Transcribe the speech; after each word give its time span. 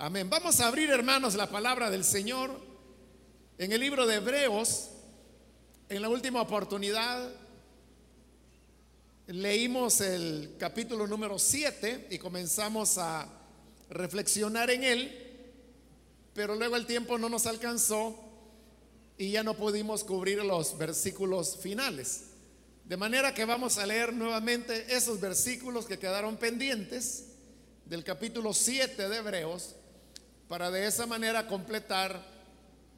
Amén. 0.00 0.30
Vamos 0.30 0.60
a 0.60 0.68
abrir, 0.68 0.90
hermanos, 0.90 1.34
la 1.34 1.50
palabra 1.50 1.90
del 1.90 2.04
Señor 2.04 2.52
en 3.58 3.72
el 3.72 3.80
libro 3.80 4.06
de 4.06 4.14
Hebreos. 4.14 4.90
En 5.88 6.00
la 6.00 6.08
última 6.08 6.40
oportunidad 6.40 7.28
leímos 9.26 10.00
el 10.00 10.54
capítulo 10.56 11.08
número 11.08 11.36
7 11.36 12.06
y 12.12 12.18
comenzamos 12.18 12.96
a 12.96 13.28
reflexionar 13.90 14.70
en 14.70 14.84
él, 14.84 15.50
pero 16.32 16.54
luego 16.54 16.76
el 16.76 16.86
tiempo 16.86 17.18
no 17.18 17.28
nos 17.28 17.46
alcanzó 17.46 18.14
y 19.16 19.32
ya 19.32 19.42
no 19.42 19.54
pudimos 19.54 20.04
cubrir 20.04 20.44
los 20.44 20.78
versículos 20.78 21.56
finales. 21.56 22.26
De 22.84 22.96
manera 22.96 23.34
que 23.34 23.44
vamos 23.44 23.78
a 23.78 23.86
leer 23.86 24.12
nuevamente 24.12 24.94
esos 24.94 25.18
versículos 25.18 25.86
que 25.86 25.98
quedaron 25.98 26.36
pendientes 26.36 27.32
del 27.84 28.04
capítulo 28.04 28.54
7 28.54 29.08
de 29.08 29.16
Hebreos 29.16 29.74
para 30.48 30.70
de 30.70 30.86
esa 30.86 31.06
manera 31.06 31.46
completar 31.46 32.24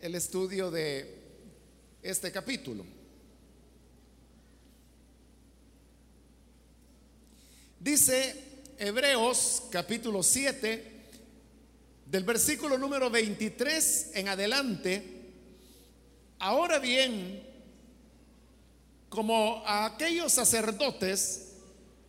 el 0.00 0.14
estudio 0.14 0.70
de 0.70 1.18
este 2.00 2.30
capítulo. 2.30 2.86
Dice 7.80 8.62
Hebreos 8.78 9.64
capítulo 9.70 10.22
7, 10.22 11.00
del 12.06 12.24
versículo 12.24 12.78
número 12.78 13.10
23 13.10 14.12
en 14.14 14.28
adelante, 14.28 15.32
ahora 16.38 16.78
bien, 16.78 17.42
como 19.08 19.62
a 19.66 19.86
aquellos 19.86 20.32
sacerdotes, 20.32 21.48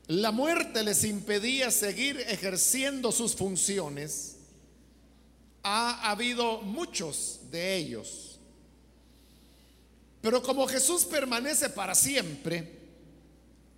la 0.08 0.32
muerte 0.32 0.84
les 0.84 1.04
impedía 1.04 1.72
seguir 1.72 2.20
ejerciendo 2.28 3.12
sus 3.12 3.36
funciones, 3.36 4.38
ha 5.64 6.10
habido 6.10 6.62
muchos 6.62 7.40
de 7.52 7.76
ellos. 7.76 8.40
Pero 10.22 10.42
como 10.42 10.68
Jesús 10.68 11.06
permanece 11.06 11.70
para 11.70 11.96
siempre, 11.96 12.80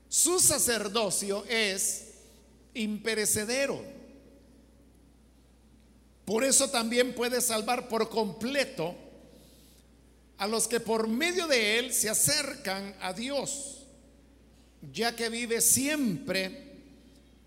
su 0.10 0.40
sacerdocio 0.40 1.46
es 1.48 2.10
imperecedero. 2.74 3.82
Por 6.26 6.44
eso 6.44 6.70
también 6.70 7.14
puede 7.16 7.42
salvar 7.42 7.88
por 7.88 8.10
completo 8.10 8.96
a 10.38 10.48
los 10.48 10.68
que 10.68 10.80
por 10.80 11.08
medio 11.08 11.48
de 11.48 11.80
él 11.80 11.94
se 11.94 12.10
acercan 12.10 12.96
a 13.02 13.14
Dios, 13.14 13.84
ya 14.92 15.16
que 15.16 15.30
vive 15.30 15.62
siempre 15.62 16.74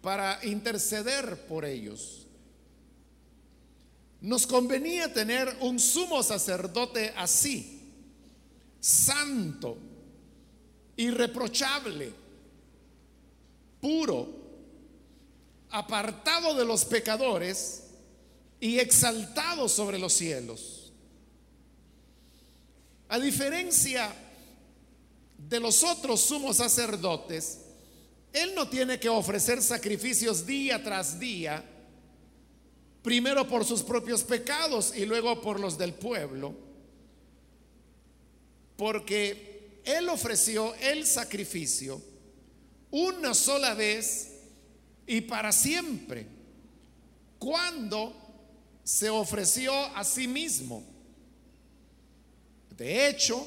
para 0.00 0.40
interceder 0.44 1.46
por 1.46 1.64
ellos. 1.64 2.25
Nos 4.26 4.44
convenía 4.44 5.12
tener 5.12 5.56
un 5.60 5.78
sumo 5.78 6.20
sacerdote 6.20 7.14
así, 7.16 7.92
santo, 8.80 9.78
irreprochable, 10.96 12.12
puro, 13.80 14.28
apartado 15.70 16.56
de 16.56 16.64
los 16.64 16.84
pecadores 16.86 17.84
y 18.58 18.80
exaltado 18.80 19.68
sobre 19.68 19.96
los 19.96 20.12
cielos. 20.14 20.92
A 23.08 23.20
diferencia 23.20 24.12
de 25.38 25.60
los 25.60 25.84
otros 25.84 26.20
sumos 26.22 26.56
sacerdotes, 26.56 27.60
él 28.32 28.56
no 28.56 28.68
tiene 28.68 28.98
que 28.98 29.08
ofrecer 29.08 29.62
sacrificios 29.62 30.44
día 30.44 30.82
tras 30.82 31.20
día, 31.20 31.64
primero 33.06 33.46
por 33.46 33.64
sus 33.64 33.84
propios 33.84 34.24
pecados 34.24 34.92
y 34.96 35.06
luego 35.06 35.40
por 35.40 35.60
los 35.60 35.78
del 35.78 35.94
pueblo, 35.94 36.52
porque 38.76 39.80
Él 39.84 40.08
ofreció 40.08 40.74
el 40.74 41.06
sacrificio 41.06 42.02
una 42.90 43.32
sola 43.32 43.74
vez 43.74 44.32
y 45.06 45.20
para 45.20 45.52
siempre, 45.52 46.26
cuando 47.38 48.12
se 48.82 49.08
ofreció 49.08 49.72
a 49.94 50.02
sí 50.02 50.26
mismo. 50.26 50.82
De 52.76 53.08
hecho, 53.08 53.46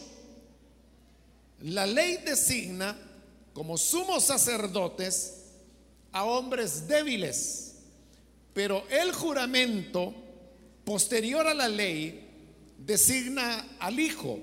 la 1.64 1.86
ley 1.86 2.16
designa 2.26 2.98
como 3.54 3.78
sumos 3.78 4.24
sacerdotes 4.24 5.34
a 6.14 6.24
hombres 6.24 6.88
débiles 6.88 7.69
pero 8.60 8.86
el 8.90 9.14
juramento 9.14 10.14
posterior 10.84 11.48
a 11.48 11.54
la 11.54 11.70
ley 11.70 12.28
designa 12.78 13.78
al 13.80 13.98
Hijo, 13.98 14.38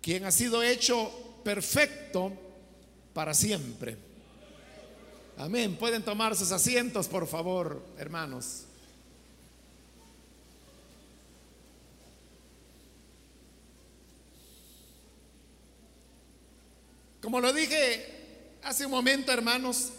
quien 0.00 0.24
ha 0.24 0.30
sido 0.30 0.62
hecho 0.62 1.10
perfecto 1.42 2.32
para 3.12 3.34
siempre. 3.34 3.96
Amén. 5.36 5.74
Pueden 5.74 6.04
tomar 6.04 6.36
sus 6.36 6.52
asientos, 6.52 7.08
por 7.08 7.26
favor, 7.26 7.84
hermanos. 7.98 8.66
Como 17.20 17.40
lo 17.40 17.52
dije 17.52 18.58
hace 18.62 18.86
un 18.86 18.92
momento, 18.92 19.32
hermanos, 19.32 19.90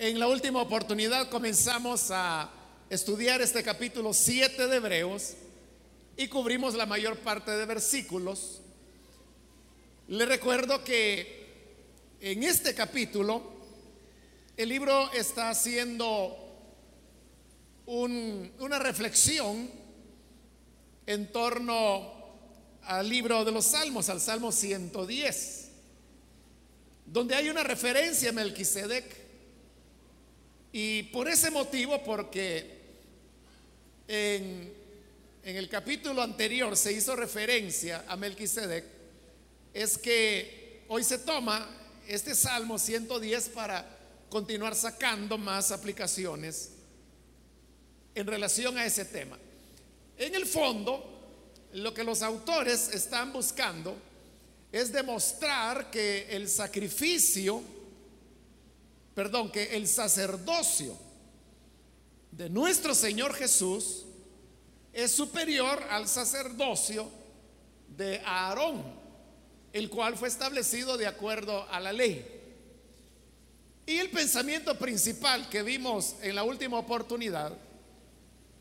en 0.00 0.18
la 0.18 0.28
última 0.28 0.62
oportunidad 0.62 1.28
comenzamos 1.28 2.10
a 2.10 2.50
estudiar 2.88 3.42
este 3.42 3.62
capítulo 3.62 4.14
7 4.14 4.66
de 4.66 4.76
Hebreos 4.76 5.34
y 6.16 6.26
cubrimos 6.26 6.72
la 6.72 6.86
mayor 6.86 7.18
parte 7.18 7.50
de 7.50 7.66
versículos. 7.66 8.62
Le 10.08 10.24
recuerdo 10.24 10.82
que 10.82 12.16
en 12.18 12.42
este 12.44 12.74
capítulo 12.74 13.42
el 14.56 14.70
libro 14.70 15.12
está 15.12 15.50
haciendo 15.50 16.34
una 17.84 18.78
reflexión 18.78 19.70
en 21.04 21.30
torno 21.30 22.10
al 22.84 23.06
libro 23.06 23.44
de 23.44 23.52
los 23.52 23.66
Salmos, 23.66 24.08
al 24.08 24.22
Salmo 24.22 24.50
110, 24.50 25.68
donde 27.04 27.34
hay 27.34 27.50
una 27.50 27.62
referencia 27.62 28.30
a 28.30 28.32
Melquisedec 28.32 29.29
y 30.72 31.04
por 31.04 31.28
ese 31.28 31.50
motivo, 31.50 32.02
porque 32.04 32.78
en, 34.06 34.72
el 35.42 35.68
capítulo 35.68 36.22
anterior 36.22 36.76
se 36.76 36.92
hizo 36.92 37.16
referencia 37.16 38.04
a 38.06 38.16
Melquisedec, 38.16 38.84
es 39.74 39.98
que 39.98 40.84
hoy 40.88 41.02
se 41.02 41.18
toma 41.18 41.68
este 42.06 42.34
Salmo 42.34 42.78
110 42.78 43.48
para 43.50 43.98
continuar 44.28 44.74
sacando 44.74 45.38
más 45.38 45.72
aplicaciones 45.72 46.70
en 48.14 48.26
relación 48.26 48.78
a 48.78 48.84
ese 48.84 49.04
tema. 49.04 49.38
En 50.16 50.34
el 50.34 50.46
fondo, 50.46 51.32
lo 51.72 51.94
que 51.94 52.04
los 52.04 52.22
autores 52.22 52.90
están 52.92 53.32
buscando 53.32 53.96
es 54.70 54.92
demostrar 54.92 55.90
que 55.90 56.28
el 56.30 56.48
sacrificio 56.48 57.79
perdón, 59.14 59.50
que 59.50 59.76
el 59.76 59.86
sacerdocio 59.86 60.96
de 62.32 62.48
nuestro 62.48 62.94
Señor 62.94 63.34
Jesús 63.34 64.04
es 64.92 65.12
superior 65.12 65.82
al 65.90 66.08
sacerdocio 66.08 67.08
de 67.96 68.20
Aarón, 68.24 68.82
el 69.72 69.90
cual 69.90 70.16
fue 70.16 70.28
establecido 70.28 70.96
de 70.96 71.06
acuerdo 71.06 71.66
a 71.70 71.80
la 71.80 71.92
ley. 71.92 72.40
Y 73.86 73.98
el 73.98 74.10
pensamiento 74.10 74.78
principal 74.78 75.48
que 75.48 75.62
vimos 75.62 76.16
en 76.22 76.34
la 76.34 76.44
última 76.44 76.78
oportunidad 76.78 77.52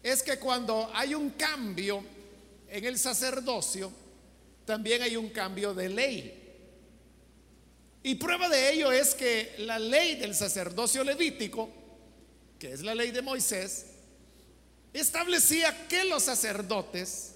es 0.01 0.23
que 0.23 0.39
cuando 0.39 0.89
hay 0.93 1.13
un 1.13 1.31
cambio 1.31 2.03
en 2.67 2.85
el 2.85 2.97
sacerdocio, 2.97 3.91
también 4.65 5.01
hay 5.01 5.15
un 5.15 5.29
cambio 5.29 5.73
de 5.73 5.89
ley. 5.89 6.38
Y 8.01 8.15
prueba 8.15 8.47
de 8.47 8.73
ello 8.73 8.91
es 8.91 9.13
que 9.13 9.55
la 9.59 9.77
ley 9.77 10.15
del 10.15 10.33
sacerdocio 10.33 11.03
levítico, 11.03 11.69
que 12.57 12.71
es 12.71 12.81
la 12.81 12.95
ley 12.95 13.11
de 13.11 13.21
Moisés, 13.21 13.85
establecía 14.93 15.87
que 15.87 16.05
los 16.05 16.23
sacerdotes 16.23 17.35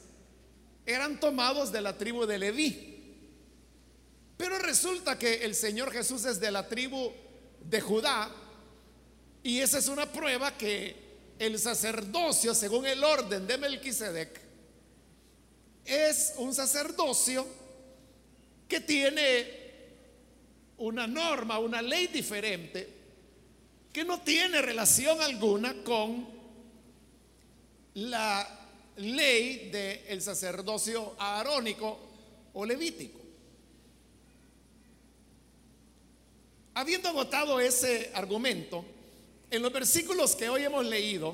eran 0.86 1.20
tomados 1.20 1.72
de 1.72 1.82
la 1.82 1.98
tribu 1.98 2.26
de 2.26 2.38
Leví. 2.38 2.90
Pero 4.38 4.58
resulta 4.60 5.18
que 5.18 5.44
el 5.46 5.54
Señor 5.56 5.92
Jesús 5.92 6.26
es 6.26 6.40
de 6.40 6.52
la 6.52 6.68
tribu 6.68 7.12
de 7.64 7.80
Judá 7.80 8.32
y 9.44 9.60
esa 9.60 9.78
es 9.78 9.88
una 9.88 10.12
prueba 10.12 10.58
que 10.58 10.96
el 11.38 11.60
sacerdocio, 11.60 12.56
según 12.56 12.86
el 12.86 13.04
orden 13.04 13.46
de 13.46 13.58
Melquisedec, 13.58 14.40
es 15.84 16.34
un 16.38 16.54
sacerdocio 16.54 17.46
que 18.68 18.80
tiene 18.80 19.63
una 20.84 21.08
norma, 21.08 21.60
una 21.60 21.82
ley 21.82 22.08
diferente 22.08 22.90
que 23.94 24.04
no 24.04 24.20
tiene 24.22 24.62
relación 24.62 25.22
alguna 25.22 25.82
con 25.82 26.28
la 27.94 28.60
ley 28.98 29.70
del 29.70 30.22
sacerdocio 30.22 31.16
aarónico 31.18 31.98
o 32.54 32.66
levítico. 32.66 33.18
Habiendo 36.74 37.08
agotado 37.08 37.62
ese 37.62 38.12
argumento, 38.14 38.84
en 39.52 39.62
los 39.62 39.72
versículos 39.72 40.36
que 40.36 40.50
hoy 40.50 40.64
hemos 40.64 40.86
leído, 40.86 41.34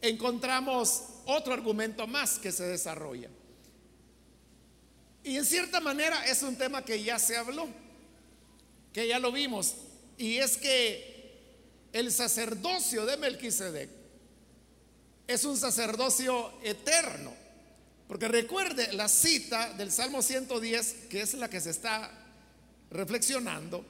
encontramos 0.00 1.02
otro 1.26 1.52
argumento 1.52 2.06
más 2.06 2.38
que 2.38 2.52
se 2.52 2.64
desarrolla. 2.64 3.28
Y 5.24 5.36
en 5.36 5.44
cierta 5.44 5.78
manera 5.78 6.24
es 6.24 6.42
un 6.42 6.56
tema 6.56 6.82
que 6.82 7.02
ya 7.02 7.18
se 7.18 7.36
habló, 7.36 7.68
que 8.96 9.06
ya 9.06 9.18
lo 9.18 9.30
vimos, 9.30 9.74
y 10.16 10.38
es 10.38 10.56
que 10.56 11.90
el 11.92 12.10
sacerdocio 12.10 13.04
de 13.04 13.18
Melquisedec 13.18 13.90
es 15.26 15.44
un 15.44 15.58
sacerdocio 15.58 16.54
eterno. 16.62 17.34
Porque 18.08 18.26
recuerde 18.26 18.94
la 18.94 19.06
cita 19.08 19.74
del 19.74 19.92
Salmo 19.92 20.22
110, 20.22 21.08
que 21.10 21.20
es 21.20 21.34
la 21.34 21.50
que 21.50 21.60
se 21.60 21.72
está 21.72 22.10
reflexionando, 22.90 23.84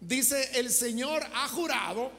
dice, 0.00 0.58
el 0.58 0.72
Señor 0.72 1.22
ha 1.34 1.46
jurado 1.48 2.10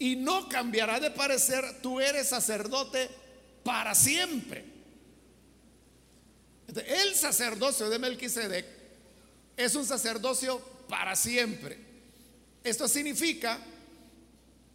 y 0.00 0.16
no 0.16 0.48
cambiará 0.48 0.98
de 0.98 1.12
parecer, 1.12 1.82
tú 1.82 2.00
eres 2.00 2.30
sacerdote 2.30 3.08
para 3.62 3.94
siempre. 3.94 4.64
El 6.66 7.14
sacerdocio 7.14 7.88
de 7.88 8.00
Melquisedec 8.00 8.73
es 9.56 9.74
un 9.74 9.84
sacerdocio 9.84 10.60
para 10.88 11.14
siempre. 11.16 11.78
Esto 12.62 12.88
significa 12.88 13.58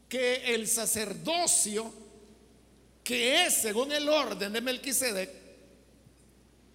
que 0.08 0.54
el 0.54 0.68
sacerdocio 0.68 1.94
que 3.04 3.46
es 3.46 3.56
según 3.56 3.92
el 3.92 4.08
orden 4.08 4.54
de 4.54 4.62
Melquisedec 4.62 5.30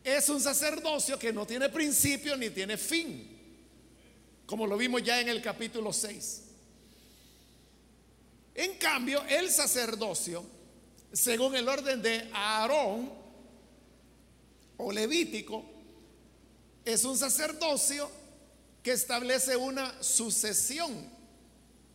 es 0.03 0.29
un 0.29 0.41
sacerdocio 0.41 1.19
que 1.19 1.33
no 1.33 1.47
tiene 1.47 1.69
principio 1.69 2.37
ni 2.37 2.51
tiene 2.51 2.77
fin, 2.77 3.27
como 4.45 4.67
lo 4.67 4.77
vimos 4.77 5.03
ya 5.03 5.21
en 5.21 5.29
el 5.29 5.41
capítulo 5.41 5.93
6. 5.93 6.43
En 8.57 8.75
cambio, 8.79 9.25
el 9.29 9.51
sacerdocio, 9.51 10.45
según 11.13 11.57
el 11.57 11.69
orden 11.69 12.03
de 12.03 12.29
Aarón 12.33 13.11
o 14.77 14.93
Levítico, 14.93 15.74
es 16.85 17.05
un 17.05 17.17
sacerdocio 17.17 18.11
que 18.83 18.93
establece 18.93 19.57
una 19.57 20.03
sucesión, 20.03 21.09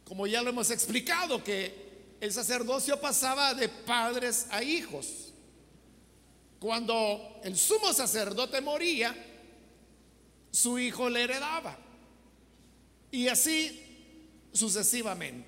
como 0.04 0.26
ya 0.26 0.42
lo 0.42 0.50
hemos 0.50 0.72
explicado, 0.72 1.44
que 1.44 1.90
el 2.20 2.34
sacerdocio 2.34 3.00
pasaba 3.00 3.54
de 3.54 3.70
padres 3.70 4.48
a 4.50 4.64
hijos. 4.64 5.34
Cuando 6.60 7.40
el 7.44 7.58
sumo 7.58 7.94
sacerdote 7.94 8.60
moría, 8.60 9.16
su 10.52 10.80
hijo 10.80 11.10
le 11.10 11.24
heredaba. 11.24 11.78
Y 13.12 13.28
así 13.28 13.80
sucesivamente. 14.52 15.48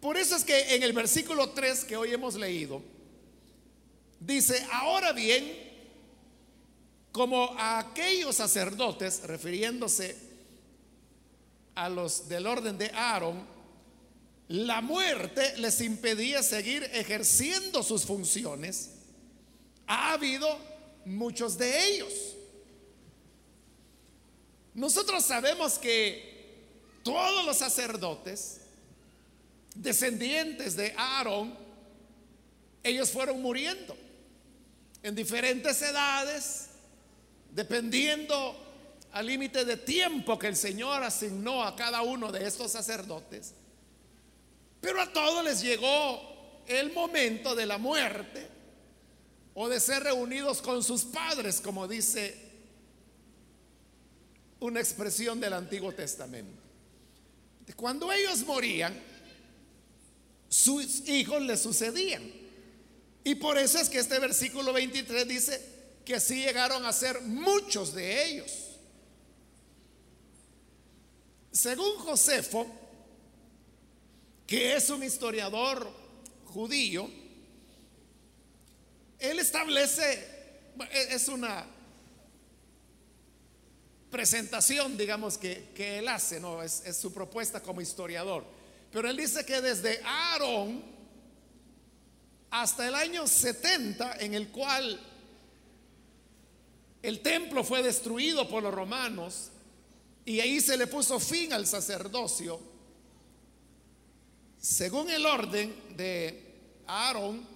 Por 0.00 0.16
eso 0.16 0.36
es 0.36 0.44
que 0.44 0.74
en 0.74 0.82
el 0.82 0.92
versículo 0.92 1.50
3 1.50 1.84
que 1.84 1.96
hoy 1.96 2.12
hemos 2.12 2.34
leído, 2.34 2.82
dice, 4.20 4.66
ahora 4.70 5.12
bien, 5.12 5.63
como 7.14 7.56
a 7.56 7.78
aquellos 7.78 8.34
sacerdotes, 8.34 9.22
refiriéndose 9.22 10.16
a 11.76 11.88
los 11.88 12.28
del 12.28 12.44
orden 12.44 12.76
de 12.76 12.90
Aarón, 12.90 13.46
la 14.48 14.80
muerte 14.80 15.56
les 15.58 15.80
impedía 15.80 16.42
seguir 16.42 16.82
ejerciendo 16.92 17.84
sus 17.84 18.04
funciones, 18.04 18.90
ha 19.86 20.14
habido 20.14 20.58
muchos 21.04 21.56
de 21.56 21.86
ellos. 21.86 22.12
Nosotros 24.74 25.24
sabemos 25.24 25.78
que 25.78 26.58
todos 27.04 27.46
los 27.46 27.58
sacerdotes, 27.58 28.60
descendientes 29.76 30.74
de 30.74 30.92
Aarón, 30.96 31.56
ellos 32.82 33.08
fueron 33.12 33.40
muriendo 33.40 33.96
en 35.04 35.14
diferentes 35.14 35.80
edades, 35.80 36.70
dependiendo 37.54 38.56
al 39.12 39.26
límite 39.26 39.64
de 39.64 39.76
tiempo 39.76 40.38
que 40.38 40.48
el 40.48 40.56
Señor 40.56 41.02
asignó 41.04 41.62
a 41.62 41.76
cada 41.76 42.02
uno 42.02 42.32
de 42.32 42.46
estos 42.46 42.72
sacerdotes. 42.72 43.54
Pero 44.80 45.00
a 45.00 45.12
todos 45.12 45.44
les 45.44 45.62
llegó 45.62 46.62
el 46.66 46.92
momento 46.92 47.54
de 47.54 47.64
la 47.64 47.78
muerte 47.78 48.48
o 49.54 49.68
de 49.68 49.78
ser 49.78 50.02
reunidos 50.02 50.60
con 50.60 50.82
sus 50.82 51.04
padres, 51.04 51.60
como 51.60 51.86
dice 51.86 52.36
una 54.58 54.80
expresión 54.80 55.38
del 55.38 55.52
Antiguo 55.52 55.92
Testamento. 55.92 56.60
Cuando 57.76 58.10
ellos 58.12 58.44
morían, 58.44 59.00
sus 60.48 61.08
hijos 61.08 61.40
le 61.42 61.56
sucedían. 61.56 62.22
Y 63.22 63.36
por 63.36 63.58
eso 63.58 63.78
es 63.78 63.88
que 63.88 63.98
este 63.98 64.18
versículo 64.18 64.72
23 64.72 65.28
dice 65.28 65.73
que 66.04 66.14
así 66.14 66.36
llegaron 66.36 66.84
a 66.84 66.92
ser 66.92 67.20
muchos 67.22 67.94
de 67.94 68.26
ellos. 68.26 68.78
Según 71.50 71.96
Josefo, 71.98 72.66
que 74.46 74.76
es 74.76 74.90
un 74.90 75.02
historiador 75.02 75.90
judío, 76.46 77.08
él 79.18 79.38
establece, 79.38 80.72
es 80.92 81.28
una 81.28 81.64
presentación, 84.10 84.96
digamos, 84.98 85.38
que, 85.38 85.72
él 85.76 86.08
hace, 86.08 86.38
¿no? 86.38 86.62
Es, 86.62 86.82
es 86.84 86.96
su 86.96 87.12
propuesta 87.12 87.60
como 87.60 87.80
historiador. 87.80 88.44
Pero 88.92 89.08
él 89.08 89.16
dice 89.16 89.46
que 89.46 89.60
desde 89.60 90.00
Aarón 90.04 90.84
hasta 92.50 92.86
el 92.86 92.94
año 92.94 93.26
70, 93.26 94.18
en 94.18 94.34
el 94.34 94.48
cual 94.48 95.00
el 97.04 97.20
templo 97.20 97.62
fue 97.62 97.82
destruido 97.82 98.48
por 98.48 98.62
los 98.62 98.72
romanos 98.72 99.50
y 100.24 100.40
ahí 100.40 100.58
se 100.58 100.78
le 100.78 100.86
puso 100.86 101.20
fin 101.20 101.52
al 101.52 101.66
sacerdocio, 101.66 102.58
según 104.58 105.10
el 105.10 105.26
orden 105.26 105.74
de 105.98 106.42
Aarón, 106.86 107.46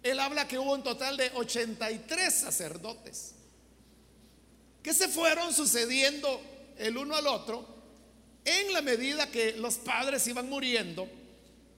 él 0.00 0.20
habla 0.20 0.46
que 0.46 0.60
hubo 0.60 0.74
un 0.74 0.84
total 0.84 1.16
de 1.16 1.28
83 1.34 2.32
sacerdotes 2.32 3.32
que 4.80 4.94
se 4.94 5.08
fueron 5.08 5.52
sucediendo 5.52 6.40
el 6.78 6.96
uno 6.96 7.16
al 7.16 7.26
otro 7.26 7.66
en 8.44 8.72
la 8.72 8.80
medida 8.80 9.28
que 9.28 9.54
los 9.54 9.74
padres 9.74 10.24
iban 10.28 10.48
muriendo 10.48 11.08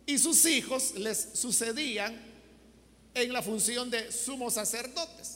y 0.04 0.18
sus 0.18 0.44
hijos 0.44 0.96
les 0.96 1.30
sucedían 1.32 2.14
en 3.14 3.32
la 3.32 3.40
función 3.40 3.88
de 3.88 4.12
sumos 4.12 4.52
sacerdotes. 4.52 5.35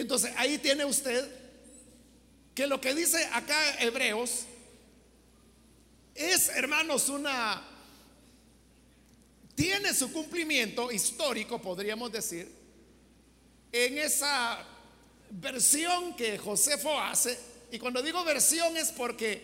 Entonces 0.00 0.32
ahí 0.36 0.56
tiene 0.56 0.84
usted 0.86 1.28
que 2.54 2.66
lo 2.66 2.80
que 2.80 2.94
dice 2.94 3.22
acá 3.32 3.78
Hebreos 3.80 4.46
es, 6.14 6.48
hermanos, 6.48 7.10
una... 7.10 7.62
tiene 9.54 9.92
su 9.92 10.10
cumplimiento 10.10 10.90
histórico, 10.90 11.60
podríamos 11.60 12.10
decir, 12.10 12.50
en 13.72 13.98
esa 13.98 14.66
versión 15.30 16.16
que 16.16 16.38
Josefo 16.38 16.98
hace 16.98 17.38
y 17.70 17.78
cuando 17.78 18.02
digo 18.02 18.24
versión 18.24 18.76
es 18.78 18.92
porque, 18.92 19.42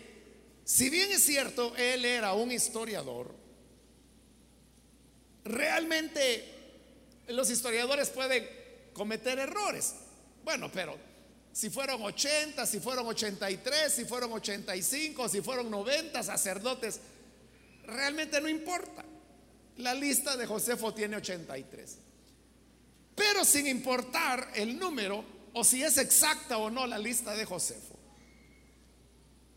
si 0.65 0.89
bien 0.89 1.11
es 1.11 1.23
cierto, 1.23 1.75
él 1.75 2.03
era 2.03 2.33
un 2.33 2.51
historiador, 2.51 3.33
realmente 5.45 6.45
los 7.27 7.49
historiadores 7.51 8.09
pueden 8.09 8.49
cometer 8.93 9.37
errores. 9.37 9.93
Bueno, 10.47 10.71
pero 10.71 10.97
si 11.51 11.69
fueron 11.69 12.01
80, 12.03 12.65
si 12.65 12.79
fueron 12.79 13.05
83, 13.05 13.91
si 13.91 14.05
fueron 14.05 14.31
85, 14.31 15.27
si 15.27 15.41
fueron 15.41 15.69
90 15.69 16.23
sacerdotes, 16.23 17.01
realmente 17.83 18.39
no 18.39 18.47
importa. 18.47 19.03
La 19.79 19.93
lista 19.93 20.37
de 20.37 20.45
Josefo 20.45 20.93
tiene 20.93 21.17
83. 21.17 21.97
Pero 23.13 23.43
sin 23.43 23.67
importar 23.67 24.53
el 24.55 24.79
número 24.79 25.21
o 25.51 25.65
si 25.65 25.83
es 25.83 25.97
exacta 25.97 26.57
o 26.59 26.69
no 26.69 26.87
la 26.87 26.97
lista 26.97 27.35
de 27.35 27.43
Josefo, 27.43 27.99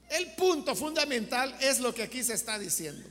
el 0.08 0.32
punto 0.32 0.74
fundamental 0.74 1.56
es 1.60 1.78
lo 1.78 1.94
que 1.94 2.02
aquí 2.02 2.24
se 2.24 2.34
está 2.34 2.58
diciendo, 2.58 3.08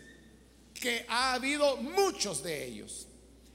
que 0.74 1.05
ha 1.07 1.31
habido 1.31 1.77
muchos 1.77 2.43
de 2.43 2.65
ellos. 2.65 3.07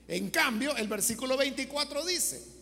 En 0.08 0.30
cambio, 0.30 0.74
el 0.78 0.88
versículo 0.88 1.36
24 1.36 2.06
dice, 2.06 2.54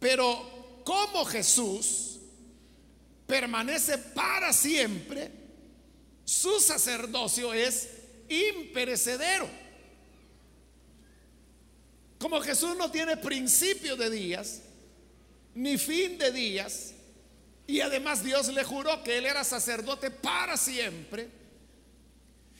pero 0.00 0.55
como 0.86 1.24
Jesús 1.24 2.20
permanece 3.26 3.98
para 3.98 4.52
siempre, 4.52 5.32
su 6.24 6.60
sacerdocio 6.60 7.52
es 7.52 7.88
imperecedero. 8.28 9.50
Como 12.20 12.40
Jesús 12.40 12.76
no 12.76 12.88
tiene 12.92 13.16
principio 13.16 13.96
de 13.96 14.10
días, 14.10 14.62
ni 15.56 15.76
fin 15.76 16.18
de 16.18 16.30
días, 16.30 16.92
y 17.66 17.80
además 17.80 18.22
Dios 18.22 18.46
le 18.54 18.62
juró 18.62 19.02
que 19.02 19.18
Él 19.18 19.26
era 19.26 19.42
sacerdote 19.42 20.12
para 20.12 20.56
siempre, 20.56 21.28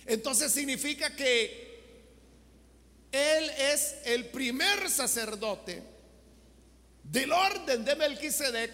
entonces 0.04 0.50
significa 0.50 1.14
que 1.14 1.80
Él 3.12 3.50
es 3.50 3.95
el 4.04 4.25
primer 4.30 4.90
sacerdote 4.90 5.96
del 7.11 7.33
orden 7.33 7.85
de 7.85 7.97
Melquisedec 7.97 8.73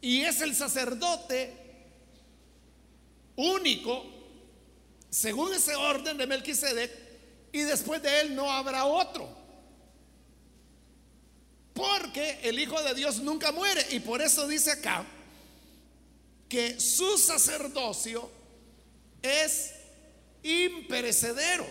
y 0.00 0.22
es 0.22 0.40
el 0.40 0.54
sacerdote 0.54 1.52
único 3.36 4.04
según 5.10 5.52
ese 5.54 5.74
orden 5.74 6.16
de 6.18 6.26
Melquisedec 6.26 6.90
y 7.52 7.60
después 7.60 8.02
de 8.02 8.20
él 8.20 8.34
no 8.34 8.52
habrá 8.52 8.84
otro. 8.84 9.28
Porque 11.72 12.40
el 12.42 12.58
Hijo 12.58 12.82
de 12.82 12.94
Dios 12.94 13.20
nunca 13.20 13.52
muere 13.52 13.86
y 13.90 14.00
por 14.00 14.20
eso 14.20 14.46
dice 14.46 14.72
acá 14.72 15.06
que 16.48 16.78
su 16.80 17.18
sacerdocio 17.18 18.30
es 19.22 19.72
imperecedero. 20.42 21.66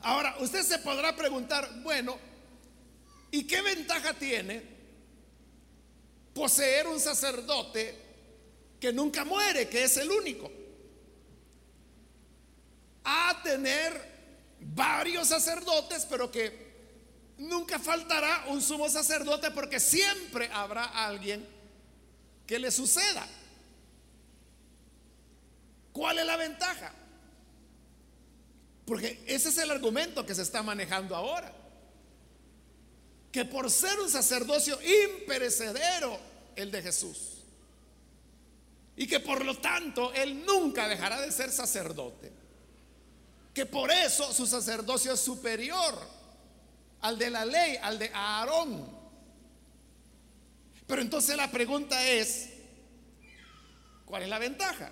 Ahora, 0.00 0.36
usted 0.40 0.62
se 0.62 0.78
podrá 0.78 1.14
preguntar, 1.16 1.68
bueno, 1.82 2.18
¿y 3.30 3.44
qué 3.44 3.62
ventaja 3.62 4.14
tiene 4.14 4.62
poseer 6.34 6.86
un 6.86 7.00
sacerdote 7.00 7.94
que 8.78 8.92
nunca 8.92 9.24
muere, 9.24 9.68
que 9.68 9.84
es 9.84 9.96
el 9.96 10.10
único? 10.10 10.50
A 13.04 13.40
tener 13.42 14.56
varios 14.60 15.28
sacerdotes, 15.28 16.06
pero 16.08 16.30
que 16.30 16.68
nunca 17.38 17.78
faltará 17.78 18.44
un 18.48 18.60
sumo 18.60 18.88
sacerdote 18.88 19.50
porque 19.50 19.80
siempre 19.80 20.48
habrá 20.52 20.84
alguien 20.84 21.46
que 22.46 22.58
le 22.58 22.70
suceda. 22.70 23.26
¿Cuál 25.92 26.20
es 26.20 26.26
la 26.26 26.36
ventaja? 26.36 26.92
Porque 28.88 29.22
ese 29.26 29.50
es 29.50 29.58
el 29.58 29.70
argumento 29.70 30.24
que 30.24 30.34
se 30.34 30.40
está 30.40 30.62
manejando 30.62 31.14
ahora. 31.14 31.52
Que 33.30 33.44
por 33.44 33.70
ser 33.70 34.00
un 34.00 34.08
sacerdocio 34.08 34.78
imperecedero 34.82 36.18
el 36.56 36.70
de 36.70 36.80
Jesús. 36.80 37.44
Y 38.96 39.06
que 39.06 39.20
por 39.20 39.44
lo 39.44 39.58
tanto 39.58 40.10
Él 40.14 40.42
nunca 40.46 40.88
dejará 40.88 41.20
de 41.20 41.30
ser 41.30 41.52
sacerdote. 41.52 42.32
Que 43.52 43.66
por 43.66 43.90
eso 43.90 44.32
su 44.32 44.46
sacerdocio 44.46 45.12
es 45.12 45.20
superior 45.20 45.94
al 47.02 47.18
de 47.18 47.28
la 47.28 47.44
ley, 47.44 47.76
al 47.82 47.98
de 47.98 48.10
Aarón. 48.14 48.88
Pero 50.86 51.02
entonces 51.02 51.36
la 51.36 51.50
pregunta 51.50 52.08
es, 52.08 52.48
¿cuál 54.06 54.22
es 54.22 54.30
la 54.30 54.38
ventaja? 54.38 54.90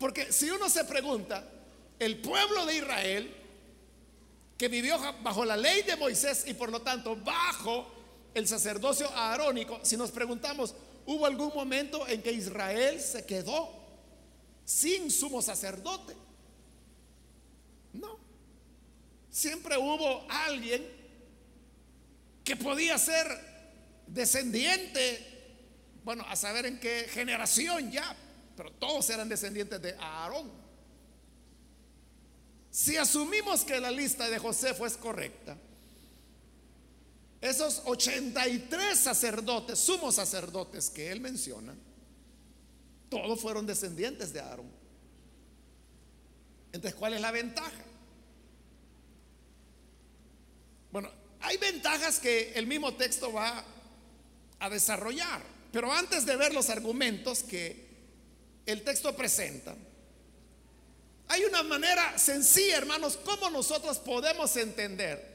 Porque 0.00 0.32
si 0.32 0.50
uno 0.50 0.68
se 0.68 0.84
pregunta, 0.84 1.52
el 1.98 2.18
pueblo 2.18 2.66
de 2.66 2.76
Israel, 2.76 3.36
que 4.58 4.68
vivió 4.68 4.98
bajo 5.22 5.44
la 5.44 5.56
ley 5.56 5.82
de 5.82 5.96
Moisés 5.96 6.44
y 6.46 6.54
por 6.54 6.70
lo 6.70 6.82
tanto 6.82 7.16
bajo 7.16 7.90
el 8.34 8.46
sacerdocio 8.48 9.08
aarónico, 9.10 9.80
si 9.82 9.96
nos 9.96 10.10
preguntamos, 10.10 10.74
¿hubo 11.06 11.26
algún 11.26 11.52
momento 11.54 12.06
en 12.08 12.22
que 12.22 12.32
Israel 12.32 13.00
se 13.00 13.24
quedó 13.24 13.70
sin 14.64 15.10
sumo 15.10 15.40
sacerdote? 15.40 16.14
No. 17.92 18.18
Siempre 19.30 19.76
hubo 19.76 20.26
alguien 20.28 20.84
que 22.42 22.56
podía 22.56 22.98
ser 22.98 23.26
descendiente, 24.06 25.30
bueno, 26.04 26.24
a 26.28 26.36
saber 26.36 26.66
en 26.66 26.78
qué 26.78 27.06
generación 27.10 27.90
ya, 27.90 28.14
pero 28.56 28.70
todos 28.72 29.08
eran 29.10 29.28
descendientes 29.28 29.80
de 29.80 29.94
Aarón. 29.98 30.63
Si 32.74 32.96
asumimos 32.96 33.64
que 33.64 33.78
la 33.78 33.92
lista 33.92 34.28
de 34.28 34.36
Josefo 34.36 34.84
es 34.84 34.96
correcta, 34.96 35.56
esos 37.40 37.82
83 37.84 38.98
sacerdotes, 38.98 39.78
sumos 39.78 40.16
sacerdotes 40.16 40.90
que 40.90 41.12
él 41.12 41.20
menciona, 41.20 41.72
todos 43.08 43.40
fueron 43.40 43.64
descendientes 43.64 44.32
de 44.32 44.40
Aarón. 44.40 44.68
Entonces, 46.72 46.98
¿cuál 46.98 47.14
es 47.14 47.20
la 47.20 47.30
ventaja? 47.30 47.84
Bueno, 50.90 51.08
hay 51.42 51.56
ventajas 51.58 52.18
que 52.18 52.54
el 52.54 52.66
mismo 52.66 52.94
texto 52.94 53.32
va 53.32 53.64
a 54.58 54.68
desarrollar, 54.68 55.44
pero 55.70 55.92
antes 55.92 56.26
de 56.26 56.34
ver 56.34 56.52
los 56.52 56.68
argumentos 56.70 57.44
que 57.44 57.86
el 58.66 58.82
texto 58.82 59.14
presenta, 59.14 59.76
hay 61.28 61.44
una 61.44 61.62
manera 61.62 62.18
sencilla, 62.18 62.76
hermanos, 62.76 63.18
cómo 63.24 63.50
nosotros 63.50 63.98
podemos 63.98 64.56
entender 64.56 65.34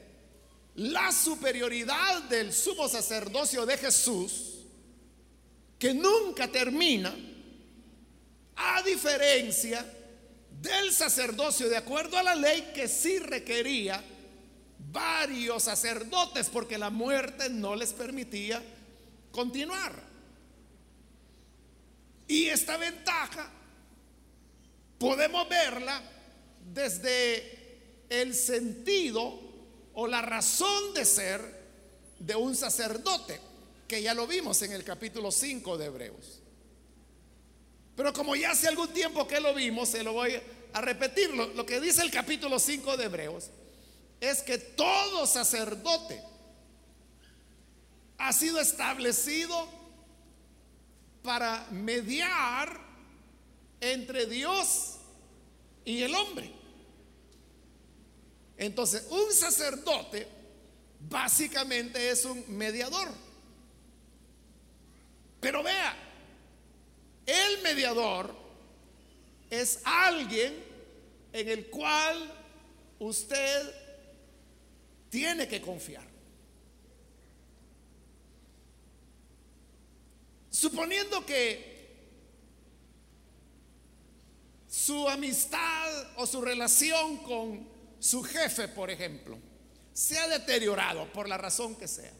la 0.76 1.12
superioridad 1.12 2.22
del 2.24 2.52
sumo 2.52 2.88
sacerdocio 2.88 3.66
de 3.66 3.76
Jesús, 3.76 4.60
que 5.78 5.92
nunca 5.92 6.48
termina, 6.48 7.14
a 8.56 8.82
diferencia 8.82 9.84
del 10.60 10.92
sacerdocio 10.92 11.68
de 11.68 11.76
acuerdo 11.76 12.18
a 12.18 12.22
la 12.22 12.34
ley 12.34 12.72
que 12.74 12.86
sí 12.86 13.18
requería 13.18 14.02
varios 14.92 15.62
sacerdotes 15.62 16.50
porque 16.50 16.76
la 16.76 16.90
muerte 16.90 17.48
no 17.48 17.74
les 17.74 17.92
permitía 17.92 18.62
continuar. 19.32 19.92
Y 22.28 22.46
esta 22.46 22.76
ventaja 22.76 23.50
podemos 25.00 25.48
verla 25.48 26.02
desde 26.74 28.04
el 28.10 28.34
sentido 28.34 29.40
o 29.94 30.06
la 30.06 30.20
razón 30.20 30.92
de 30.92 31.06
ser 31.06 31.40
de 32.18 32.36
un 32.36 32.54
sacerdote, 32.54 33.40
que 33.88 34.02
ya 34.02 34.12
lo 34.12 34.26
vimos 34.26 34.60
en 34.60 34.72
el 34.72 34.84
capítulo 34.84 35.32
5 35.32 35.78
de 35.78 35.86
Hebreos. 35.86 36.42
Pero 37.96 38.12
como 38.12 38.36
ya 38.36 38.50
hace 38.50 38.68
algún 38.68 38.92
tiempo 38.92 39.26
que 39.26 39.40
lo 39.40 39.54
vimos, 39.54 39.88
se 39.88 40.02
lo 40.04 40.12
voy 40.12 40.38
a 40.74 40.80
repetir. 40.82 41.30
Lo, 41.30 41.46
lo 41.46 41.64
que 41.64 41.80
dice 41.80 42.02
el 42.02 42.10
capítulo 42.10 42.58
5 42.58 42.98
de 42.98 43.04
Hebreos 43.04 43.48
es 44.20 44.42
que 44.42 44.58
todo 44.58 45.26
sacerdote 45.26 46.22
ha 48.18 48.34
sido 48.34 48.60
establecido 48.60 49.66
para 51.22 51.66
mediar 51.70 52.89
entre 53.80 54.26
Dios 54.26 54.96
y 55.84 56.02
el 56.02 56.14
hombre. 56.14 56.52
Entonces, 58.56 59.06
un 59.10 59.32
sacerdote 59.32 60.28
básicamente 61.08 62.10
es 62.10 62.24
un 62.24 62.44
mediador. 62.48 63.08
Pero 65.40 65.62
vea, 65.62 65.96
el 67.24 67.62
mediador 67.62 68.34
es 69.48 69.80
alguien 69.84 70.62
en 71.32 71.48
el 71.48 71.70
cual 71.70 72.32
usted 72.98 73.74
tiene 75.08 75.48
que 75.48 75.60
confiar. 75.60 76.06
Suponiendo 80.50 81.24
que 81.24 81.69
su 84.90 85.08
amistad 85.08 85.88
o 86.16 86.26
su 86.26 86.42
relación 86.42 87.18
con 87.18 87.64
su 88.00 88.24
jefe, 88.24 88.66
por 88.66 88.90
ejemplo, 88.90 89.38
se 89.92 90.18
ha 90.18 90.26
deteriorado 90.26 91.06
por 91.12 91.28
la 91.28 91.38
razón 91.38 91.76
que 91.76 91.86
sea. 91.86 92.10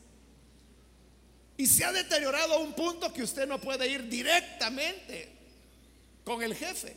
Y 1.56 1.66
se 1.66 1.84
ha 1.84 1.90
deteriorado 1.90 2.54
a 2.54 2.58
un 2.58 2.72
punto 2.74 3.12
que 3.12 3.24
usted 3.24 3.48
no 3.48 3.60
puede 3.60 3.88
ir 3.88 4.08
directamente 4.08 5.36
con 6.22 6.44
el 6.44 6.54
jefe. 6.54 6.94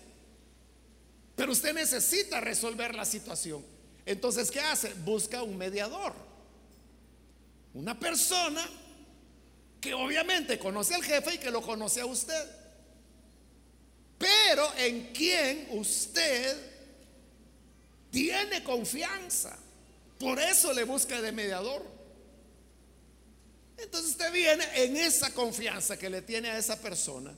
Pero 1.36 1.52
usted 1.52 1.74
necesita 1.74 2.40
resolver 2.40 2.94
la 2.94 3.04
situación. 3.04 3.66
Entonces, 4.06 4.52
¿qué 4.52 4.60
hace? 4.60 4.94
Busca 4.94 5.42
un 5.42 5.58
mediador. 5.58 6.14
Una 7.74 8.00
persona 8.00 8.64
que 9.82 9.96
obviamente 9.96 10.60
conoce 10.60 10.94
al 10.94 11.04
jefe 11.04 11.34
y 11.34 11.38
que 11.40 11.50
lo 11.50 11.64
conoce 11.64 12.00
a 12.00 12.06
usted 12.06 12.63
pero 14.18 14.72
en 14.78 15.14
quien 15.14 15.68
usted 15.72 16.58
tiene 18.12 18.64
confianza. 18.64 19.58
Por 20.20 20.40
eso 20.40 20.72
le 20.74 20.84
busca 20.84 21.22
de 21.22 21.32
mediador. 21.32 21.84
Entonces 23.78 24.12
usted 24.12 24.32
viene 24.32 24.64
en 24.76 24.96
esa 24.96 25.34
confianza 25.34 25.98
que 25.98 26.10
le 26.10 26.22
tiene 26.22 26.50
a 26.50 26.58
esa 26.58 26.80
persona 26.80 27.34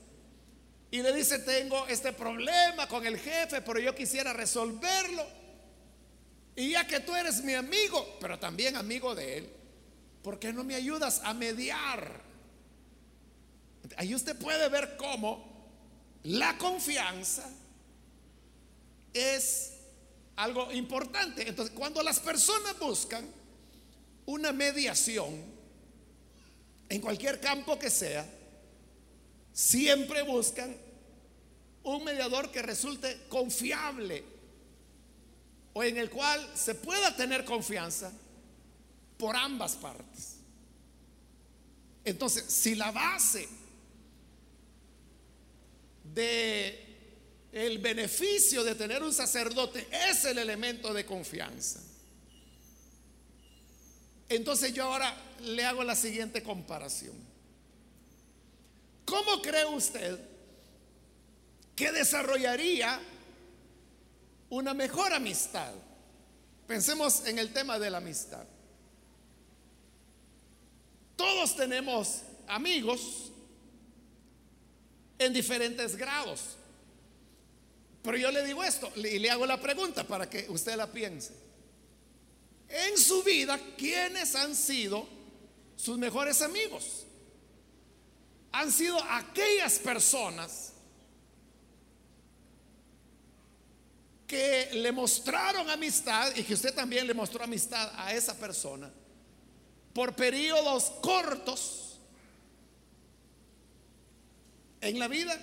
y 0.90 1.02
le 1.02 1.12
dice, 1.12 1.40
tengo 1.40 1.86
este 1.88 2.12
problema 2.12 2.88
con 2.88 3.04
el 3.06 3.18
jefe, 3.18 3.60
pero 3.60 3.80
yo 3.80 3.94
quisiera 3.94 4.32
resolverlo. 4.32 5.26
Y 6.54 6.70
ya 6.70 6.86
que 6.86 7.00
tú 7.00 7.14
eres 7.14 7.42
mi 7.42 7.54
amigo, 7.54 8.16
pero 8.20 8.38
también 8.38 8.76
amigo 8.76 9.14
de 9.14 9.38
él, 9.38 9.50
¿por 10.22 10.38
qué 10.38 10.52
no 10.52 10.64
me 10.64 10.74
ayudas 10.74 11.20
a 11.24 11.34
mediar? 11.34 12.22
Ahí 13.96 14.14
usted 14.14 14.36
puede 14.38 14.68
ver 14.68 14.96
cómo 14.96 15.45
la 16.26 16.58
confianza 16.58 17.48
es 19.12 19.72
algo 20.36 20.72
importante. 20.72 21.48
Entonces, 21.48 21.74
cuando 21.76 22.02
las 22.02 22.20
personas 22.20 22.78
buscan 22.78 23.26
una 24.26 24.52
mediación, 24.52 25.56
en 26.88 27.00
cualquier 27.00 27.40
campo 27.40 27.78
que 27.78 27.90
sea, 27.90 28.28
siempre 29.52 30.22
buscan 30.22 30.76
un 31.82 32.04
mediador 32.04 32.50
que 32.50 32.62
resulte 32.62 33.26
confiable 33.28 34.24
o 35.72 35.84
en 35.84 35.96
el 35.96 36.10
cual 36.10 36.44
se 36.54 36.74
pueda 36.74 37.14
tener 37.14 37.44
confianza 37.44 38.12
por 39.16 39.36
ambas 39.36 39.76
partes. 39.76 40.36
Entonces, 42.04 42.44
si 42.48 42.74
la 42.74 42.90
base 42.90 43.48
de 46.16 46.82
el 47.52 47.78
beneficio 47.78 48.64
de 48.64 48.74
tener 48.74 49.02
un 49.02 49.12
sacerdote 49.12 49.86
es 50.10 50.24
el 50.24 50.38
elemento 50.38 50.92
de 50.92 51.04
confianza. 51.04 51.80
Entonces 54.28 54.72
yo 54.72 54.84
ahora 54.84 55.14
le 55.42 55.64
hago 55.64 55.84
la 55.84 55.94
siguiente 55.94 56.42
comparación. 56.42 57.14
¿Cómo 59.04 59.40
cree 59.42 59.66
usted 59.66 60.18
que 61.76 61.92
desarrollaría 61.92 62.98
una 64.48 64.74
mejor 64.74 65.12
amistad? 65.12 65.72
Pensemos 66.66 67.26
en 67.26 67.38
el 67.38 67.52
tema 67.52 67.78
de 67.78 67.90
la 67.90 67.98
amistad. 67.98 68.44
Todos 71.14 71.56
tenemos 71.56 72.22
amigos 72.48 73.32
en 75.18 75.32
diferentes 75.32 75.96
grados. 75.96 76.56
Pero 78.02 78.16
yo 78.16 78.30
le 78.30 78.44
digo 78.44 78.62
esto 78.62 78.90
y 78.96 79.18
le 79.18 79.30
hago 79.30 79.46
la 79.46 79.60
pregunta 79.60 80.04
para 80.04 80.30
que 80.30 80.46
usted 80.48 80.76
la 80.76 80.86
piense. 80.86 81.34
En 82.68 82.98
su 82.98 83.22
vida, 83.22 83.58
¿quiénes 83.76 84.34
han 84.34 84.54
sido 84.54 85.08
sus 85.76 85.98
mejores 85.98 86.42
amigos? 86.42 87.04
Han 88.52 88.70
sido 88.72 89.02
aquellas 89.02 89.78
personas 89.78 90.72
que 94.26 94.70
le 94.72 94.90
mostraron 94.92 95.70
amistad 95.70 96.34
y 96.34 96.42
que 96.42 96.54
usted 96.54 96.74
también 96.74 97.06
le 97.06 97.14
mostró 97.14 97.44
amistad 97.44 97.92
a 97.96 98.12
esa 98.12 98.36
persona 98.36 98.90
por 99.92 100.14
periodos 100.14 100.92
cortos 101.00 101.85
en 104.88 104.98
la 104.98 105.08
vida. 105.08 105.38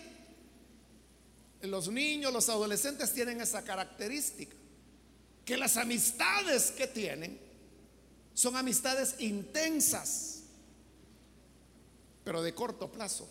Los 1.62 1.90
niños, 1.90 2.34
los 2.34 2.50
adolescentes 2.50 3.14
tienen 3.14 3.40
esa 3.42 3.64
característica, 3.64 4.56
que 5.46 5.58
las 5.58 5.78
amistades 5.78 6.72
que 6.72 6.88
tienen 6.88 7.40
son 8.34 8.56
amistades 8.56 9.16
intensas, 9.20 10.44
pero 12.24 12.42
de 12.42 12.54
corto 12.54 12.92
plazo. 12.92 13.30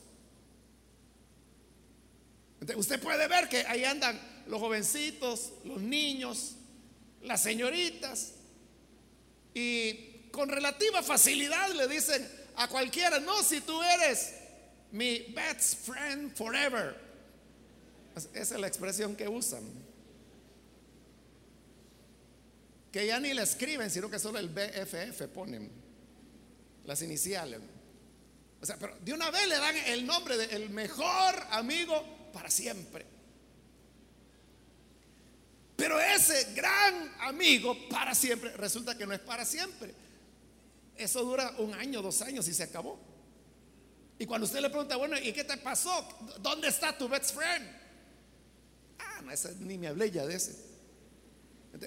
usted 2.76 3.00
puede 3.00 3.26
ver 3.28 3.48
que 3.48 3.66
ahí 3.66 3.84
andan 3.84 4.18
los 4.46 4.60
jovencitos, 4.60 5.52
los 5.64 5.80
niños, 5.80 6.56
las 7.22 7.42
señoritas, 7.42 8.32
y 9.54 10.28
con 10.30 10.48
relativa 10.48 11.02
facilidad 11.02 11.70
le 11.72 11.88
dicen 11.88 12.26
a 12.56 12.68
cualquiera, 12.68 13.20
no, 13.20 13.42
si 13.42 13.60
tú 13.60 13.82
eres 13.82 14.34
mi 14.92 15.32
best 15.34 15.86
friend 15.86 16.34
forever. 16.36 16.96
Esa 18.14 18.54
es 18.54 18.60
la 18.60 18.66
expresión 18.66 19.16
que 19.16 19.26
usan. 19.26 19.62
Que 22.92 23.06
ya 23.06 23.18
ni 23.18 23.32
la 23.32 23.42
escriben, 23.42 23.90
sino 23.90 24.10
que 24.10 24.18
solo 24.18 24.38
el 24.38 24.48
BFF 24.48 25.22
ponen 25.32 25.70
las 26.84 27.00
iniciales. 27.00 27.60
O 28.60 28.66
sea, 28.66 28.76
pero 28.76 28.96
de 29.00 29.12
una 29.12 29.30
vez 29.30 29.48
le 29.48 29.56
dan 29.56 29.76
el 29.86 30.06
nombre 30.06 30.36
de 30.36 30.68
mejor 30.68 31.34
amigo 31.50 32.30
para 32.32 32.50
siempre. 32.50 33.06
Pero 35.74 35.98
ese 35.98 36.52
gran 36.54 37.12
amigo 37.20 37.76
para 37.88 38.14
siempre 38.14 38.52
resulta 38.52 38.96
que 38.96 39.06
no 39.06 39.14
es 39.14 39.20
para 39.20 39.44
siempre. 39.44 39.94
Eso 40.96 41.24
dura 41.24 41.54
un 41.58 41.74
año, 41.74 42.02
dos 42.02 42.20
años 42.22 42.46
y 42.46 42.54
se 42.54 42.62
acabó. 42.62 43.11
Y 44.18 44.26
cuando 44.26 44.46
usted 44.46 44.60
le 44.60 44.70
pregunta, 44.70 44.96
bueno, 44.96 45.18
¿y 45.18 45.32
qué 45.32 45.44
te 45.44 45.56
pasó? 45.56 46.08
¿Dónde 46.40 46.68
está 46.68 46.96
tu 46.96 47.08
best 47.08 47.34
friend? 47.34 47.82
ni 49.60 49.78
me 49.78 49.88
hablé 49.88 50.10
ya 50.10 50.26
de 50.26 50.34
ese. 50.34 50.54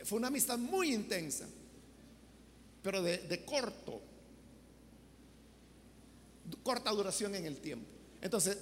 Fue 0.03 0.17
una 0.17 0.27
amistad 0.27 0.57
muy 0.57 0.93
intensa, 0.93 1.45
pero 2.81 3.01
de, 3.03 3.19
de 3.19 3.45
corto, 3.45 4.01
corta 6.63 6.89
duración 6.91 7.35
en 7.35 7.45
el 7.45 7.57
tiempo. 7.57 7.87
Entonces, 8.21 8.57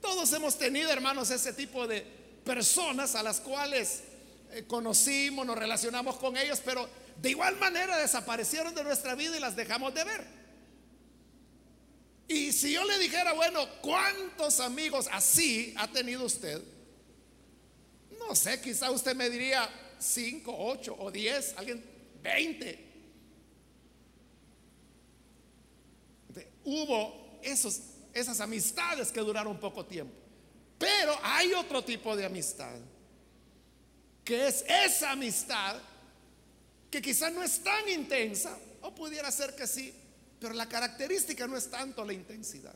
todos 0.00 0.32
hemos 0.32 0.58
tenido, 0.58 0.90
hermanos, 0.90 1.30
ese 1.30 1.52
tipo 1.52 1.86
de 1.86 2.02
personas 2.44 3.14
a 3.14 3.22
las 3.22 3.40
cuales 3.40 4.02
eh, 4.52 4.64
conocimos, 4.66 5.46
nos 5.46 5.58
relacionamos 5.58 6.16
con 6.16 6.36
ellos, 6.36 6.60
pero 6.64 6.88
de 7.20 7.30
igual 7.30 7.56
manera 7.56 7.96
desaparecieron 7.98 8.74
de 8.74 8.84
nuestra 8.84 9.14
vida 9.14 9.36
y 9.36 9.40
las 9.40 9.56
dejamos 9.56 9.94
de 9.94 10.04
ver. 10.04 10.24
Y 12.28 12.52
si 12.52 12.74
yo 12.74 12.84
le 12.84 12.98
dijera, 12.98 13.32
bueno, 13.32 13.66
¿cuántos 13.80 14.60
amigos 14.60 15.08
así 15.10 15.72
ha 15.78 15.88
tenido 15.88 16.24
usted? 16.24 16.62
No 18.18 18.36
sé, 18.36 18.60
quizá 18.60 18.90
usted 18.90 19.16
me 19.16 19.30
diría 19.30 19.66
5, 19.98 20.54
8 20.54 20.96
o 20.98 21.10
10, 21.10 21.54
alguien 21.56 21.82
20. 22.22 22.86
Hubo 26.64 27.40
esos, 27.42 27.80
esas 28.12 28.40
amistades 28.40 29.10
que 29.10 29.20
duraron 29.20 29.58
poco 29.58 29.86
tiempo. 29.86 30.14
Pero 30.78 31.18
hay 31.22 31.54
otro 31.54 31.82
tipo 31.82 32.14
de 32.14 32.26
amistad, 32.26 32.78
que 34.22 34.48
es 34.48 34.66
esa 34.68 35.12
amistad 35.12 35.80
que 36.90 37.00
quizá 37.00 37.30
no 37.30 37.42
es 37.42 37.62
tan 37.62 37.88
intensa, 37.88 38.56
o 38.82 38.94
pudiera 38.94 39.30
ser 39.30 39.56
que 39.56 39.66
sí, 39.66 39.94
pero 40.40 40.54
la 40.54 40.68
característica 40.68 41.46
no 41.46 41.56
es 41.56 41.70
tanto 41.70 42.04
la 42.04 42.12
intensidad. 42.12 42.74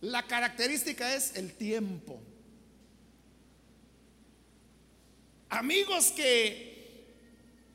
La 0.00 0.26
característica 0.26 1.14
es 1.14 1.36
el 1.36 1.54
tiempo. 1.54 2.20
Amigos 5.48 6.12
que 6.12 6.74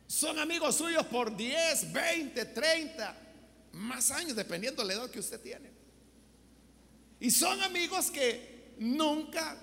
son 0.07 0.39
amigos 0.39 0.75
suyos 0.75 1.05
por 1.05 1.35
10, 1.35 1.93
20, 1.93 2.45
30, 2.45 3.17
más 3.73 4.11
años, 4.11 4.35
dependiendo 4.35 4.81
de 4.81 4.87
la 4.87 4.93
edad 4.95 5.09
que 5.09 5.19
usted 5.19 5.39
tiene. 5.39 5.69
Y 7.19 7.31
son 7.31 7.61
amigos 7.61 8.09
que 8.11 8.73
nunca 8.79 9.57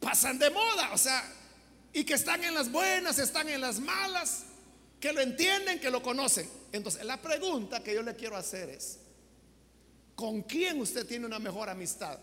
pasan 0.00 0.38
de 0.38 0.50
moda, 0.50 0.92
o 0.92 0.98
sea, 0.98 1.24
y 1.92 2.04
que 2.04 2.14
están 2.14 2.42
en 2.42 2.54
las 2.54 2.70
buenas, 2.70 3.18
están 3.18 3.48
en 3.48 3.60
las 3.60 3.78
malas, 3.78 4.44
que 5.00 5.12
lo 5.12 5.20
entienden, 5.20 5.78
que 5.78 5.90
lo 5.90 6.02
conocen. 6.02 6.48
Entonces, 6.76 7.04
la 7.04 7.20
pregunta 7.22 7.82
que 7.82 7.94
yo 7.94 8.02
le 8.02 8.16
quiero 8.16 8.36
hacer 8.36 8.68
es, 8.68 8.98
¿con 10.14 10.42
quién 10.42 10.80
usted 10.80 11.06
tiene 11.06 11.24
una 11.24 11.38
mejor 11.38 11.68
amistad? 11.68 12.18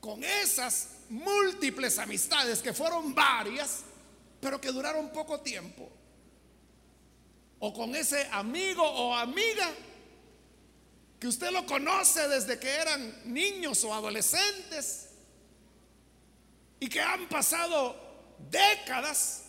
Con 0.00 0.24
esas 0.24 0.88
múltiples 1.08 1.98
amistades 1.98 2.60
que 2.60 2.72
fueron 2.72 3.14
varias 3.14 3.84
pero 4.42 4.60
que 4.60 4.72
duraron 4.72 5.10
poco 5.10 5.40
tiempo. 5.40 5.88
O 7.60 7.72
con 7.72 7.94
ese 7.94 8.26
amigo 8.32 8.82
o 8.82 9.14
amiga 9.14 9.72
que 11.20 11.28
usted 11.28 11.52
lo 11.52 11.64
conoce 11.64 12.26
desde 12.26 12.58
que 12.58 12.68
eran 12.68 13.32
niños 13.32 13.84
o 13.84 13.94
adolescentes 13.94 15.10
y 16.80 16.88
que 16.88 17.00
han 17.00 17.28
pasado 17.28 17.94
décadas 18.50 19.44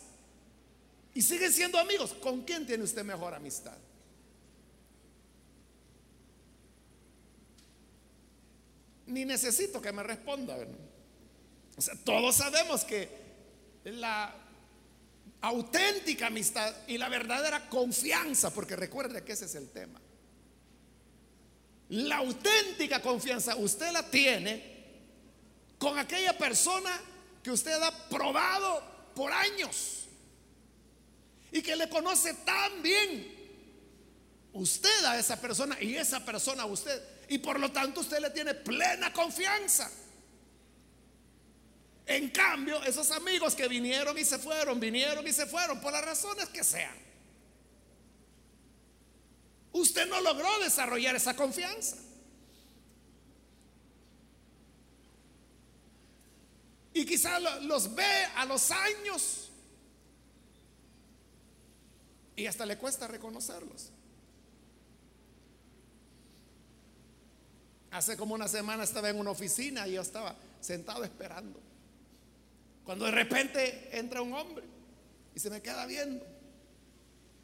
y 1.12 1.22
siguen 1.22 1.52
siendo 1.52 1.76
amigos. 1.76 2.14
¿Con 2.22 2.42
quién 2.42 2.64
tiene 2.64 2.84
usted 2.84 3.02
mejor 3.02 3.34
amistad? 3.34 3.76
Ni 9.14 9.24
necesito 9.24 9.80
que 9.80 9.92
me 9.92 10.02
responda. 10.02 10.56
Todos 12.02 12.34
sabemos 12.34 12.84
que 12.84 13.08
la 13.84 14.34
auténtica 15.40 16.26
amistad 16.26 16.74
y 16.88 16.98
la 16.98 17.08
verdadera 17.08 17.68
confianza, 17.68 18.52
porque 18.52 18.74
recuerde 18.74 19.22
que 19.22 19.34
ese 19.34 19.44
es 19.44 19.54
el 19.54 19.70
tema. 19.70 20.00
La 21.90 22.16
auténtica 22.16 23.00
confianza 23.00 23.54
usted 23.54 23.92
la 23.92 24.02
tiene 24.10 24.74
con 25.78 25.96
aquella 25.96 26.36
persona 26.36 26.90
que 27.40 27.52
usted 27.52 27.80
ha 27.80 28.08
probado 28.08 28.82
por 29.14 29.30
años 29.30 30.06
y 31.52 31.62
que 31.62 31.76
le 31.76 31.88
conoce 31.88 32.34
tan 32.44 32.82
bien 32.82 33.32
usted 34.54 35.04
a 35.04 35.20
esa 35.20 35.40
persona 35.40 35.80
y 35.80 35.94
esa 35.94 36.24
persona 36.24 36.64
a 36.64 36.66
usted. 36.66 37.13
Y 37.28 37.38
por 37.38 37.58
lo 37.58 37.72
tanto 37.72 38.00
usted 38.00 38.20
le 38.20 38.30
tiene 38.30 38.54
plena 38.54 39.12
confianza. 39.12 39.90
En 42.06 42.30
cambio, 42.30 42.82
esos 42.82 43.10
amigos 43.10 43.54
que 43.54 43.66
vinieron 43.66 44.16
y 44.18 44.24
se 44.24 44.38
fueron, 44.38 44.78
vinieron 44.78 45.26
y 45.26 45.32
se 45.32 45.46
fueron, 45.46 45.80
por 45.80 45.92
las 45.92 46.04
razones 46.04 46.48
que 46.50 46.62
sean. 46.62 46.96
Usted 49.72 50.06
no 50.06 50.20
logró 50.20 50.58
desarrollar 50.60 51.16
esa 51.16 51.34
confianza. 51.34 51.96
Y 56.92 57.04
quizás 57.04 57.42
los 57.62 57.92
ve 57.94 58.24
a 58.36 58.44
los 58.44 58.70
años 58.70 59.50
y 62.36 62.46
hasta 62.46 62.66
le 62.66 62.78
cuesta 62.78 63.08
reconocerlos. 63.08 63.90
Hace 67.94 68.16
como 68.16 68.34
una 68.34 68.48
semana 68.48 68.82
estaba 68.82 69.08
en 69.08 69.20
una 69.20 69.30
oficina 69.30 69.86
y 69.86 69.92
yo 69.92 70.02
estaba 70.02 70.34
sentado 70.60 71.04
esperando. 71.04 71.60
Cuando 72.84 73.04
de 73.04 73.12
repente 73.12 73.96
entra 73.96 74.20
un 74.20 74.32
hombre 74.32 74.64
y 75.32 75.38
se 75.38 75.48
me 75.48 75.62
queda 75.62 75.86
viendo 75.86 76.26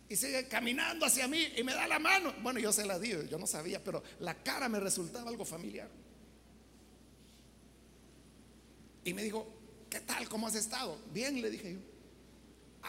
y 0.08 0.16
sigue 0.16 0.48
caminando 0.48 1.06
hacia 1.06 1.28
mí 1.28 1.52
y 1.56 1.62
me 1.62 1.72
da 1.72 1.86
la 1.86 2.00
mano. 2.00 2.34
Bueno, 2.42 2.58
yo 2.58 2.72
se 2.72 2.84
la 2.84 2.98
di, 2.98 3.10
yo 3.30 3.38
no 3.38 3.46
sabía, 3.46 3.82
pero 3.84 4.02
la 4.18 4.34
cara 4.42 4.68
me 4.68 4.80
resultaba 4.80 5.30
algo 5.30 5.44
familiar. 5.44 5.88
Y 9.04 9.14
me 9.14 9.22
dijo, 9.22 9.46
¿qué 9.88 10.00
tal? 10.00 10.28
¿Cómo 10.28 10.48
has 10.48 10.56
estado? 10.56 10.98
Bien, 11.12 11.40
le 11.40 11.48
dije 11.48 11.74
yo. 11.74 11.78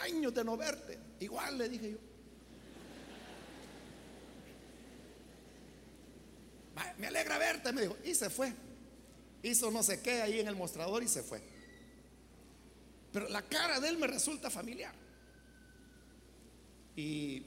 Años 0.01 0.33
de 0.33 0.43
no 0.43 0.57
verte. 0.57 0.97
Igual 1.19 1.59
le 1.59 1.69
dije 1.69 1.91
yo. 1.91 1.97
Me 6.97 7.07
alegra 7.07 7.37
verte, 7.37 7.71
me 7.71 7.81
dijo. 7.81 7.97
Y 8.03 8.15
se 8.15 8.29
fue. 8.29 8.53
Hizo 9.43 9.71
no 9.71 9.83
sé 9.83 10.01
qué 10.01 10.21
ahí 10.21 10.39
en 10.39 10.47
el 10.47 10.55
mostrador 10.55 11.03
y 11.03 11.07
se 11.07 11.23
fue. 11.23 11.41
Pero 13.11 13.27
la 13.29 13.41
cara 13.41 13.79
de 13.79 13.89
él 13.89 13.97
me 13.97 14.07
resulta 14.07 14.49
familiar. 14.49 14.93
Y 16.95 17.43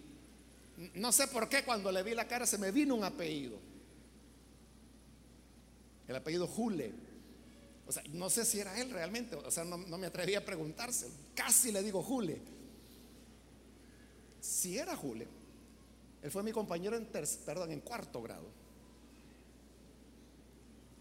no 0.94 1.12
sé 1.12 1.28
por 1.28 1.48
qué 1.48 1.64
cuando 1.64 1.90
le 1.90 2.02
vi 2.02 2.14
la 2.14 2.26
cara 2.26 2.46
se 2.46 2.58
me 2.58 2.70
vino 2.70 2.94
un 2.94 3.04
apellido. 3.04 3.58
El 6.06 6.16
apellido 6.16 6.46
Jule. 6.46 6.92
O 7.86 7.92
sea, 7.92 8.02
no 8.12 8.28
sé 8.28 8.44
si 8.44 8.60
era 8.60 8.78
él 8.80 8.90
realmente. 8.90 9.36
O 9.36 9.50
sea, 9.50 9.64
no, 9.64 9.78
me 9.78 10.06
atreví 10.06 10.34
a 10.34 10.44
preguntárselo. 10.44 11.14
Casi 11.34 11.72
le 11.72 11.82
digo 11.82 12.02
Jule 12.02 12.40
si 14.44 14.76
era 14.78 14.94
Julio, 14.94 15.26
él 16.20 16.30
fue 16.30 16.42
mi 16.42 16.52
compañero 16.52 16.96
en, 16.96 17.06
perdón, 17.46 17.72
en 17.72 17.80
cuarto 17.80 18.20
grado. 18.20 18.44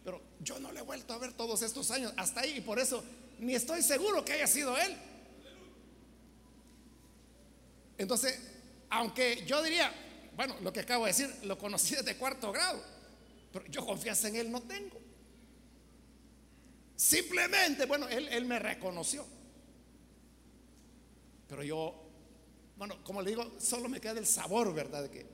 Pero 0.03 0.21
yo 0.39 0.59
no 0.59 0.71
le 0.71 0.79
he 0.79 0.83
vuelto 0.83 1.13
a 1.13 1.17
ver 1.17 1.33
todos 1.33 1.61
estos 1.61 1.91
años 1.91 2.13
hasta 2.17 2.41
ahí 2.41 2.57
y 2.57 2.61
por 2.61 2.79
eso 2.79 3.03
ni 3.39 3.55
estoy 3.55 3.81
seguro 3.81 4.23
que 4.23 4.33
haya 4.33 4.47
sido 4.47 4.77
él. 4.77 4.95
Entonces, 7.97 8.39
aunque 8.89 9.45
yo 9.45 9.61
diría, 9.63 9.93
bueno, 10.35 10.55
lo 10.61 10.73
que 10.73 10.81
acabo 10.81 11.05
de 11.05 11.11
decir, 11.11 11.33
lo 11.43 11.57
conocí 11.57 11.95
desde 11.95 12.17
cuarto 12.17 12.51
grado, 12.51 12.83
pero 13.51 13.65
yo 13.67 13.85
confianza 13.85 14.27
en 14.27 14.35
él 14.35 14.51
no 14.51 14.61
tengo. 14.63 14.99
Simplemente, 16.95 17.85
bueno, 17.85 18.07
él, 18.09 18.27
él 18.29 18.45
me 18.45 18.59
reconoció. 18.59 19.25
Pero 21.47 21.63
yo 21.63 22.03
bueno, 22.75 23.01
como 23.03 23.21
le 23.21 23.29
digo, 23.29 23.51
solo 23.59 23.87
me 23.87 24.01
queda 24.01 24.19
el 24.19 24.25
sabor, 24.25 24.73
¿verdad? 24.73 25.03
De 25.03 25.09
que 25.09 25.25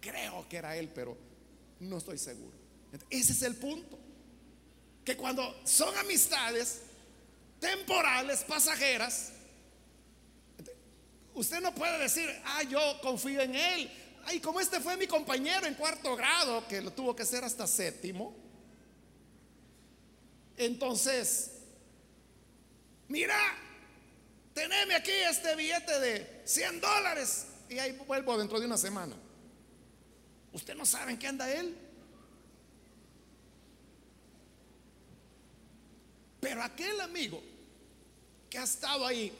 creo 0.00 0.48
que 0.48 0.56
era 0.56 0.76
él, 0.76 0.88
pero 0.88 1.16
no 1.80 1.98
estoy 1.98 2.18
seguro. 2.18 2.56
Ese 3.10 3.32
es 3.32 3.42
el 3.42 3.56
punto. 3.56 3.98
Que 5.06 5.16
cuando 5.16 5.62
son 5.64 5.96
amistades 5.96 6.82
temporales, 7.60 8.42
pasajeras, 8.42 9.30
usted 11.32 11.60
no 11.60 11.72
puede 11.72 11.96
decir, 12.00 12.28
ah, 12.44 12.64
yo 12.64 12.80
confío 13.00 13.40
en 13.40 13.54
él. 13.54 13.90
Ay, 14.24 14.40
como 14.40 14.58
este 14.58 14.80
fue 14.80 14.96
mi 14.96 15.06
compañero 15.06 15.64
en 15.64 15.74
cuarto 15.74 16.16
grado, 16.16 16.66
que 16.66 16.80
lo 16.80 16.92
tuvo 16.92 17.14
que 17.14 17.24
ser 17.24 17.44
hasta 17.44 17.68
séptimo. 17.68 18.34
Entonces, 20.56 21.52
mira, 23.06 23.38
teneme 24.54 24.96
aquí 24.96 25.12
este 25.12 25.54
billete 25.54 26.00
de 26.00 26.42
100 26.44 26.80
dólares 26.80 27.46
y 27.68 27.78
ahí 27.78 27.92
vuelvo 27.92 28.36
dentro 28.36 28.58
de 28.58 28.66
una 28.66 28.76
semana. 28.76 29.14
¿Usted 30.52 30.74
no 30.74 30.84
sabe 30.84 31.12
en 31.12 31.18
qué 31.18 31.28
anda 31.28 31.48
él? 31.48 31.85
Pero 36.46 36.62
aquel 36.62 37.00
amigo 37.00 37.42
que 38.48 38.56
ha 38.56 38.62
estado 38.62 39.04
ahí 39.04 39.36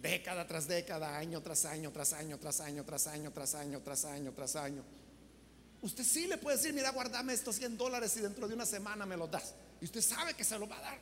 década 0.00 0.46
tras 0.46 0.68
década, 0.68 1.18
año 1.18 1.42
tras 1.42 1.64
año, 1.64 1.90
tras 1.90 2.12
año, 2.12 2.38
tras 2.38 2.60
año, 2.60 2.84
tras 2.84 3.06
año, 3.08 3.32
tras 3.32 3.54
año, 3.56 3.80
tras 3.80 4.04
año, 4.04 4.32
tras 4.32 4.54
año. 4.54 4.84
Usted 5.82 6.04
sí 6.04 6.28
le 6.28 6.38
puede 6.38 6.56
decir, 6.56 6.72
mira, 6.72 6.90
guardame 6.90 7.32
estos 7.32 7.56
100 7.56 7.76
dólares 7.76 8.16
y 8.16 8.20
dentro 8.20 8.46
de 8.46 8.54
una 8.54 8.64
semana 8.64 9.04
me 9.04 9.16
los 9.16 9.28
das. 9.28 9.54
Y 9.80 9.86
usted 9.86 10.02
sabe 10.02 10.34
que 10.34 10.44
se 10.44 10.56
los 10.56 10.70
va 10.70 10.78
a 10.78 10.82
dar. 10.82 10.98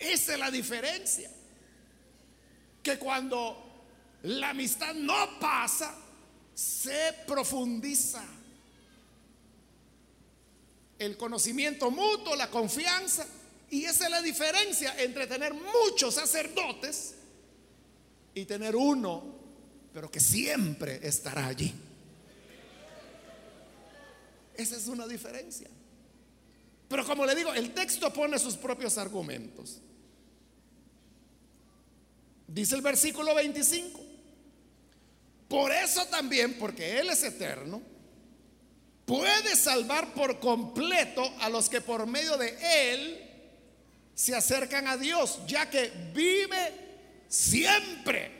Esa 0.00 0.32
es 0.32 0.38
la 0.40 0.50
diferencia. 0.50 1.30
Que 2.82 2.98
cuando 2.98 3.84
la 4.24 4.50
amistad 4.50 4.92
no 4.92 5.38
pasa, 5.38 5.94
se 6.52 7.14
profundiza. 7.28 8.24
El 10.98 11.16
conocimiento 11.16 11.90
mutuo, 11.90 12.34
la 12.36 12.50
confianza. 12.50 13.26
Y 13.70 13.84
esa 13.84 14.04
es 14.04 14.10
la 14.10 14.22
diferencia 14.22 14.94
entre 15.02 15.26
tener 15.26 15.54
muchos 15.54 16.14
sacerdotes 16.14 17.14
y 18.34 18.44
tener 18.44 18.74
uno, 18.74 19.22
pero 19.92 20.10
que 20.10 20.20
siempre 20.20 21.00
estará 21.02 21.46
allí. 21.46 21.74
Esa 24.54 24.76
es 24.76 24.86
una 24.88 25.06
diferencia. 25.06 25.68
Pero 26.88 27.04
como 27.06 27.26
le 27.26 27.34
digo, 27.34 27.52
el 27.52 27.72
texto 27.74 28.12
pone 28.12 28.38
sus 28.38 28.56
propios 28.56 28.96
argumentos. 28.96 29.78
Dice 32.46 32.74
el 32.74 32.80
versículo 32.80 33.34
25. 33.34 34.00
Por 35.48 35.70
eso 35.70 36.06
también, 36.06 36.58
porque 36.58 36.98
Él 36.98 37.10
es 37.10 37.22
eterno, 37.22 37.82
puede 39.08 39.56
salvar 39.56 40.12
por 40.12 40.38
completo 40.38 41.22
a 41.40 41.48
los 41.48 41.70
que 41.70 41.80
por 41.80 42.06
medio 42.06 42.36
de 42.36 42.92
Él 42.92 43.24
se 44.14 44.36
acercan 44.36 44.86
a 44.86 44.98
Dios, 44.98 45.40
ya 45.46 45.70
que 45.70 45.90
vive 46.12 46.74
siempre 47.26 48.30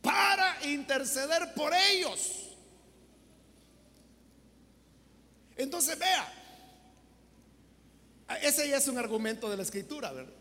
para 0.00 0.64
interceder 0.64 1.54
por 1.54 1.74
ellos. 1.74 2.54
Entonces 5.56 5.98
vea, 5.98 6.32
ese 8.42 8.68
ya 8.68 8.76
es 8.76 8.86
un 8.86 8.96
argumento 8.96 9.50
de 9.50 9.56
la 9.56 9.64
escritura, 9.64 10.12
¿verdad? 10.12 10.32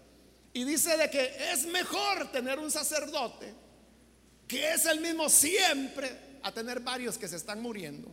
Y 0.54 0.64
dice 0.64 0.96
de 0.96 1.10
que 1.10 1.52
es 1.52 1.66
mejor 1.66 2.32
tener 2.32 2.60
un 2.60 2.70
sacerdote 2.70 3.52
que 4.48 4.74
es 4.74 4.86
el 4.86 5.02
mismo 5.02 5.28
siempre 5.28 6.25
a 6.46 6.52
tener 6.52 6.80
varios 6.80 7.18
que 7.18 7.28
se 7.28 7.38
están 7.38 7.60
muriendo. 7.60 8.08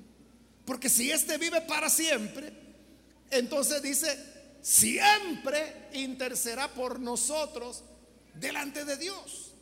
Porque 0.65 0.89
si 0.89 1.11
éste 1.11 1.37
vive 1.37 1.61
para 1.61 1.91
siempre, 1.91 2.51
entonces 3.31 3.83
dice, 3.83 4.09
siempre 4.63 5.91
intercederá 5.93 6.69
por 6.69 6.99
nosotros 6.99 7.85
delante 8.33 8.87
de 8.87 8.97
Dios. 8.97 9.53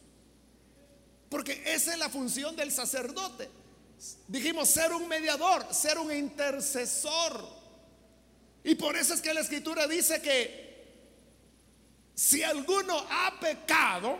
Porque 1.28 1.60
esa 1.66 1.92
es 1.92 1.98
la 1.98 2.08
función 2.08 2.54
del 2.54 2.70
sacerdote. 2.70 3.50
Dijimos 4.28 4.68
ser 4.68 4.92
un 4.92 5.08
mediador, 5.08 5.66
ser 5.74 5.98
un 5.98 6.12
intercesor. 6.12 7.44
Y 8.62 8.76
por 8.76 8.96
eso 8.96 9.14
es 9.14 9.20
que 9.20 9.34
la 9.34 9.40
escritura 9.40 9.88
dice 9.88 10.22
que 10.22 10.70
si 12.14 12.44
alguno 12.44 12.96
ha 13.10 13.40
pecado, 13.40 14.16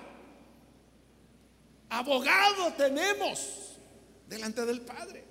abogado 1.89 2.73
tenemos 2.73 3.70
delante 4.31 4.65
del 4.65 4.81
Padre. 4.81 5.25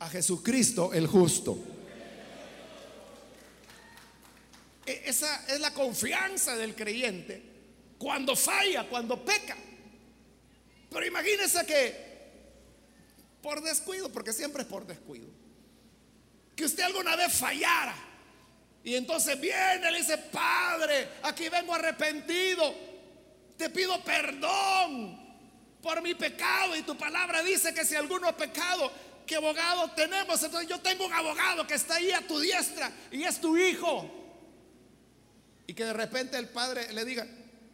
A 0.00 0.08
Jesucristo 0.08 0.92
el 0.92 1.06
justo. 1.06 1.56
E, 4.84 5.02
esa 5.06 5.46
es 5.46 5.60
la 5.60 5.72
confianza 5.72 6.56
del 6.56 6.74
creyente 6.74 7.40
cuando 7.98 8.34
falla, 8.34 8.88
cuando 8.88 9.24
peca. 9.24 9.56
Pero 10.90 11.06
imagínese 11.06 11.64
que 11.64 12.10
por 13.40 13.62
descuido, 13.62 14.10
porque 14.10 14.32
siempre 14.32 14.62
es 14.62 14.68
por 14.68 14.84
descuido. 14.86 15.28
Que 16.56 16.64
usted 16.64 16.82
alguna 16.82 17.16
vez 17.16 17.32
fallara 17.32 17.94
Y 18.82 18.94
entonces 18.96 19.40
viene, 19.40 19.90
le 19.90 19.98
dice, 19.98 20.18
Padre, 20.18 21.08
aquí 21.22 21.48
vengo 21.48 21.74
arrepentido. 21.74 22.74
Te 23.56 23.70
pido 23.70 24.02
perdón 24.02 25.29
por 25.82 26.02
mi 26.02 26.14
pecado. 26.14 26.76
Y 26.76 26.82
tu 26.82 26.96
palabra 26.96 27.42
dice 27.42 27.72
que 27.74 27.84
si 27.84 27.94
alguno 27.94 28.28
ha 28.28 28.36
pecado, 28.36 28.90
¿qué 29.26 29.36
abogado 29.36 29.90
tenemos? 29.92 30.42
Entonces 30.42 30.68
yo 30.68 30.80
tengo 30.80 31.06
un 31.06 31.12
abogado 31.12 31.66
que 31.66 31.74
está 31.74 31.96
ahí 31.96 32.10
a 32.10 32.26
tu 32.26 32.38
diestra 32.38 32.92
y 33.10 33.24
es 33.24 33.40
tu 33.40 33.56
hijo. 33.56 34.10
Y 35.66 35.74
que 35.74 35.84
de 35.84 35.92
repente 35.92 36.36
el 36.36 36.48
padre 36.48 36.92
le 36.92 37.04
diga, 37.04 37.26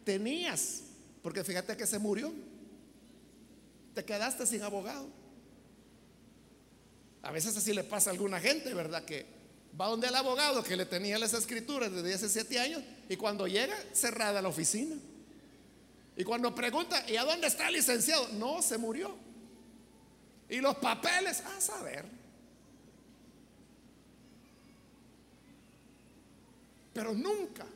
tenías, 0.03 0.81
porque 1.21 1.43
fíjate 1.43 1.75
que 1.75 1.87
se 1.87 1.99
murió. 1.99 2.33
Te 3.93 4.05
quedaste 4.05 4.45
sin 4.45 4.61
abogado. 4.61 5.09
A 7.23 7.31
veces 7.31 7.57
así 7.57 7.73
le 7.73 7.83
pasa 7.83 8.11
a 8.11 8.13
alguna 8.13 8.39
gente, 8.39 8.73
¿verdad? 8.73 9.03
Que 9.03 9.37
Va 9.79 9.87
donde 9.87 10.07
el 10.07 10.15
abogado 10.15 10.63
que 10.63 10.75
le 10.75 10.85
tenía 10.85 11.19
las 11.19 11.33
escrituras 11.33 11.91
desde 11.91 12.13
hace 12.13 12.29
siete 12.29 12.59
años 12.59 12.81
y 13.09 13.15
cuando 13.15 13.47
llega, 13.47 13.75
cerrada 13.93 14.41
la 14.41 14.49
oficina. 14.49 14.95
Y 16.17 16.23
cuando 16.23 16.53
pregunta, 16.53 17.05
¿y 17.07 17.15
a 17.15 17.23
dónde 17.23 17.45
está 17.45 17.67
el 17.67 17.75
licenciado? 17.75 18.27
No, 18.33 18.59
se 18.63 18.79
murió. 18.79 19.15
Y 20.49 20.57
los 20.57 20.75
papeles, 20.77 21.41
a 21.41 21.61
saber. 21.61 22.05
Pero 26.91 27.13
nunca 27.13 27.67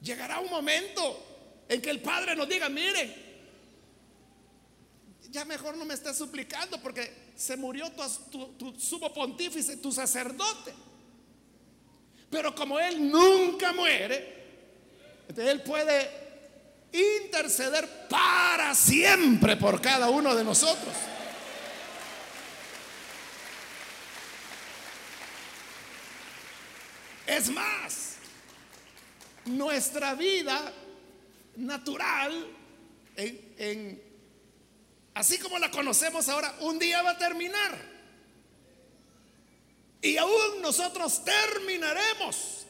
llegará 0.00 0.40
un 0.40 0.48
momento 0.48 1.64
en 1.68 1.82
que 1.82 1.90
el 1.90 2.00
Padre 2.00 2.34
nos 2.34 2.48
diga, 2.48 2.70
miren, 2.70 3.14
ya 5.30 5.44
mejor 5.44 5.76
no 5.76 5.84
me 5.84 5.92
estés 5.92 6.16
suplicando 6.16 6.80
porque 6.80 7.32
se 7.36 7.58
murió 7.58 7.92
tu, 8.30 8.46
tu, 8.54 8.80
sumo 8.80 9.12
pontífice, 9.12 9.76
tu 9.76 9.92
sacerdote. 9.92 10.72
Pero 12.30 12.54
como 12.54 12.80
Él 12.80 13.10
nunca 13.10 13.74
muere, 13.74 14.44
Él 15.36 15.62
puede 15.62 16.25
interceder 16.96 18.08
para 18.08 18.74
siempre 18.74 19.56
por 19.56 19.80
cada 19.80 20.10
uno 20.10 20.34
de 20.34 20.44
nosotros. 20.44 20.94
Es 27.26 27.50
más, 27.50 28.16
nuestra 29.44 30.14
vida 30.14 30.72
natural 31.56 32.46
así 35.14 35.38
como 35.38 35.58
la 35.58 35.70
conocemos 35.70 36.28
ahora, 36.28 36.54
un 36.60 36.78
día 36.78 37.02
va 37.02 37.12
a 37.12 37.18
terminar. 37.18 37.96
Y 40.02 40.16
aún 40.18 40.60
nosotros 40.60 41.24
terminaremos. 41.24 42.66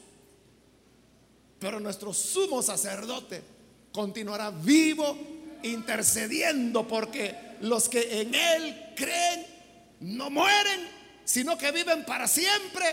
Pero 1.59 1.79
nuestro 1.79 2.13
sumo 2.13 2.61
sacerdote 2.61 3.56
continuará 3.97 4.51
vivo 4.51 5.17
intercediendo 5.63 6.87
porque 6.87 7.35
los 7.61 7.89
que 7.89 8.21
en 8.21 8.35
Él 8.35 8.93
creen 8.95 9.43
no 10.01 10.29
mueren, 10.29 10.87
sino 11.25 11.57
que 11.57 11.71
viven 11.71 12.05
para 12.05 12.27
siempre 12.27 12.85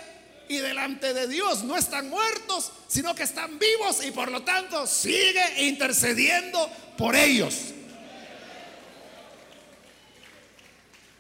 y 0.48 0.56
delante 0.56 1.12
de 1.12 1.28
Dios 1.28 1.62
no 1.62 1.76
están 1.76 2.08
muertos, 2.08 2.72
sino 2.88 3.14
que 3.14 3.24
están 3.24 3.58
vivos 3.58 4.02
y 4.02 4.12
por 4.12 4.30
lo 4.30 4.44
tanto 4.44 4.86
sigue 4.86 5.66
intercediendo 5.66 6.70
por 6.96 7.14
ellos. 7.14 7.54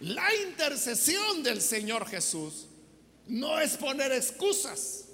La 0.00 0.34
intercesión 0.46 1.42
del 1.42 1.60
Señor 1.60 2.08
Jesús 2.08 2.68
no 3.26 3.60
es 3.60 3.76
poner 3.76 4.12
excusas. 4.12 5.04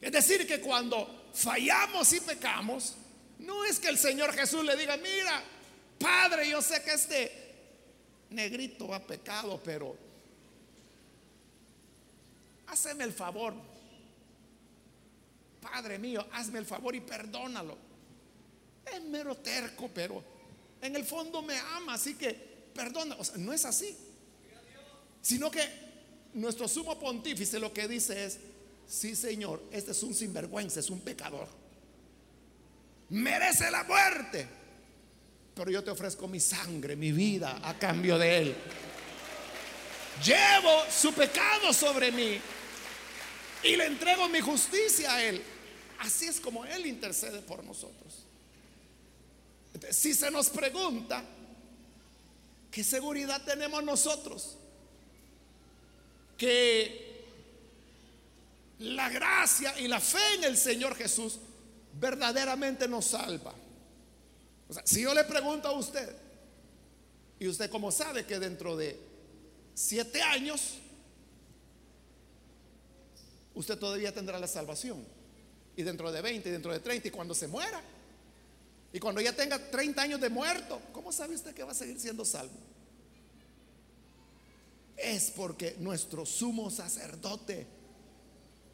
Es 0.00 0.10
decir, 0.10 0.44
que 0.44 0.60
cuando 0.60 1.30
fallamos 1.32 2.12
y 2.12 2.18
pecamos, 2.18 2.96
no 3.42 3.64
es 3.64 3.78
que 3.78 3.88
el 3.88 3.98
Señor 3.98 4.32
Jesús 4.32 4.64
le 4.64 4.76
diga, 4.76 4.96
mira, 4.96 5.42
Padre, 5.98 6.48
yo 6.48 6.60
sé 6.60 6.82
que 6.82 6.92
este 6.92 7.32
negrito 8.30 8.92
ha 8.92 9.00
pecado, 9.00 9.60
pero 9.64 9.96
hazme 12.66 13.04
el 13.04 13.12
favor. 13.12 13.54
Padre 15.60 15.98
mío, 15.98 16.26
hazme 16.32 16.58
el 16.58 16.66
favor 16.66 16.94
y 16.94 17.00
perdónalo. 17.00 17.76
Es 18.92 19.00
mero 19.02 19.36
terco, 19.36 19.88
pero 19.94 20.22
en 20.80 20.96
el 20.96 21.04
fondo 21.04 21.40
me 21.42 21.56
ama, 21.56 21.94
así 21.94 22.14
que 22.14 22.32
perdona. 22.74 23.14
O 23.16 23.24
sea, 23.24 23.36
no 23.36 23.52
es 23.52 23.64
así. 23.64 23.96
Sino 25.20 25.50
que 25.50 25.62
nuestro 26.34 26.66
sumo 26.66 26.98
pontífice 26.98 27.60
lo 27.60 27.72
que 27.72 27.86
dice 27.86 28.24
es, 28.24 28.38
sí 28.88 29.14
Señor, 29.14 29.62
este 29.70 29.92
es 29.92 30.02
un 30.02 30.14
sinvergüenza, 30.14 30.80
es 30.80 30.90
un 30.90 31.00
pecador. 31.00 31.61
Merece 33.12 33.70
la 33.70 33.84
muerte. 33.84 34.46
Pero 35.54 35.70
yo 35.70 35.84
te 35.84 35.90
ofrezco 35.90 36.28
mi 36.28 36.40
sangre, 36.40 36.96
mi 36.96 37.12
vida 37.12 37.60
a 37.62 37.78
cambio 37.78 38.18
de 38.18 38.38
él. 38.38 38.56
Llevo 40.24 40.84
su 40.90 41.12
pecado 41.12 41.72
sobre 41.72 42.10
mí 42.12 42.38
y 43.62 43.76
le 43.76 43.86
entrego 43.86 44.28
mi 44.28 44.40
justicia 44.40 45.14
a 45.14 45.24
él. 45.24 45.42
Así 46.00 46.26
es 46.26 46.40
como 46.40 46.64
él 46.64 46.86
intercede 46.86 47.40
por 47.42 47.62
nosotros. 47.64 48.26
si 49.90 50.14
se 50.14 50.30
nos 50.30 50.50
pregunta, 50.50 51.22
¿qué 52.70 52.82
seguridad 52.82 53.42
tenemos 53.44 53.82
nosotros? 53.84 54.56
que 56.42 57.22
la 58.80 59.08
gracia 59.10 59.78
y 59.78 59.86
la 59.86 60.00
fe 60.00 60.34
en 60.38 60.42
el 60.42 60.56
Señor 60.56 60.96
Jesús 60.96 61.38
verdaderamente 61.98 62.88
nos 62.88 63.06
salva. 63.06 63.54
O 64.68 64.72
sea, 64.72 64.82
si 64.86 65.02
yo 65.02 65.14
le 65.14 65.24
pregunto 65.24 65.68
a 65.68 65.72
usted, 65.72 66.14
y 67.38 67.48
usted 67.48 67.70
como 67.70 67.90
sabe 67.90 68.24
que 68.24 68.38
dentro 68.38 68.76
de 68.76 68.98
siete 69.74 70.22
años, 70.22 70.78
usted 73.54 73.78
todavía 73.78 74.12
tendrá 74.12 74.38
la 74.38 74.46
salvación. 74.48 75.04
Y 75.76 75.82
dentro 75.82 76.12
de 76.12 76.20
20, 76.20 76.48
y 76.48 76.52
dentro 76.52 76.72
de 76.72 76.80
30, 76.80 77.08
y 77.08 77.10
cuando 77.10 77.34
se 77.34 77.48
muera, 77.48 77.80
y 78.92 79.00
cuando 79.00 79.20
ya 79.20 79.34
tenga 79.34 79.58
30 79.58 80.02
años 80.02 80.20
de 80.20 80.28
muerto, 80.28 80.80
¿cómo 80.92 81.12
sabe 81.12 81.34
usted 81.34 81.54
que 81.54 81.64
va 81.64 81.72
a 81.72 81.74
seguir 81.74 81.98
siendo 81.98 82.24
salvo? 82.24 82.52
es 85.02 85.32
porque 85.32 85.76
nuestro 85.80 86.24
sumo 86.24 86.70
sacerdote, 86.70 87.66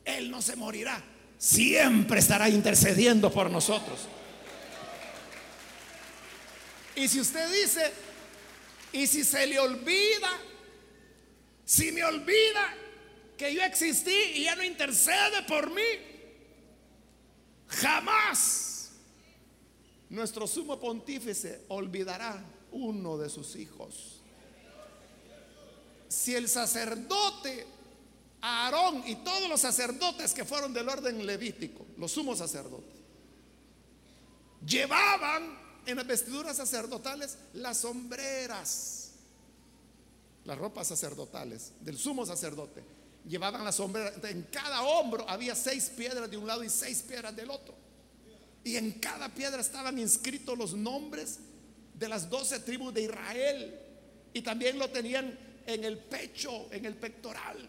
Él 0.04 0.30
no 0.30 0.42
se 0.42 0.56
morirá, 0.56 1.02
siempre 1.38 2.18
estará 2.18 2.48
intercediendo 2.48 3.32
por 3.32 3.50
nosotros. 3.50 4.00
Y 6.96 7.08
si 7.08 7.20
usted 7.20 7.48
dice, 7.52 7.92
y 8.92 9.06
si 9.06 9.24
se 9.24 9.46
le 9.46 9.58
olvida, 9.58 10.30
si 11.64 11.92
me 11.92 12.04
olvida 12.04 12.74
que 13.36 13.54
yo 13.54 13.62
existí 13.62 14.16
y 14.34 14.44
ya 14.44 14.56
no 14.56 14.64
intercede 14.64 15.42
por 15.46 15.70
mí, 15.70 15.82
jamás 17.68 18.90
nuestro 20.10 20.46
sumo 20.46 20.80
pontífice 20.80 21.62
olvidará 21.68 22.42
uno 22.72 23.16
de 23.16 23.30
sus 23.30 23.54
hijos 23.56 24.18
si 26.08 26.34
el 26.34 26.48
sacerdote 26.48 27.66
Aarón 28.40 29.02
y 29.06 29.16
todos 29.16 29.48
los 29.48 29.60
sacerdotes 29.60 30.32
que 30.32 30.44
fueron 30.44 30.72
del 30.72 30.88
orden 30.88 31.24
levítico, 31.26 31.86
los 31.96 32.12
sumos 32.12 32.38
sacerdotes, 32.38 32.96
llevaban 34.64 35.58
en 35.86 35.96
las 35.96 36.06
vestiduras 36.06 36.56
sacerdotales 36.56 37.38
las 37.54 37.78
sombreras, 37.78 39.12
las 40.44 40.58
ropas 40.58 40.88
sacerdotales 40.88 41.72
del 41.80 41.98
sumo 41.98 42.24
sacerdote. 42.26 42.82
Llevaban 43.26 43.64
las 43.64 43.74
sombreras, 43.74 44.14
en 44.24 44.42
cada 44.44 44.82
hombro 44.82 45.28
había 45.28 45.54
seis 45.54 45.90
piedras 45.94 46.30
de 46.30 46.36
un 46.36 46.46
lado 46.46 46.62
y 46.62 46.70
seis 46.70 47.02
piedras 47.02 47.34
del 47.34 47.50
otro. 47.50 47.74
Y 48.64 48.76
en 48.76 48.92
cada 48.92 49.28
piedra 49.28 49.60
estaban 49.60 49.98
inscritos 49.98 50.56
los 50.56 50.74
nombres 50.74 51.38
de 51.94 52.08
las 52.08 52.28
doce 52.28 52.60
tribus 52.60 52.94
de 52.94 53.02
Israel. 53.02 53.78
Y 54.32 54.42
también 54.42 54.78
lo 54.78 54.90
tenían 54.90 55.38
en 55.66 55.84
el 55.84 55.98
pecho, 55.98 56.68
en 56.70 56.84
el 56.84 56.94
pectoral. 56.94 57.68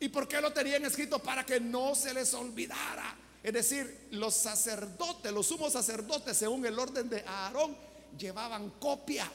¿Y 0.00 0.08
por 0.08 0.26
qué 0.26 0.40
lo 0.40 0.52
tenían 0.52 0.84
escrito? 0.84 1.18
Para 1.18 1.44
que 1.44 1.60
no 1.60 1.94
se 1.94 2.14
les 2.14 2.32
olvidara. 2.32 3.14
Es 3.42 3.52
decir, 3.52 4.08
los 4.12 4.34
sacerdotes, 4.34 5.30
los 5.30 5.46
sumos 5.46 5.74
sacerdotes, 5.74 6.36
según 6.36 6.64
el 6.64 6.78
orden 6.78 7.08
de 7.08 7.22
Aarón, 7.26 7.76
llevaban 8.18 8.70
copia 8.80 9.30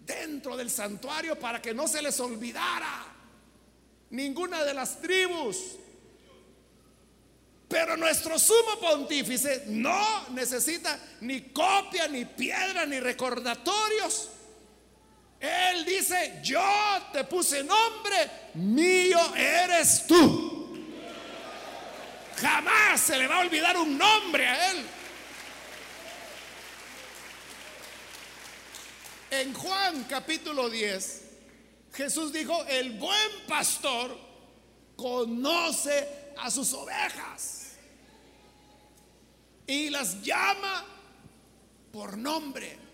dentro 0.00 0.56
del 0.56 0.70
santuario 0.70 1.38
para 1.38 1.60
que 1.60 1.74
no 1.74 1.86
se 1.86 2.00
les 2.00 2.18
olvidara 2.20 3.06
ninguna 4.10 4.64
de 4.64 4.74
las 4.74 5.00
tribus. 5.00 5.76
Pero 7.68 7.98
nuestro 7.98 8.38
sumo 8.38 8.80
pontífice 8.80 9.64
no 9.66 10.30
necesita 10.30 10.98
ni 11.20 11.50
copia, 11.50 12.08
ni 12.08 12.24
piedra, 12.24 12.86
ni 12.86 12.98
recordatorios 12.98 14.30
él 15.40 15.84
dice, 15.84 16.40
yo 16.42 16.60
te 17.12 17.24
puse 17.24 17.62
nombre, 17.62 18.30
mío 18.54 19.18
eres 19.36 20.06
tú. 20.06 20.76
Jamás 22.36 23.00
se 23.00 23.18
le 23.18 23.26
va 23.26 23.36
a 23.36 23.40
olvidar 23.40 23.76
un 23.76 23.96
nombre 23.96 24.46
a 24.46 24.70
él. 24.70 24.86
En 29.30 29.52
Juan 29.52 30.04
capítulo 30.04 30.70
10, 30.70 31.22
Jesús 31.92 32.32
dijo, 32.32 32.64
el 32.66 32.92
buen 32.98 33.30
pastor 33.46 34.16
conoce 34.96 36.32
a 36.38 36.50
sus 36.50 36.72
ovejas 36.72 37.72
y 39.66 39.90
las 39.90 40.22
llama 40.22 40.84
por 41.92 42.16
nombre. 42.16 42.87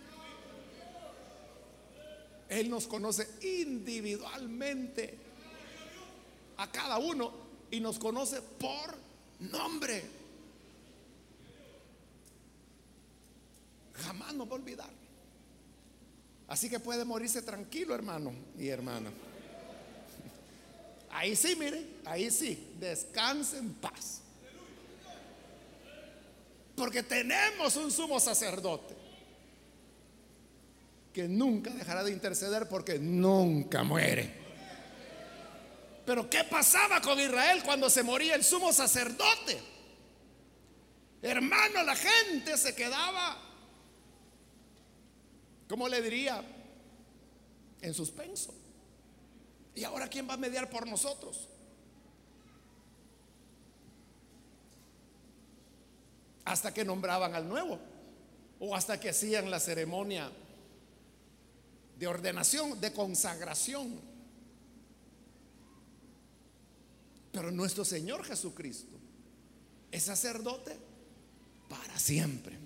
Él 2.55 2.71
nos 2.71 2.87
conoce 2.87 3.29
individualmente 3.43 5.19
a 6.57 6.71
cada 6.71 6.99
uno 6.99 7.33
y 7.69 7.81
nos 7.81 7.99
conoce 7.99 8.41
por 8.43 8.95
nombre. 9.41 10.05
Jamás 13.95 14.35
nos 14.35 14.47
va 14.47 14.53
a 14.53 14.55
olvidar. 14.55 14.91
Así 16.47 16.71
que 16.71 16.79
puede 16.79 17.05
morirse 17.05 17.43
tranquilo, 17.43 17.93
hermano 17.93 18.33
y 18.57 18.69
hermana. 18.69 19.11
Ahí 21.11 21.35
sí, 21.35 21.57
mire, 21.57 21.85
ahí 22.05 22.31
sí, 22.31 22.73
descanse 22.79 23.59
en 23.59 23.75
paz. 23.75 24.21
Porque 26.77 27.03
tenemos 27.03 27.75
un 27.75 27.91
sumo 27.91 28.21
sacerdote 28.21 29.04
que 31.15 31.29
nunca 31.29 31.71
dejará 31.71 32.03
de 32.03 32.11
interceder 32.11 32.69
porque 32.69 32.99
nunca 32.99 33.85
muere. 33.85 34.35
Pero 36.05 36.29
¿qué 36.29 36.43
pasaba 36.43 37.01
con 37.01 37.19
Israel 37.21 37.63
cuando 37.65 37.89
se 37.89 38.03
moría 38.03 38.35
el 38.35 38.43
sumo 38.43 38.73
sacerdote? 38.73 39.63
Hermano, 41.23 41.85
la 41.85 41.95
gente 41.95 42.59
se 42.59 42.75
quedaba, 42.75 43.39
¿cómo 45.69 45.89
le 45.89 46.03
diría? 46.03 46.45
En 47.81 47.95
suspenso. 47.95 48.53
¿Y 49.77 49.85
ahora 49.85 50.09
quién 50.09 50.29
va 50.29 50.35
a 50.35 50.37
mediar 50.37 50.69
por 50.69 50.85
nosotros? 50.87 51.49
Hasta 56.45 56.75
que 56.75 56.85
nombraban 56.85 57.35
al 57.37 57.49
nuevo 57.49 57.79
o 58.59 58.75
hasta 58.75 58.99
que 58.99 59.11
hacían 59.11 59.49
la 59.49 59.61
ceremonia 59.61 60.31
de 61.99 62.07
ordenación, 62.07 62.81
de 62.81 62.93
consagración. 62.93 64.01
Pero 67.33 67.51
nuestro 67.51 67.85
Señor 67.85 68.25
Jesucristo 68.25 68.97
es 69.91 70.05
sacerdote 70.05 70.77
para 71.69 71.99
siempre. 71.99 72.57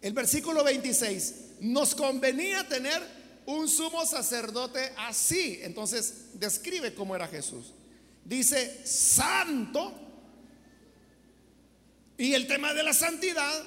El 0.00 0.12
versículo 0.12 0.64
26, 0.64 1.34
nos 1.60 1.94
convenía 1.94 2.66
tener 2.68 3.00
un 3.46 3.68
sumo 3.68 4.04
sacerdote 4.04 4.92
así. 4.98 5.60
Entonces 5.62 6.30
describe 6.34 6.94
cómo 6.94 7.14
era 7.14 7.28
Jesús. 7.28 7.72
Dice, 8.24 8.84
santo. 8.84 9.92
Y 12.18 12.34
el 12.34 12.46
tema 12.46 12.74
de 12.74 12.82
la 12.82 12.92
santidad 12.92 13.64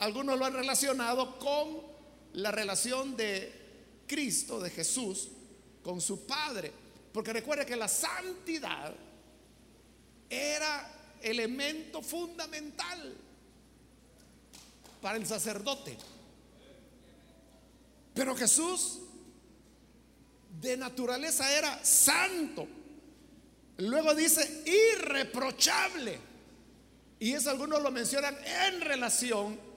algunos 0.00 0.38
lo 0.38 0.46
han 0.46 0.54
relacionado 0.54 1.38
con 1.38 1.82
la 2.32 2.50
relación 2.50 3.16
de 3.16 4.02
Cristo, 4.06 4.58
de 4.58 4.70
Jesús, 4.70 5.28
con 5.82 6.00
su 6.00 6.26
Padre. 6.26 6.72
Porque 7.12 7.32
recuerde 7.32 7.66
que 7.66 7.76
la 7.76 7.86
santidad 7.86 8.94
era 10.28 11.18
elemento 11.20 12.00
fundamental 12.00 13.14
para 15.02 15.18
el 15.18 15.26
sacerdote. 15.26 15.98
Pero 18.14 18.34
Jesús 18.34 19.00
de 20.60 20.78
naturaleza 20.78 21.52
era 21.52 21.84
santo. 21.84 22.66
Luego 23.76 24.14
dice 24.14 24.64
irreprochable. 24.66 26.18
Y 27.18 27.32
eso 27.32 27.50
algunos 27.50 27.82
lo 27.82 27.90
mencionan 27.90 28.34
en 28.46 28.80
relación 28.80 29.69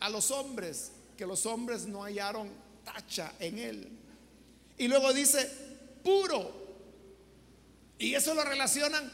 a 0.00 0.08
los 0.08 0.30
hombres, 0.30 0.92
que 1.16 1.26
los 1.26 1.46
hombres 1.46 1.86
no 1.86 2.02
hallaron 2.02 2.50
tacha 2.84 3.32
en 3.38 3.58
él. 3.58 3.88
Y 4.78 4.88
luego 4.88 5.12
dice, 5.12 5.48
puro. 6.02 6.58
Y 7.98 8.14
eso 8.14 8.34
lo 8.34 8.42
relacionan 8.42 9.12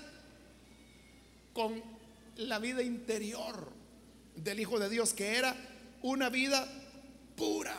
con 1.52 1.82
la 2.36 2.58
vida 2.58 2.82
interior 2.82 3.72
del 4.36 4.60
Hijo 4.60 4.78
de 4.78 4.88
Dios, 4.88 5.12
que 5.12 5.36
era 5.36 5.56
una 6.02 6.28
vida 6.28 6.66
pura. 7.34 7.76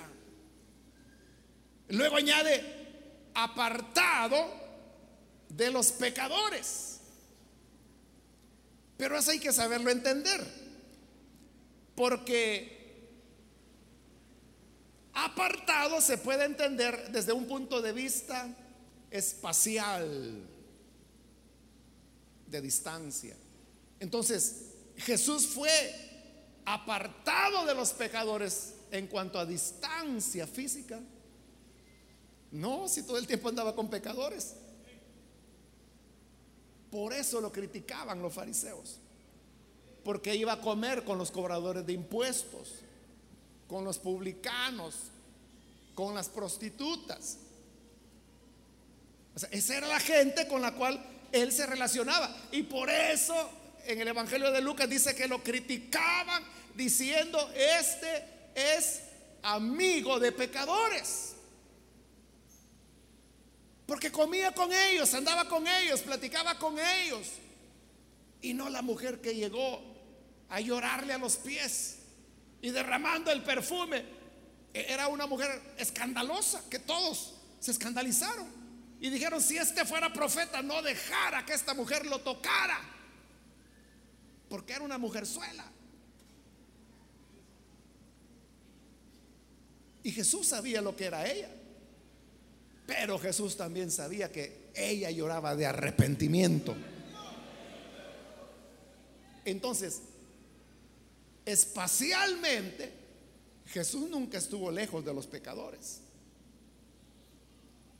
Luego 1.89 2.17
añade, 2.17 3.32
apartado 3.34 4.52
de 5.48 5.72
los 5.72 5.93
pecadores. 5.93 7.00
Pero 8.98 9.17
eso 9.17 9.32
hay 9.32 9.39
que 9.39 9.54
saberlo 9.54 9.91
entender. 9.91 10.46
Porque 11.96 12.77
Apartado 15.19 15.99
se 15.99 16.19
puede 16.19 16.45
entender 16.45 17.12
desde 17.12 17.34
un 17.34 17.47
punto 17.47 17.82
de 17.82 17.91
vista 17.91 18.56
espacial, 19.10 20.47
de 22.45 22.62
distancia. 22.62 23.36
Entonces, 23.99 24.65
Jesús 24.95 25.47
fue 25.47 25.71
apartado 26.65 27.65
de 27.65 27.73
los 27.73 27.93
pecadores 27.93 28.75
en 28.91 29.08
cuanto 29.08 29.39
a 29.39 29.45
distancia 29.47 30.45
física. 30.45 30.99
No, 32.51 32.88
si 32.88 33.01
todo 33.01 33.17
el 33.17 33.25
tiempo 33.25 33.49
andaba 33.49 33.73
con 33.73 33.89
pecadores. 33.89 34.53
Por 36.91 37.12
eso 37.12 37.41
lo 37.41 37.51
criticaban 37.51 38.21
los 38.21 38.36
fariseos. 38.36 38.99
Porque 40.03 40.36
iba 40.36 40.53
a 40.53 40.62
comer 40.62 41.03
con 41.03 41.17
los 41.17 41.32
cobradores 41.32 41.88
de 41.88 41.93
impuestos 41.93 42.84
con 43.67 43.84
los 43.84 43.99
publicanos, 43.99 44.95
con 45.93 46.15
las 46.15 46.30
prostitutas. 46.30 47.38
esa 49.51 49.77
era 49.77 49.88
la 49.88 49.99
gente 49.99 50.47
con 50.47 50.62
la 50.62 50.73
cual 50.73 51.03
él 51.32 51.51
se 51.51 51.65
relacionaba. 51.65 52.36
Y 52.51 52.63
por 52.63 52.89
eso 52.89 53.36
en 53.86 54.01
el 54.01 54.08
Evangelio 54.08 54.51
de 54.51 54.62
Lucas 54.62 54.89
dice 54.89 55.15
que 55.15 55.27
lo 55.27 55.43
criticaban 55.43 56.43
diciendo, 56.75 57.51
este 57.53 58.25
es 58.56 59.01
amigo 59.43 60.19
de 60.19 60.32
pecadores. 60.32 61.34
Porque 63.86 64.12
comía 64.12 64.53
con 64.53 64.71
ellos, 64.73 65.13
andaba 65.13 65.47
con 65.47 65.65
ellos, 65.67 66.01
platicaba 66.01 66.60
con 66.60 66.77
ellos. 66.77 67.27
Y 68.41 68.53
no 68.53 68.69
la 68.69 68.82
mujer 68.82 69.21
que 69.21 69.34
llegó 69.34 69.82
a 70.49 70.60
llorarle 70.60 71.13
a 71.13 71.17
los 71.17 71.38
pies 71.38 71.97
y 72.62 72.70
derramando 72.72 73.32
el 73.32 73.43
perfume. 73.43 74.04
E-, 74.74 74.93
era 74.93 75.08
una 75.08 75.28
mujer 75.28 75.76
escandalosa 75.78 76.63
que 76.70 76.80
todos 76.80 77.36
se 77.60 77.72
escandalizaron 77.72 78.48
y 79.00 79.10
dijeron, 79.10 79.41
si 79.41 79.58
este 79.58 79.86
fuera 79.86 80.12
profeta, 80.12 80.62
no 80.62 80.82
dejara 80.82 81.46
que 81.46 81.54
esta 81.54 81.74
mujer 81.74 82.06
lo 82.06 82.20
tocara, 82.20 82.80
porque 84.50 84.74
era 84.74 84.84
una 84.84 84.98
mujer 84.98 85.26
suela 85.26 85.72
Y 90.08 90.14
Jesús 90.14 90.47
sabía 90.47 90.82
lo 90.82 90.95
que 90.95 91.03
era 91.03 91.30
ella, 91.30 91.49
pero 92.86 93.20
Jesús 93.20 93.58
también 93.58 93.91
sabía 93.91 94.32
que 94.32 94.70
ella 94.74 95.12
lloraba 95.12 95.53
de 95.53 95.66
arrepentimiento. 95.66 96.74
Entonces, 99.43 100.01
espacialmente, 101.48 102.91
Jesús 103.68 104.10
nunca 104.10 104.38
estuvo 104.38 104.70
lejos 104.70 105.06
de 105.06 105.14
los 105.14 105.28
pecadores, 105.28 106.02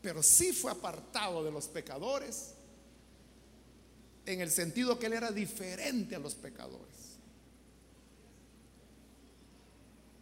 pero 0.02 0.22
sí 0.22 0.52
fue 0.52 0.70
apartado 0.70 1.46
de 1.46 1.52
los 1.52 1.70
pecadores 1.70 2.56
en 4.26 4.42
el 4.42 4.52
sentido 4.52 5.00
que 5.00 5.06
él 5.06 5.14
era 5.14 5.32
diferente 5.32 6.14
a 6.18 6.20
los 6.20 6.36
pecadores. 6.36 7.16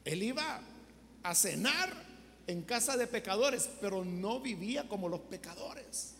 Él 0.05 0.21
iba 0.21 0.61
a 1.23 1.33
cenar 1.33 1.91
en 2.45 2.61
casa 2.61 2.95
de 2.95 3.07
pecadores, 3.07 3.67
pero 3.81 4.05
no 4.05 4.39
vivía 4.39 4.87
como 4.87 5.09
los 5.09 5.21
pecadores. 5.21 6.11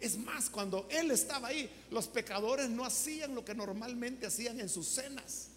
Es 0.00 0.18
más, 0.18 0.50
cuando 0.50 0.88
él 0.90 1.12
estaba 1.12 1.48
ahí, 1.48 1.70
los 1.92 2.08
pecadores 2.08 2.68
no 2.68 2.84
hacían 2.84 3.36
lo 3.36 3.44
que 3.44 3.54
normalmente 3.54 4.26
hacían 4.26 4.58
en 4.58 4.68
sus 4.68 4.88
cenas 4.88 5.50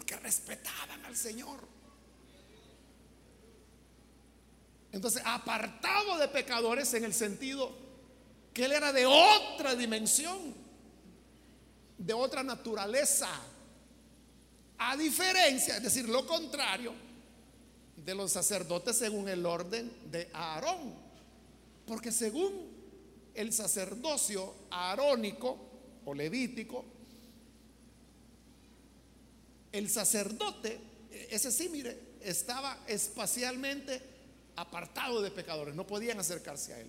porque 0.00 0.16
respetaban 0.16 1.04
al 1.04 1.14
Señor. 1.14 1.60
Entonces, 4.92 5.20
apartado 5.26 6.16
de 6.16 6.26
pecadores 6.28 6.94
en 6.94 7.04
el 7.04 7.12
sentido 7.12 7.70
porque 8.48 8.64
él 8.64 8.72
era 8.72 8.94
de 8.94 9.04
otra 9.04 9.74
dimensión, 9.74 10.54
de 11.98 12.14
otra 12.14 12.42
naturaleza. 12.42 13.28
A 14.78 14.96
diferencia, 14.96 15.76
es 15.76 15.82
decir, 15.82 16.08
lo 16.08 16.26
contrario 16.26 16.94
de 17.94 18.14
los 18.14 18.32
sacerdotes 18.32 18.96
según 18.96 19.28
el 19.28 19.44
orden 19.44 19.92
de 20.10 20.30
Aarón. 20.32 20.94
Porque 21.86 22.10
según 22.10 22.70
el 23.34 23.52
sacerdocio 23.52 24.54
arónico 24.70 25.58
o 26.06 26.14
levítico, 26.14 26.86
el 29.72 29.88
sacerdote, 29.90 30.78
ese 31.30 31.50
sí, 31.50 31.68
mire, 31.68 31.98
estaba 32.22 32.78
espacialmente 32.86 34.00
apartado 34.56 35.22
de 35.22 35.30
pecadores, 35.30 35.74
no 35.74 35.86
podían 35.86 36.18
acercarse 36.18 36.74
a 36.74 36.80
él, 36.80 36.88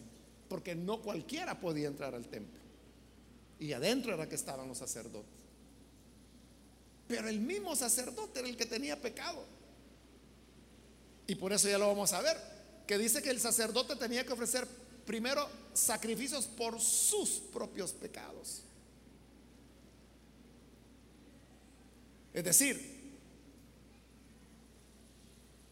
porque 0.50 0.76
no 0.76 1.02
cualquiera 1.02 1.60
podía 1.60 1.88
entrar 1.88 2.16
al 2.16 2.28
templo. 2.28 2.60
Y 3.60 3.74
adentro 3.74 4.14
era 4.14 4.28
que 4.28 4.36
estaban 4.36 4.68
los 4.68 4.80
sacerdotes. 4.80 5.42
Pero 7.08 7.30
el 7.30 7.40
mismo 7.40 7.76
sacerdote 7.76 8.40
era 8.40 8.50
el 8.50 8.58
que 8.58 8.66
tenía 8.66 9.00
pecado. 9.00 9.46
Y 11.28 11.36
por 11.36 11.54
eso 11.54 11.70
ya 11.70 11.78
lo 11.78 11.88
vamos 11.88 12.12
a 12.14 12.22
ver, 12.22 12.38
que 12.88 12.98
dice 12.98 13.22
que 13.22 13.30
el 13.30 13.40
sacerdote 13.40 13.96
tenía 13.96 14.26
que 14.26 14.34
ofrecer 14.34 14.68
primero 15.06 15.48
sacrificios 15.74 16.46
por 16.46 16.80
sus 16.80 17.30
propios 17.52 17.92
pecados. 17.92 18.64
Es 22.34 22.44
decir, 22.44 23.02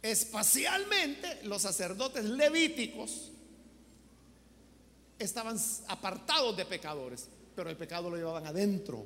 espacialmente 0.02 1.44
los 1.44 1.62
sacerdotes 1.62 2.26
levíticos 2.26 3.32
estaban 5.18 5.58
apartados 5.88 6.56
de 6.56 6.66
pecadores, 6.66 7.28
pero 7.56 7.70
el 7.70 7.78
pecado 7.78 8.10
lo 8.10 8.16
llevaban 8.16 8.48
adentro. 8.48 9.06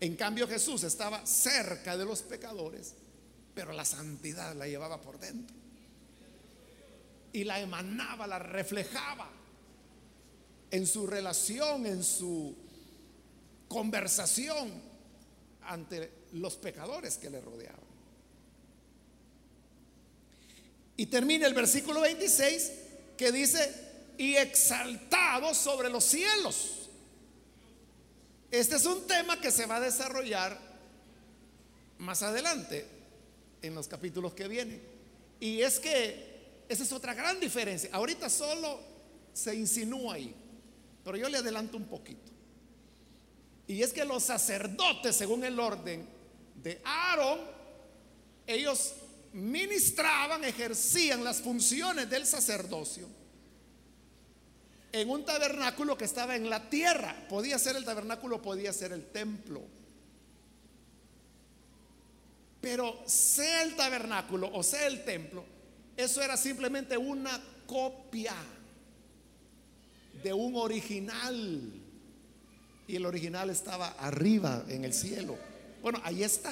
En 0.00 0.16
cambio 0.16 0.48
Jesús 0.48 0.82
estaba 0.84 1.24
cerca 1.26 1.96
de 1.96 2.04
los 2.04 2.22
pecadores, 2.22 2.94
pero 3.54 3.72
la 3.72 3.84
santidad 3.84 4.54
la 4.54 4.66
llevaba 4.66 5.00
por 5.00 5.18
dentro. 5.18 5.56
Y 7.32 7.44
la 7.44 7.60
emanaba, 7.60 8.26
la 8.26 8.38
reflejaba 8.38 9.30
en 10.70 10.86
su 10.86 11.06
relación, 11.06 11.86
en 11.86 12.02
su 12.02 12.56
conversación 13.68 14.72
ante 15.62 16.23
los 16.34 16.56
pecadores 16.56 17.16
que 17.16 17.30
le 17.30 17.40
rodeaban. 17.40 17.80
Y 20.96 21.06
termina 21.06 21.46
el 21.46 21.54
versículo 21.54 22.00
26 22.02 22.72
que 23.16 23.32
dice, 23.32 23.74
y 24.18 24.36
exaltado 24.36 25.54
sobre 25.54 25.88
los 25.88 26.04
cielos. 26.04 26.88
Este 28.50 28.76
es 28.76 28.86
un 28.86 29.06
tema 29.06 29.40
que 29.40 29.50
se 29.50 29.66
va 29.66 29.76
a 29.76 29.80
desarrollar 29.80 30.58
más 31.98 32.22
adelante, 32.22 32.86
en 33.62 33.74
los 33.74 33.88
capítulos 33.88 34.34
que 34.34 34.46
vienen. 34.46 34.80
Y 35.40 35.62
es 35.62 35.80
que 35.80 36.64
esa 36.68 36.82
es 36.82 36.92
otra 36.92 37.14
gran 37.14 37.40
diferencia. 37.40 37.90
Ahorita 37.92 38.28
solo 38.28 38.78
se 39.32 39.54
insinúa 39.54 40.14
ahí, 40.14 40.34
pero 41.02 41.16
yo 41.16 41.28
le 41.28 41.38
adelanto 41.38 41.76
un 41.76 41.86
poquito. 41.86 42.30
Y 43.66 43.82
es 43.82 43.92
que 43.92 44.04
los 44.04 44.22
sacerdotes, 44.22 45.16
según 45.16 45.44
el 45.44 45.58
orden 45.58 46.06
de 46.54 46.80
Aarón, 46.84 47.40
ellos 48.46 48.94
ministraban, 49.32 50.44
ejercían 50.44 51.24
las 51.24 51.40
funciones 51.40 52.08
del 52.08 52.26
sacerdocio 52.26 53.08
en 54.94 55.10
un 55.10 55.24
tabernáculo 55.24 55.98
que 55.98 56.04
estaba 56.04 56.36
en 56.36 56.48
la 56.48 56.70
tierra. 56.70 57.26
Podía 57.28 57.58
ser 57.58 57.74
el 57.74 57.84
tabernáculo, 57.84 58.40
podía 58.40 58.72
ser 58.72 58.92
el 58.92 59.04
templo. 59.06 59.60
Pero 62.60 63.02
sea 63.04 63.64
el 63.64 63.74
tabernáculo 63.74 64.50
o 64.52 64.62
sea 64.62 64.86
el 64.86 65.04
templo, 65.04 65.44
eso 65.96 66.22
era 66.22 66.36
simplemente 66.36 66.96
una 66.96 67.42
copia 67.66 68.34
de 70.22 70.32
un 70.32 70.54
original. 70.54 71.72
Y 72.86 72.94
el 72.94 73.04
original 73.04 73.50
estaba 73.50 73.88
arriba 73.98 74.64
en 74.68 74.84
el 74.84 74.94
cielo. 74.94 75.36
Bueno, 75.84 76.00
ahí 76.02 76.24
está. 76.24 76.50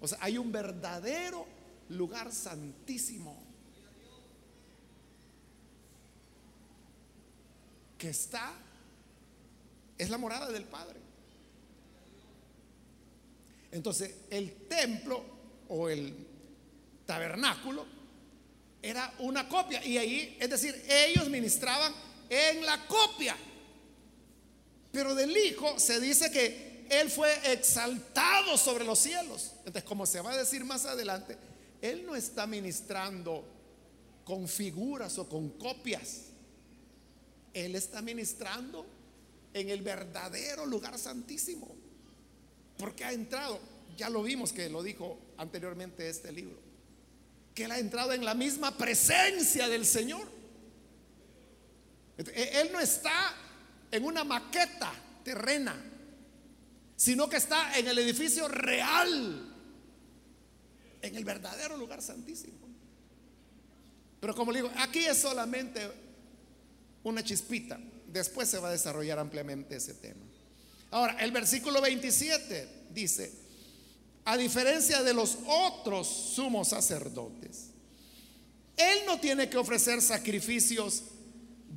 O 0.00 0.08
sea, 0.08 0.18
hay 0.20 0.36
un 0.36 0.50
verdadero 0.50 1.46
lugar 1.90 2.32
santísimo 2.32 3.40
que 7.96 8.08
está, 8.08 8.52
es 9.96 10.10
la 10.10 10.18
morada 10.18 10.50
del 10.50 10.64
Padre. 10.64 10.98
Entonces, 13.70 14.12
el 14.28 14.66
templo 14.66 15.24
o 15.68 15.88
el 15.88 16.16
tabernáculo 17.06 17.86
era 18.82 19.14
una 19.20 19.48
copia. 19.48 19.86
Y 19.86 19.98
ahí, 19.98 20.36
es 20.40 20.50
decir, 20.50 20.84
ellos 20.88 21.30
ministraban 21.30 21.92
en 22.28 22.66
la 22.66 22.88
copia. 22.88 23.36
Pero 24.90 25.14
del 25.14 25.36
Hijo 25.36 25.78
se 25.78 26.00
dice 26.00 26.32
que 26.32 26.73
él 26.90 27.10
fue 27.10 27.52
exaltado 27.52 28.56
sobre 28.56 28.84
los 28.84 28.98
cielos. 28.98 29.52
Entonces, 29.58 29.84
como 29.84 30.06
se 30.06 30.20
va 30.20 30.32
a 30.32 30.36
decir 30.36 30.64
más 30.64 30.84
adelante, 30.84 31.36
Él 31.80 32.04
no 32.04 32.14
está 32.14 32.46
ministrando 32.46 33.44
con 34.24 34.48
figuras 34.48 35.18
o 35.18 35.28
con 35.28 35.50
copias. 35.50 36.22
Él 37.52 37.74
está 37.74 38.02
ministrando 38.02 38.86
en 39.52 39.68
el 39.70 39.82
verdadero 39.82 40.66
lugar 40.66 40.98
santísimo. 40.98 41.74
Porque 42.76 43.04
ha 43.04 43.12
entrado, 43.12 43.60
ya 43.96 44.10
lo 44.10 44.22
vimos 44.22 44.52
que 44.52 44.68
lo 44.68 44.82
dijo 44.82 45.18
anteriormente 45.36 46.08
este 46.08 46.32
libro, 46.32 46.58
que 47.54 47.64
Él 47.64 47.70
ha 47.70 47.78
entrado 47.78 48.12
en 48.12 48.24
la 48.24 48.34
misma 48.34 48.76
presencia 48.76 49.68
del 49.68 49.86
Señor. 49.86 50.26
Él 52.16 52.70
no 52.72 52.80
está 52.80 53.34
en 53.90 54.04
una 54.04 54.24
maqueta 54.24 54.92
terrena 55.24 55.92
sino 56.96 57.28
que 57.28 57.36
está 57.36 57.78
en 57.78 57.88
el 57.88 57.98
edificio 57.98 58.48
real, 58.48 59.52
en 61.02 61.16
el 61.16 61.24
verdadero 61.24 61.76
lugar 61.76 62.00
santísimo. 62.02 62.58
Pero 64.20 64.34
como 64.34 64.52
le 64.52 64.62
digo, 64.62 64.72
aquí 64.76 65.00
es 65.00 65.18
solamente 65.18 65.90
una 67.02 67.22
chispita. 67.22 67.78
Después 68.06 68.48
se 68.48 68.58
va 68.58 68.68
a 68.68 68.72
desarrollar 68.72 69.18
ampliamente 69.18 69.76
ese 69.76 69.94
tema. 69.94 70.24
Ahora, 70.90 71.16
el 71.20 71.32
versículo 71.32 71.80
27 71.80 72.86
dice, 72.90 73.32
a 74.24 74.36
diferencia 74.36 75.02
de 75.02 75.12
los 75.12 75.38
otros 75.46 76.06
sumos 76.06 76.68
sacerdotes, 76.68 77.70
él 78.76 79.00
no 79.06 79.18
tiene 79.18 79.50
que 79.50 79.56
ofrecer 79.56 80.00
sacrificios 80.00 81.02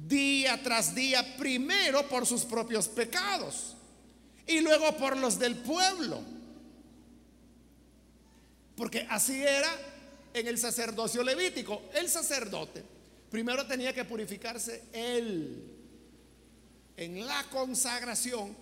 día 0.08 0.62
tras 0.64 0.94
día, 0.94 1.36
primero 1.38 2.08
por 2.08 2.26
sus 2.26 2.44
propios 2.44 2.88
pecados 2.88 3.77
y 4.48 4.62
luego 4.62 4.96
por 4.98 5.18
los 5.18 5.38
del 5.38 5.56
pueblo. 5.58 6.22
Porque 8.76 9.06
así 9.10 9.42
era 9.42 9.70
en 10.34 10.48
el 10.48 10.58
sacerdocio 10.58 11.24
levítico. 11.24 11.84
El 11.94 12.10
sacerdote 12.10 12.84
primero 13.30 13.66
tenía 13.68 13.94
que 13.94 14.06
purificarse 14.06 14.84
él 14.94 15.64
en 16.96 17.26
la 17.26 17.44
consagración. 17.52 18.56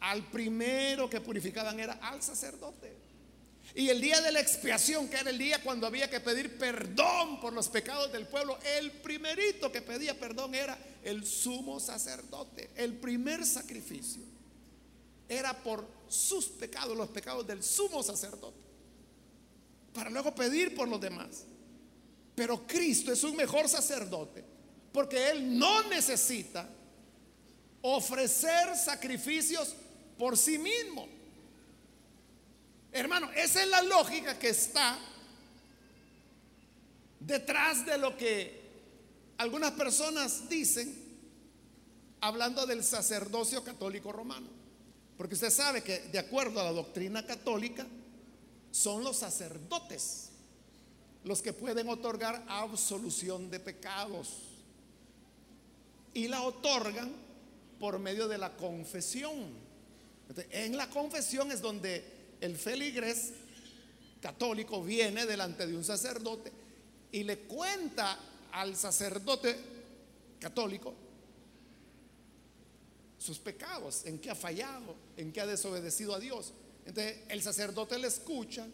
Al 0.00 0.24
primero 0.30 1.08
que 1.08 1.20
purificaban 1.20 1.78
era 1.78 1.94
al 1.94 2.22
sacerdote. 2.22 2.92
Y 3.74 3.88
el 3.88 4.00
día 4.00 4.20
de 4.20 4.32
la 4.32 4.40
expiación, 4.40 5.08
que 5.08 5.16
era 5.16 5.30
el 5.30 5.38
día 5.38 5.62
cuando 5.62 5.86
había 5.86 6.10
que 6.10 6.18
pedir 6.18 6.58
perdón 6.58 7.40
por 7.40 7.52
los 7.52 7.68
pecados 7.68 8.12
del 8.12 8.26
pueblo, 8.26 8.58
el 8.76 8.90
primerito 8.90 9.70
que 9.70 9.80
pedía 9.80 10.18
perdón 10.18 10.56
era 10.56 10.76
el 11.04 11.24
sumo 11.24 11.78
sacerdote, 11.78 12.70
el 12.74 12.94
primer 12.94 13.46
sacrificio 13.46 14.22
era 15.28 15.52
por 15.62 15.86
sus 16.08 16.46
pecados, 16.46 16.96
los 16.96 17.08
pecados 17.08 17.46
del 17.46 17.62
sumo 17.62 18.02
sacerdote, 18.02 18.60
para 19.94 20.10
luego 20.10 20.34
pedir 20.34 20.74
por 20.74 20.88
los 20.88 21.00
demás. 21.00 21.44
Pero 22.34 22.66
Cristo 22.66 23.12
es 23.12 23.22
un 23.24 23.36
mejor 23.36 23.68
sacerdote, 23.68 24.44
porque 24.92 25.30
Él 25.30 25.58
no 25.58 25.88
necesita 25.88 26.68
ofrecer 27.82 28.76
sacrificios 28.76 29.74
por 30.18 30.36
sí 30.36 30.58
mismo. 30.58 31.08
Hermano, 32.92 33.30
esa 33.32 33.62
es 33.62 33.68
la 33.68 33.82
lógica 33.82 34.38
que 34.38 34.50
está 34.50 34.98
detrás 37.18 37.86
de 37.86 37.98
lo 37.98 38.16
que 38.16 38.60
algunas 39.38 39.72
personas 39.72 40.48
dicen 40.48 41.02
hablando 42.20 42.66
del 42.66 42.84
sacerdocio 42.84 43.64
católico 43.64 44.12
romano. 44.12 44.61
Porque 45.22 45.36
usted 45.36 45.50
sabe 45.50 45.84
que 45.84 46.00
de 46.00 46.18
acuerdo 46.18 46.58
a 46.60 46.64
la 46.64 46.72
doctrina 46.72 47.24
católica, 47.24 47.86
son 48.72 49.04
los 49.04 49.18
sacerdotes 49.18 50.30
los 51.22 51.40
que 51.40 51.52
pueden 51.52 51.88
otorgar 51.88 52.44
absolución 52.48 53.48
de 53.48 53.60
pecados. 53.60 54.48
y 56.12 56.26
la 56.26 56.42
otorgan 56.42 57.12
por 57.78 58.00
medio 58.00 58.26
de 58.26 58.36
la 58.36 58.56
confesión. 58.56 59.52
En 60.50 60.76
la 60.76 60.90
confesión 60.90 61.52
es 61.52 61.62
donde 61.62 62.04
el 62.40 62.56
feligres 62.56 63.30
católico 64.20 64.82
viene 64.82 65.24
delante 65.24 65.68
de 65.68 65.76
un 65.76 65.84
sacerdote 65.84 66.50
y 67.12 67.22
le 67.22 67.38
cuenta 67.42 68.18
al 68.50 68.74
sacerdote 68.74 69.56
católico 70.40 70.92
sus 73.22 73.38
pecados, 73.38 74.04
en 74.04 74.18
qué 74.18 74.30
ha 74.30 74.34
fallado, 74.34 74.96
en 75.16 75.32
qué 75.32 75.40
ha 75.40 75.46
desobedecido 75.46 76.14
a 76.14 76.18
Dios. 76.18 76.52
Entonces 76.84 77.18
el 77.28 77.40
sacerdote 77.40 77.96
le 77.98 78.08
escucha, 78.08 78.66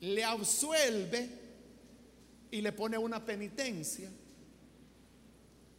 le 0.00 0.24
absuelve 0.24 1.28
y 2.50 2.62
le 2.62 2.72
pone 2.72 2.96
una 2.96 3.24
penitencia 3.24 4.10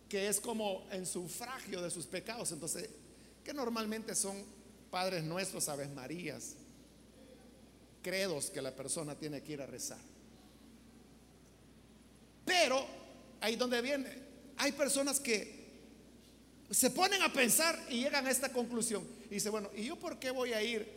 que 0.07 0.27
es 0.27 0.39
como 0.39 0.87
en 0.91 1.05
sufragio 1.05 1.81
de 1.81 1.89
sus 1.89 2.05
pecados. 2.05 2.51
Entonces, 2.51 2.89
que 3.43 3.53
normalmente 3.53 4.13
son 4.13 4.37
padres 4.91 5.23
nuestros, 5.23 5.67
aves 5.67 5.89
Marías, 5.89 6.53
credos 8.03 8.51
que 8.51 8.61
la 8.61 8.75
persona 8.75 9.15
tiene 9.15 9.41
que 9.41 9.53
ir 9.53 9.61
a 9.61 9.65
rezar. 9.65 9.99
Pero 12.45 12.85
ahí 13.41 13.55
donde 13.55 13.81
viene, 13.81 14.09
hay 14.57 14.71
personas 14.73 15.19
que 15.19 15.58
se 16.71 16.91
ponen 16.91 17.21
a 17.23 17.33
pensar 17.33 17.77
y 17.89 18.01
llegan 18.03 18.27
a 18.27 18.31
esta 18.31 18.51
conclusión. 18.51 19.03
Y 19.29 19.35
dice, 19.35 19.49
bueno, 19.49 19.69
¿y 19.75 19.85
yo 19.85 19.95
por 19.95 20.19
qué 20.19 20.31
voy 20.31 20.53
a 20.53 20.61
ir 20.61 20.87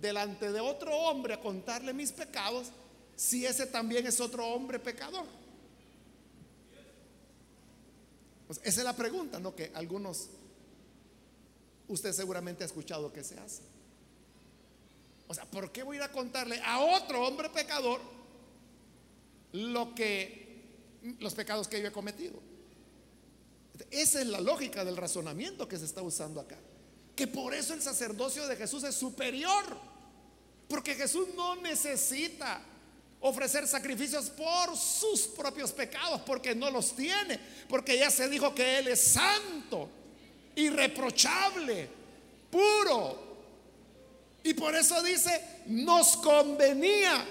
delante 0.00 0.50
de 0.50 0.60
otro 0.60 0.96
hombre 0.96 1.34
a 1.34 1.40
contarle 1.40 1.92
mis 1.92 2.12
pecados 2.12 2.68
si 3.16 3.46
ese 3.46 3.66
también 3.66 4.06
es 4.06 4.20
otro 4.20 4.46
hombre 4.46 4.78
pecador? 4.78 5.26
Pues 8.46 8.60
esa 8.64 8.80
es 8.80 8.84
la 8.84 8.96
pregunta, 8.96 9.38
¿no? 9.38 9.54
Que 9.54 9.70
algunos, 9.74 10.28
usted 11.86 12.12
seguramente 12.12 12.64
ha 12.64 12.66
escuchado 12.66 13.12
que 13.12 13.22
se 13.22 13.38
hace. 13.38 13.62
O 15.28 15.34
sea, 15.34 15.44
¿por 15.44 15.70
qué 15.70 15.84
voy 15.84 15.96
a 15.96 16.00
ir 16.00 16.02
a 16.02 16.10
contarle 16.10 16.60
a 16.64 16.80
otro 16.80 17.24
hombre 17.24 17.48
pecador 17.50 18.00
lo 19.52 19.94
que, 19.94 20.64
los 21.20 21.34
pecados 21.34 21.68
que 21.68 21.80
yo 21.80 21.86
he 21.86 21.92
cometido? 21.92 22.49
Esa 23.90 24.20
es 24.20 24.26
la 24.26 24.40
lógica 24.40 24.84
del 24.84 24.96
razonamiento 24.96 25.68
que 25.68 25.78
se 25.78 25.84
está 25.84 26.02
usando 26.02 26.40
acá. 26.40 26.56
Que 27.14 27.26
por 27.26 27.54
eso 27.54 27.74
el 27.74 27.82
sacerdocio 27.82 28.46
de 28.48 28.56
Jesús 28.56 28.84
es 28.84 28.94
superior. 28.94 29.64
Porque 30.68 30.94
Jesús 30.94 31.28
no 31.34 31.56
necesita 31.56 32.62
ofrecer 33.20 33.66
sacrificios 33.66 34.30
por 34.30 34.76
sus 34.76 35.22
propios 35.22 35.72
pecados, 35.72 36.22
porque 36.22 36.54
no 36.54 36.70
los 36.70 36.96
tiene, 36.96 37.38
porque 37.68 37.98
ya 37.98 38.10
se 38.10 38.28
dijo 38.28 38.54
que 38.54 38.78
Él 38.78 38.88
es 38.88 39.00
santo, 39.02 39.88
irreprochable, 40.54 41.88
puro. 42.50 43.28
Y 44.42 44.54
por 44.54 44.74
eso 44.74 45.02
dice, 45.02 45.62
nos 45.66 46.16
convenía 46.16 47.26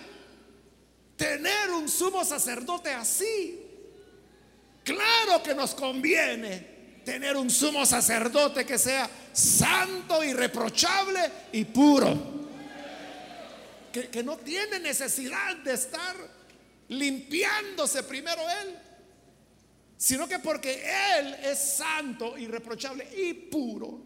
tener 1.15 1.71
un 1.71 1.89
sumo 1.89 2.23
sacerdote 2.23 2.91
así. 2.91 3.58
Claro 4.89 5.43
que 5.43 5.53
nos 5.53 5.75
conviene 5.75 6.79
tener 7.05 7.37
un 7.37 7.51
sumo 7.51 7.85
sacerdote 7.85 8.65
que 8.65 8.79
sea 8.79 9.07
santo, 9.31 10.23
irreprochable 10.23 11.19
y 11.51 11.65
puro 11.65 12.39
que, 13.91 14.23
no 14.23 14.37
tiene 14.37 14.79
necesidad 14.79 15.57
de 15.57 15.73
estar 15.73 16.15
limpiándose 16.87 18.01
primero 18.01 18.41
Él, 18.41 18.75
sino 19.95 20.27
que 20.27 20.39
porque 20.39 20.83
Él 21.19 21.35
es 21.43 21.59
santo, 21.59 22.35
irreprochable 22.35 23.07
y 23.15 23.33
puro, 23.33 24.01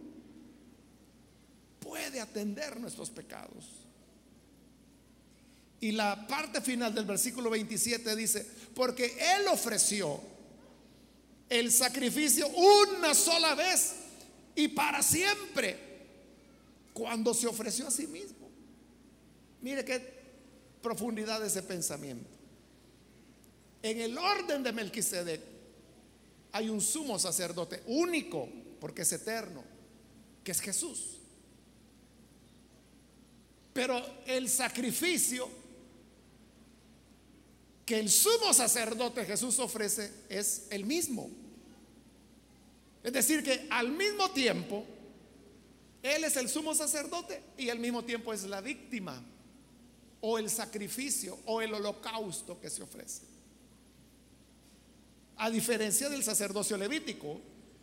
puede 1.79 2.19
atender 2.19 2.77
nuestros 2.77 3.09
pecados. 3.09 3.65
Y 5.79 5.93
la 5.93 6.27
parte 6.27 6.59
final 6.59 6.93
del 6.93 7.05
versículo 7.05 7.49
27 7.49 8.17
dice, 8.17 8.45
porque 8.75 9.17
Él 9.37 9.47
ofreció 9.49 10.32
el 11.49 11.71
sacrificio 11.71 12.47
una 12.47 13.13
sola 13.13 13.55
vez 13.55 13.93
y 14.55 14.67
para 14.69 15.01
siempre, 15.01 15.77
cuando 16.93 17.33
se 17.33 17.47
ofreció 17.47 17.87
a 17.87 17.91
sí 17.91 18.07
mismo. 18.07 18.49
Mire 19.61 19.83
qué 19.83 20.21
profundidad 20.81 21.39
de 21.41 21.47
ese 21.47 21.63
pensamiento. 21.63 22.29
En 23.81 23.99
el 23.99 24.17
orden 24.17 24.63
de 24.63 24.71
Melquisedec 24.71 25.41
hay 26.51 26.69
un 26.69 26.81
sumo 26.81 27.17
sacerdote 27.17 27.81
único, 27.87 28.47
porque 28.79 29.01
es 29.01 29.11
eterno, 29.11 29.63
que 30.43 30.51
es 30.51 30.61
Jesús. 30.61 31.17
Pero 33.73 33.99
el 34.27 34.47
sacrificio 34.49 35.49
que 37.93 37.99
el 37.99 38.09
sumo 38.09 38.51
sacerdote 38.55 39.23
Jesús 39.23 39.59
ofrece 39.59 40.11
es 40.27 40.65
el 40.71 40.83
mismo. 40.83 41.29
Es 43.03 43.13
decir, 43.13 43.43
que 43.43 43.67
al 43.69 43.89
mismo 43.89 44.31
tiempo, 44.31 44.83
Él 46.01 46.23
es 46.23 46.35
el 46.37 46.49
sumo 46.49 46.73
sacerdote 46.73 47.39
y 47.55 47.69
al 47.69 47.77
mismo 47.77 48.03
tiempo 48.03 48.33
es 48.33 48.45
la 48.45 48.61
víctima 48.61 49.23
o 50.21 50.39
el 50.39 50.49
sacrificio 50.49 51.37
o 51.45 51.61
el 51.61 51.71
holocausto 51.71 52.59
que 52.59 52.71
se 52.71 52.81
ofrece. 52.81 53.21
A 55.37 55.51
diferencia 55.51 56.09
del 56.09 56.23
sacerdocio 56.23 56.77
levítico, 56.77 57.41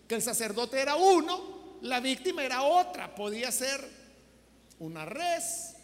que 0.08 0.16
el 0.16 0.22
sacerdote 0.22 0.80
era 0.80 0.96
uno, 0.96 1.78
la 1.82 2.00
víctima 2.00 2.42
era 2.42 2.62
otra. 2.62 3.14
Podía 3.14 3.52
ser 3.52 3.88
una 4.80 5.04
res, 5.04 5.74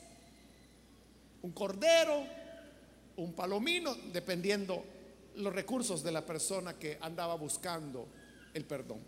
un 1.42 1.52
cordero, 1.52 2.26
un 3.16 3.32
palomino, 3.34 3.94
dependiendo 4.12 4.84
los 5.36 5.54
recursos 5.54 6.02
de 6.02 6.12
la 6.12 6.24
persona 6.24 6.78
que 6.78 6.98
andaba 7.00 7.34
buscando 7.34 8.08
el 8.54 8.64
perdón. 8.64 9.00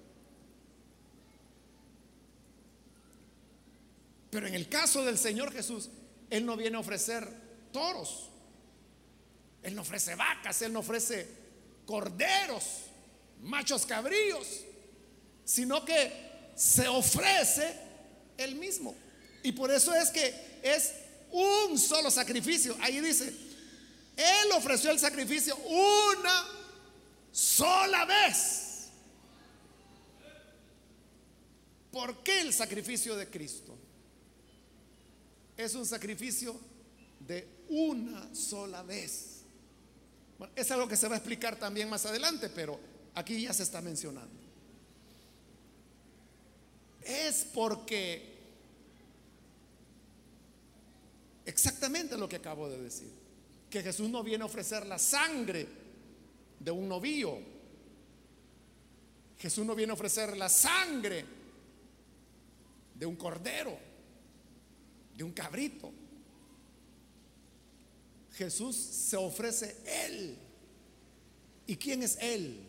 Pero 4.30 4.46
en 4.46 4.54
el 4.54 4.68
caso 4.68 5.04
del 5.04 5.16
Señor 5.16 5.52
Jesús, 5.52 5.88
él 6.30 6.44
no 6.44 6.56
viene 6.56 6.76
a 6.76 6.80
ofrecer 6.80 7.26
toros. 7.72 8.28
Él 9.62 9.74
no 9.74 9.82
ofrece 9.82 10.14
vacas, 10.14 10.62
Él 10.62 10.72
no 10.72 10.80
ofrece 10.80 11.26
corderos, 11.86 12.64
machos 13.42 13.84
cabríos, 13.86 14.46
sino 15.44 15.84
que 15.84 16.12
se 16.54 16.86
ofrece 16.88 17.74
Él 18.36 18.54
mismo. 18.54 18.94
Y 19.42 19.52
por 19.52 19.70
eso 19.70 19.94
es 19.94 20.10
que 20.10 20.60
es 20.62 20.92
un 21.30 21.78
solo 21.78 22.10
sacrificio. 22.10 22.76
Ahí 22.80 23.00
dice, 23.00 23.32
Él 24.18 24.52
ofreció 24.54 24.90
el 24.90 24.98
sacrificio 24.98 25.56
una 25.56 26.44
sola 27.32 28.04
vez. 28.04 28.88
¿Por 31.90 32.22
qué 32.22 32.42
el 32.42 32.52
sacrificio 32.52 33.16
de 33.16 33.28
Cristo? 33.28 33.78
es 35.58 35.74
un 35.74 35.84
sacrificio 35.84 36.58
de 37.18 37.46
una 37.68 38.32
sola 38.32 38.84
vez. 38.84 39.40
Bueno, 40.38 40.54
es 40.54 40.70
algo 40.70 40.86
que 40.86 40.96
se 40.96 41.08
va 41.08 41.16
a 41.16 41.18
explicar 41.18 41.58
también 41.58 41.90
más 41.90 42.06
adelante, 42.06 42.48
pero 42.48 42.78
aquí 43.14 43.42
ya 43.42 43.52
se 43.52 43.64
está 43.64 43.82
mencionando. 43.82 44.40
Es 47.02 47.44
porque 47.52 48.36
exactamente 51.44 52.16
lo 52.16 52.28
que 52.28 52.36
acabo 52.36 52.68
de 52.68 52.80
decir, 52.80 53.10
que 53.70 53.82
Jesús 53.82 54.08
no 54.08 54.22
viene 54.22 54.42
a 54.42 54.46
ofrecer 54.46 54.86
la 54.86 54.98
sangre 54.98 55.66
de 56.58 56.70
un 56.70 56.88
novillo. 56.88 57.38
Jesús 59.38 59.64
no 59.64 59.74
viene 59.74 59.90
a 59.90 59.94
ofrecer 59.94 60.36
la 60.36 60.48
sangre 60.48 61.24
de 62.94 63.06
un 63.06 63.16
cordero 63.16 63.88
de 65.18 65.24
un 65.24 65.32
cabrito. 65.32 65.92
Jesús 68.34 68.76
se 68.76 69.16
ofrece 69.16 69.76
Él. 70.06 70.38
¿Y 71.66 71.76
quién 71.76 72.04
es 72.04 72.16
Él? 72.20 72.60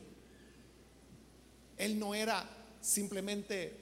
Él 1.77 1.99
no 1.99 2.15
era 2.15 2.43
simplemente 2.81 3.77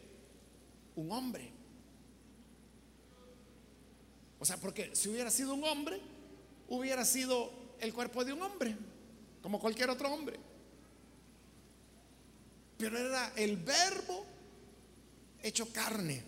un 0.98 1.10
hombre. 1.14 1.50
O 4.38 4.46
sea, 4.46 4.58
porque 4.58 4.94
si 4.94 5.08
hubiera 5.08 5.32
sido 5.32 5.54
un 5.54 5.64
hombre, 5.64 6.02
hubiera 6.70 7.06
sido 7.06 7.52
el 7.80 7.94
cuerpo 7.94 8.24
de 8.26 8.34
un 8.34 8.42
hombre, 8.42 8.76
como 9.42 9.60
cualquier 9.60 9.90
otro 9.90 10.12
hombre. 10.12 10.40
Pero 12.78 12.98
era 12.98 13.34
el 13.36 13.58
verbo 13.58 14.26
hecho 15.42 15.72
carne. 15.72 16.24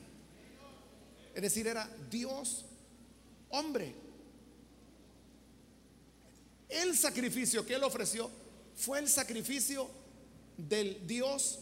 Es 1.35 1.41
decir, 1.41 1.67
era 1.67 1.89
Dios 2.09 2.65
hombre. 3.49 3.93
El 6.67 6.95
sacrificio 6.97 7.65
que 7.65 7.75
él 7.75 7.83
ofreció 7.83 8.29
fue 8.75 8.99
el 8.99 9.09
sacrificio 9.09 9.89
del 10.57 11.05
Dios 11.07 11.59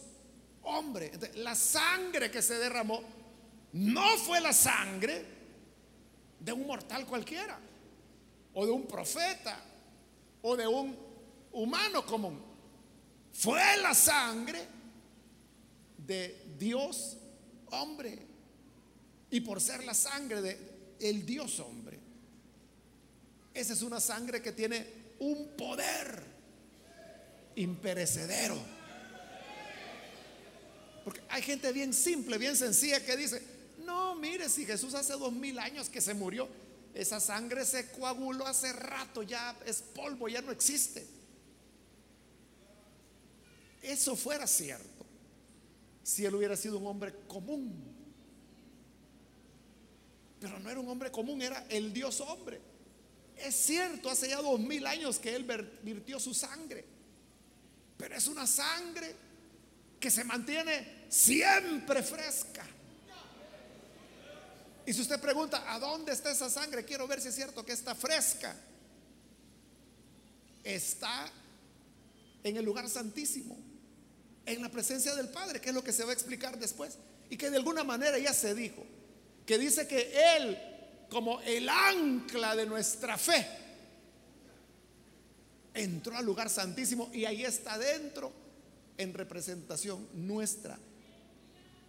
hombre. 0.62 1.10
la 1.36 1.54
sangre 1.54 2.30
que 2.30 2.42
se 2.42 2.58
derramó 2.58 3.02
no 3.72 4.16
fue 4.18 4.40
la 4.40 4.52
sangre 4.52 5.24
de 6.40 6.52
un 6.52 6.66
mortal 6.66 7.06
cualquiera, 7.06 7.58
o 8.60 8.66
de 8.66 8.72
un 8.72 8.88
profeta, 8.88 9.56
o 10.42 10.56
de 10.56 10.66
un 10.66 10.96
humano 11.52 12.04
común. 12.04 12.42
Fue 13.32 13.76
la 13.76 13.94
sangre 13.94 14.66
de 15.96 16.54
Dios 16.58 17.18
hombre. 17.70 18.18
Y 19.30 19.42
por 19.42 19.60
ser 19.60 19.84
la 19.84 19.94
sangre 19.94 20.42
de 20.42 20.58
el 20.98 21.24
Dios 21.24 21.60
hombre. 21.60 22.00
Esa 23.54 23.74
es 23.74 23.82
una 23.82 24.00
sangre 24.00 24.42
que 24.42 24.50
tiene 24.50 24.84
un 25.20 25.50
poder 25.56 26.20
imperecedero. 27.54 28.56
Porque 31.04 31.20
hay 31.28 31.42
gente 31.42 31.70
bien 31.70 31.94
simple, 31.94 32.38
bien 32.38 32.56
sencilla 32.56 33.04
que 33.04 33.16
dice, 33.16 33.40
no, 33.84 34.16
mire, 34.16 34.48
si 34.48 34.66
Jesús 34.66 34.94
hace 34.94 35.12
dos 35.12 35.32
mil 35.32 35.60
años 35.60 35.88
que 35.88 36.00
se 36.00 36.12
murió, 36.12 36.48
esa 36.94 37.20
sangre 37.20 37.64
se 37.64 37.90
coaguló 37.90 38.46
hace 38.46 38.72
rato, 38.72 39.22
ya 39.22 39.56
es 39.64 39.82
polvo, 39.82 40.28
ya 40.28 40.42
no 40.42 40.50
existe. 40.50 41.06
Eso 43.82 44.16
fuera 44.16 44.46
cierto 44.46 45.06
si 46.02 46.24
él 46.24 46.34
hubiera 46.34 46.56
sido 46.56 46.78
un 46.78 46.86
hombre 46.86 47.14
común. 47.26 47.84
Pero 50.40 50.58
no 50.58 50.70
era 50.70 50.80
un 50.80 50.88
hombre 50.88 51.10
común, 51.10 51.42
era 51.42 51.66
el 51.68 51.92
Dios 51.92 52.20
hombre. 52.20 52.60
Es 53.36 53.54
cierto, 53.54 54.10
hace 54.10 54.28
ya 54.28 54.40
dos 54.40 54.58
mil 54.58 54.86
años 54.86 55.18
que 55.18 55.34
él 55.34 55.44
vertió 55.44 56.18
su 56.18 56.34
sangre. 56.34 56.84
Pero 57.96 58.16
es 58.16 58.26
una 58.26 58.46
sangre 58.46 59.14
que 60.00 60.10
se 60.10 60.24
mantiene 60.24 61.06
siempre 61.08 62.02
fresca. 62.02 62.66
Y 64.88 64.94
si 64.94 65.02
usted 65.02 65.20
pregunta, 65.20 65.70
¿a 65.70 65.78
dónde 65.78 66.12
está 66.12 66.30
esa 66.30 66.48
sangre? 66.48 66.82
Quiero 66.82 67.06
ver 67.06 67.20
si 67.20 67.28
es 67.28 67.34
cierto 67.34 67.62
que 67.62 67.72
está 67.72 67.94
fresca. 67.94 68.56
Está 70.64 71.30
en 72.42 72.56
el 72.56 72.64
lugar 72.64 72.88
santísimo, 72.88 73.58
en 74.46 74.62
la 74.62 74.70
presencia 74.70 75.14
del 75.14 75.28
Padre, 75.28 75.60
que 75.60 75.68
es 75.68 75.74
lo 75.74 75.84
que 75.84 75.92
se 75.92 76.04
va 76.04 76.10
a 76.12 76.14
explicar 76.14 76.58
después. 76.58 76.96
Y 77.28 77.36
que 77.36 77.50
de 77.50 77.58
alguna 77.58 77.84
manera 77.84 78.18
ya 78.18 78.32
se 78.32 78.54
dijo, 78.54 78.82
que 79.44 79.58
dice 79.58 79.86
que 79.86 80.10
Él, 80.38 80.58
como 81.10 81.38
el 81.42 81.68
ancla 81.68 82.56
de 82.56 82.64
nuestra 82.64 83.18
fe, 83.18 83.46
entró 85.74 86.16
al 86.16 86.24
lugar 86.24 86.48
santísimo 86.48 87.10
y 87.12 87.26
ahí 87.26 87.44
está 87.44 87.76
dentro 87.76 88.32
en 88.96 89.12
representación 89.12 90.08
nuestra 90.14 90.78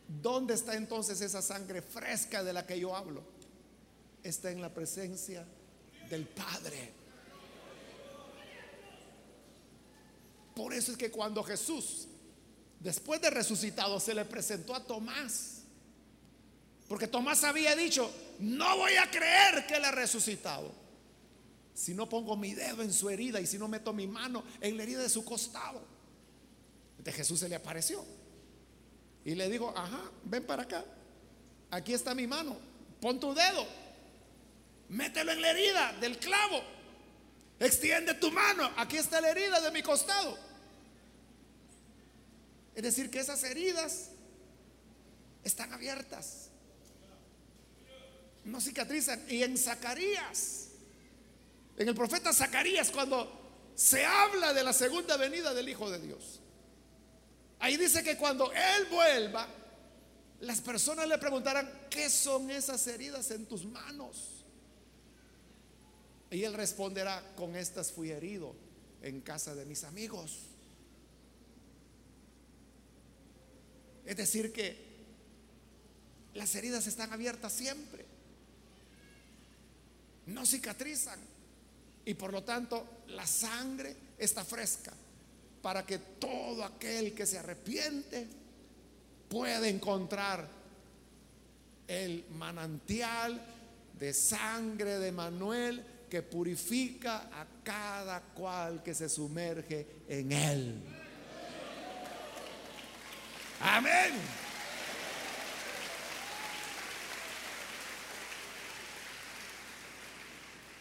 ¿Dónde 0.09 0.55
está 0.55 0.73
entonces 0.73 1.21
esa 1.21 1.39
sangre 1.39 1.83
fresca 1.83 2.43
de 2.43 2.51
la 2.51 2.65
que 2.65 2.79
yo 2.79 2.95
hablo? 2.95 3.21
Está 4.23 4.49
en 4.49 4.59
la 4.59 4.73
presencia 4.73 5.45
del 6.09 6.25
Padre. 6.25 6.93
Por 10.55 10.73
eso 10.73 10.91
es 10.91 10.97
que 10.97 11.11
cuando 11.11 11.43
Jesús, 11.43 12.07
después 12.79 13.21
de 13.21 13.29
resucitado, 13.29 13.99
se 13.99 14.15
le 14.15 14.25
presentó 14.25 14.73
a 14.73 14.83
Tomás, 14.83 15.61
porque 16.87 17.07
Tomás 17.07 17.43
había 17.43 17.75
dicho, 17.75 18.11
no 18.39 18.77
voy 18.77 18.95
a 18.95 19.11
creer 19.11 19.67
que 19.67 19.75
él 19.75 19.85
ha 19.85 19.91
resucitado, 19.91 20.73
si 21.75 21.93
no 21.93 22.09
pongo 22.09 22.35
mi 22.35 22.55
dedo 22.55 22.81
en 22.81 22.91
su 22.91 23.11
herida 23.11 23.39
y 23.39 23.45
si 23.45 23.59
no 23.59 23.67
meto 23.67 23.93
mi 23.93 24.07
mano 24.07 24.43
en 24.59 24.75
la 24.75 24.83
herida 24.83 25.03
de 25.03 25.09
su 25.09 25.23
costado. 25.23 25.83
De 26.97 27.13
Jesús 27.13 27.39
se 27.39 27.47
le 27.47 27.55
apareció. 27.55 28.03
Y 29.29 29.35
le 29.35 29.47
dijo, 29.47 29.71
ajá, 29.77 30.09
ven 30.23 30.43
para 30.43 30.63
acá. 30.63 30.83
Aquí 31.69 31.93
está 31.93 32.15
mi 32.15 32.25
mano. 32.25 32.57
Pon 32.99 33.19
tu 33.19 33.31
dedo. 33.35 33.63
Mételo 34.87 35.31
en 35.31 35.39
la 35.39 35.51
herida 35.51 35.93
del 36.01 36.17
clavo. 36.17 36.63
Extiende 37.59 38.15
tu 38.15 38.31
mano. 38.31 38.71
Aquí 38.75 38.97
está 38.97 39.21
la 39.21 39.29
herida 39.29 39.61
de 39.61 39.69
mi 39.69 39.83
costado. 39.83 40.35
Es 42.73 42.81
decir, 42.81 43.11
que 43.11 43.19
esas 43.19 43.43
heridas 43.43 44.09
están 45.43 45.73
abiertas. 45.73 46.49
No 48.45 48.59
cicatrizan. 48.59 49.23
Y 49.29 49.43
en 49.43 49.59
Zacarías, 49.59 50.69
en 51.77 51.87
el 51.87 51.93
profeta 51.93 52.33
Zacarías, 52.33 52.89
cuando 52.89 53.31
se 53.75 54.03
habla 54.03 54.55
de 54.55 54.63
la 54.63 54.73
segunda 54.73 55.17
venida 55.17 55.53
del 55.53 55.69
Hijo 55.69 55.91
de 55.91 55.99
Dios, 55.99 56.39
Ahí 57.59 57.75
dice 57.75 58.03
que 58.03 58.15
cuando 58.15 58.51
Él 58.51 58.87
vuelva, 58.89 59.47
las 60.41 60.61
personas 60.61 61.07
le 61.07 61.17
preguntarán, 61.17 61.69
¿qué 61.89 62.09
son 62.09 62.49
esas 62.49 62.85
heridas 62.87 63.29
en 63.31 63.45
tus 63.45 63.65
manos? 63.65 64.45
Y 66.31 66.43
Él 66.43 66.53
responderá, 66.53 67.21
con 67.35 67.55
estas 67.55 67.91
fui 67.91 68.11
herido 68.11 68.55
en 69.01 69.19
casa 69.21 69.53
de 69.55 69.65
mis 69.65 69.83
amigos. 69.83 70.39
Es 74.05 74.15
decir, 74.15 74.53
que 74.53 74.89
las 76.35 76.55
heridas 76.55 76.87
están 76.87 77.11
abiertas 77.11 77.51
siempre, 77.51 78.05
no 80.27 80.45
cicatrizan 80.45 81.19
y 82.05 82.13
por 82.13 82.31
lo 82.31 82.43
tanto 82.43 83.03
la 83.07 83.27
sangre 83.27 83.95
está 84.17 84.45
fresca 84.45 84.93
para 85.61 85.85
que 85.85 85.97
todo 85.97 86.63
aquel 86.63 87.13
que 87.13 87.25
se 87.25 87.37
arrepiente 87.37 88.27
pueda 89.27 89.67
encontrar 89.67 90.47
el 91.87 92.25
manantial 92.31 93.41
de 93.99 94.13
sangre 94.13 94.99
de 94.99 95.11
Manuel 95.11 95.83
que 96.09 96.21
purifica 96.21 97.29
a 97.31 97.45
cada 97.63 98.21
cual 98.21 98.81
que 98.81 98.95
se 98.95 99.09
sumerge 99.09 99.85
en 100.07 100.31
él. 100.31 100.75
Amén. 103.61 104.13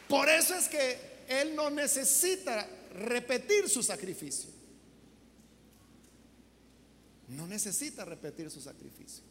Por 0.09 0.29
eso 0.29 0.55
es 0.55 0.69
que 0.69 1.25
él 1.29 1.55
no 1.55 1.69
necesita 1.69 2.67
repetir 2.95 3.69
su 3.69 3.83
sacrificio 3.83 4.58
no 7.29 7.47
necesita 7.47 8.05
repetir 8.05 8.51
su 8.51 8.61
sacrificio. 8.61 9.23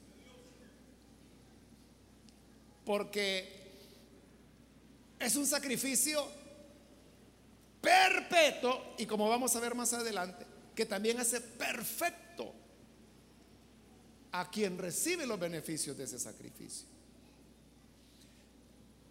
Porque 2.86 3.58
es 5.20 5.36
un 5.36 5.46
sacrificio 5.46 6.26
perpetuo 7.82 8.96
y 8.98 9.06
como 9.06 9.28
vamos 9.28 9.56
a 9.56 9.60
ver 9.60 9.76
más 9.76 9.94
adelante, 9.94 10.46
que 10.76 10.86
también 10.86 11.20
hace 11.20 11.42
perfecto 11.42 12.54
a 14.32 14.50
quien 14.50 14.78
recibe 14.78 15.26
los 15.26 15.40
beneficios 15.40 15.98
de 15.98 16.04
ese 16.04 16.20
sacrificio. 16.20 16.88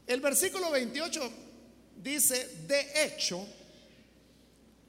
El 0.07 0.21
versículo 0.21 0.71
28 0.71 1.33
dice, 1.97 2.47
de 2.69 3.05
hecho, 3.05 3.45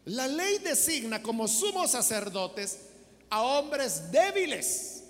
la 0.06 0.28
ley 0.28 0.60
designa 0.60 1.24
como 1.24 1.48
sumos 1.48 1.92
sacerdotes 1.92 2.87
a 3.30 3.42
hombres 3.42 4.12
débiles. 4.12 5.04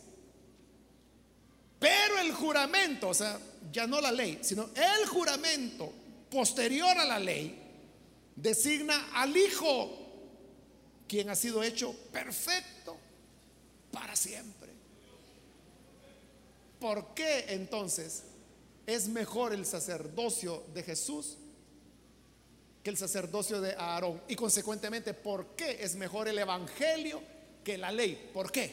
Pero 1.79 2.19
el 2.19 2.31
juramento, 2.33 3.09
o 3.09 3.13
sea, 3.13 3.39
ya 3.71 3.85
no 3.85 4.01
la 4.01 4.11
ley, 4.11 4.39
sino 4.41 4.69
el 4.73 5.05
juramento 5.07 5.91
posterior 6.29 6.97
a 6.97 7.05
la 7.05 7.19
ley, 7.19 7.55
designa 8.35 9.09
al 9.13 9.35
Hijo, 9.35 9.91
quien 11.07 11.29
ha 11.29 11.35
sido 11.35 11.63
hecho 11.63 11.93
perfecto 12.11 12.97
para 13.91 14.15
siempre. 14.15 14.71
¿Por 16.79 17.13
qué 17.13 17.45
entonces 17.49 18.23
es 18.85 19.07
mejor 19.07 19.53
el 19.53 19.65
sacerdocio 19.65 20.63
de 20.73 20.83
Jesús 20.83 21.37
que 22.83 22.89
el 22.89 22.97
sacerdocio 22.97 23.61
de 23.61 23.73
Aarón? 23.73 24.21
Y 24.27 24.35
consecuentemente, 24.35 25.13
¿por 25.13 25.55
qué 25.55 25.77
es 25.81 25.95
mejor 25.95 26.27
el 26.27 26.37
Evangelio 26.37 27.21
que 27.67 27.77
la 27.77 27.91
ley. 27.91 28.29
¿Por 28.33 28.49
qué? 28.49 28.71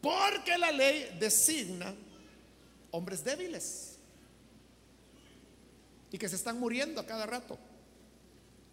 Porque 0.00 0.56
la 0.56 0.72
ley 0.72 1.18
designa 1.20 1.94
hombres 2.92 3.22
débiles 3.22 3.98
y 6.10 6.16
que 6.16 6.30
se 6.30 6.36
están 6.36 6.58
muriendo 6.58 6.98
a 6.98 7.04
cada 7.04 7.26
rato. 7.26 7.58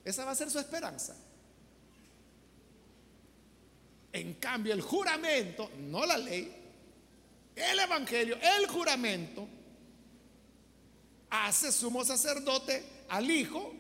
Esa 0.05 0.24
va 0.24 0.32
a 0.32 0.36
ser 0.36 0.49
su 0.49 0.59
esperanza. 0.59 1.14
En 4.14 4.36
cambio, 4.36 4.74
el 4.74 4.82
juramento, 4.82 5.70
no 5.80 6.05
la 6.05 6.18
ley, 6.18 6.55
el 7.57 7.80
evangelio, 7.82 8.38
el 8.57 8.68
juramento, 8.68 9.45
hace 11.30 11.70
sumo 11.70 12.05
sacerdote 12.05 12.82
al 13.09 13.30
Hijo, 13.30 13.74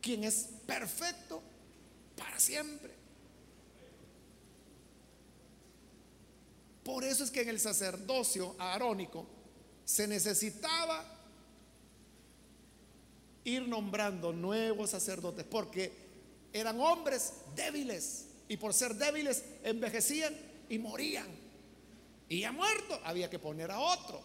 quien 0.00 0.22
es 0.22 0.50
perfecto 0.66 1.42
para 2.16 2.38
siempre. 2.38 2.98
Por 6.88 7.04
eso 7.04 7.22
es 7.22 7.30
que 7.30 7.42
en 7.42 7.50
el 7.50 7.60
sacerdocio 7.60 8.56
arónico 8.58 9.26
se 9.84 10.08
necesitaba 10.08 11.04
ir 13.44 13.68
nombrando 13.68 14.32
nuevos 14.32 14.88
sacerdotes, 14.88 15.44
porque 15.44 15.92
eran 16.50 16.80
hombres 16.80 17.34
débiles 17.54 18.28
y 18.48 18.56
por 18.56 18.72
ser 18.72 18.94
débiles 18.94 19.44
envejecían 19.64 20.34
y 20.70 20.78
morían. 20.78 21.26
Y 22.26 22.40
ya 22.40 22.52
muerto 22.52 22.98
había 23.04 23.28
que 23.28 23.38
poner 23.38 23.70
a 23.70 23.80
otro. 23.80 24.22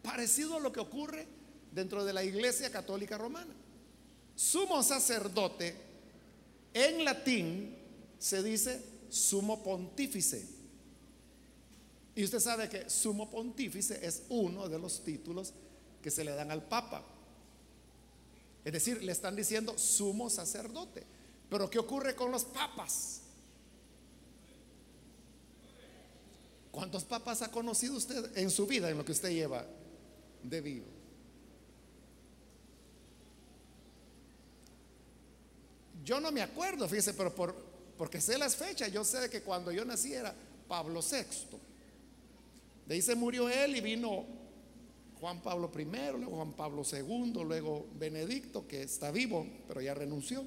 Parecido 0.00 0.58
a 0.58 0.60
lo 0.60 0.70
que 0.70 0.78
ocurre 0.78 1.26
dentro 1.72 2.04
de 2.04 2.12
la 2.12 2.22
Iglesia 2.22 2.70
Católica 2.70 3.18
Romana. 3.18 3.52
Sumo 4.36 4.80
sacerdote 4.84 5.74
en 6.72 7.04
latín 7.04 7.76
se 8.20 8.44
dice 8.44 8.89
sumo 9.10 9.62
pontífice. 9.62 10.46
Y 12.14 12.24
usted 12.24 12.40
sabe 12.40 12.68
que 12.68 12.88
sumo 12.90 13.30
pontífice 13.30 14.04
es 14.06 14.24
uno 14.28 14.68
de 14.68 14.78
los 14.78 15.04
títulos 15.04 15.52
que 16.02 16.10
se 16.10 16.24
le 16.24 16.32
dan 16.32 16.50
al 16.50 16.62
Papa. 16.66 17.04
Es 18.64 18.72
decir, 18.72 19.02
le 19.02 19.12
están 19.12 19.36
diciendo 19.36 19.78
sumo 19.78 20.28
sacerdote. 20.28 21.04
Pero 21.48 21.68
¿qué 21.68 21.78
ocurre 21.78 22.14
con 22.14 22.30
los 22.30 22.44
papas? 22.44 23.22
¿Cuántos 26.70 27.04
papas 27.04 27.42
ha 27.42 27.50
conocido 27.50 27.96
usted 27.96 28.36
en 28.36 28.50
su 28.50 28.66
vida, 28.66 28.90
en 28.90 28.98
lo 28.98 29.04
que 29.04 29.12
usted 29.12 29.30
lleva 29.30 29.66
de 30.42 30.60
vivo? 30.60 30.86
Yo 36.04 36.20
no 36.20 36.32
me 36.32 36.42
acuerdo, 36.42 36.88
fíjese, 36.88 37.14
pero 37.14 37.34
por, 37.34 37.69
porque 38.00 38.18
sé 38.18 38.38
las 38.38 38.56
fechas, 38.56 38.90
yo 38.90 39.04
sé 39.04 39.28
que 39.28 39.42
cuando 39.42 39.70
yo 39.70 39.84
nací 39.84 40.14
era 40.14 40.34
Pablo 40.66 41.02
VI. 41.02 41.58
De 42.86 42.94
ahí 42.94 43.02
se 43.02 43.14
murió 43.14 43.46
él 43.50 43.76
y 43.76 43.82
vino 43.82 44.24
Juan 45.20 45.42
Pablo 45.42 45.70
I, 45.78 45.84
luego 45.84 46.36
Juan 46.36 46.54
Pablo 46.54 46.82
II, 46.90 47.44
luego 47.44 47.86
Benedicto, 47.98 48.66
que 48.66 48.84
está 48.84 49.10
vivo, 49.10 49.46
pero 49.68 49.82
ya 49.82 49.92
renunció. 49.92 50.46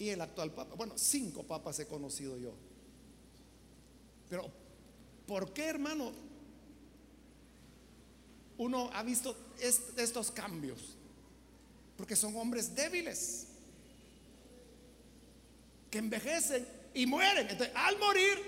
Y 0.00 0.08
el 0.08 0.20
actual 0.20 0.52
papa, 0.52 0.74
bueno, 0.74 0.94
cinco 0.98 1.44
papas 1.44 1.78
he 1.78 1.86
conocido 1.86 2.36
yo. 2.36 2.54
Pero, 4.28 4.50
¿por 5.28 5.52
qué, 5.52 5.66
hermano? 5.66 6.10
Uno 8.56 8.90
ha 8.92 9.04
visto 9.04 9.36
estos 9.60 10.32
cambios. 10.32 10.96
Porque 11.96 12.16
son 12.16 12.34
hombres 12.34 12.74
débiles. 12.74 13.47
Que 15.90 15.98
envejecen 15.98 16.66
y 16.94 17.06
mueren. 17.06 17.48
Entonces, 17.48 17.74
al 17.76 17.98
morir, 17.98 18.38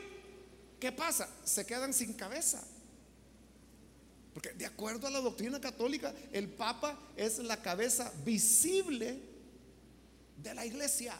¿qué 0.78 0.92
pasa? 0.92 1.28
Se 1.44 1.64
quedan 1.64 1.94
sin 1.94 2.12
cabeza. 2.14 2.62
Porque 4.32 4.52
de 4.52 4.66
acuerdo 4.66 5.06
a 5.06 5.10
la 5.10 5.20
doctrina 5.20 5.60
católica, 5.60 6.14
el 6.32 6.48
Papa 6.48 6.98
es 7.16 7.38
la 7.38 7.60
cabeza 7.60 8.12
visible 8.24 9.18
de 10.36 10.54
la 10.54 10.64
iglesia. 10.64 11.16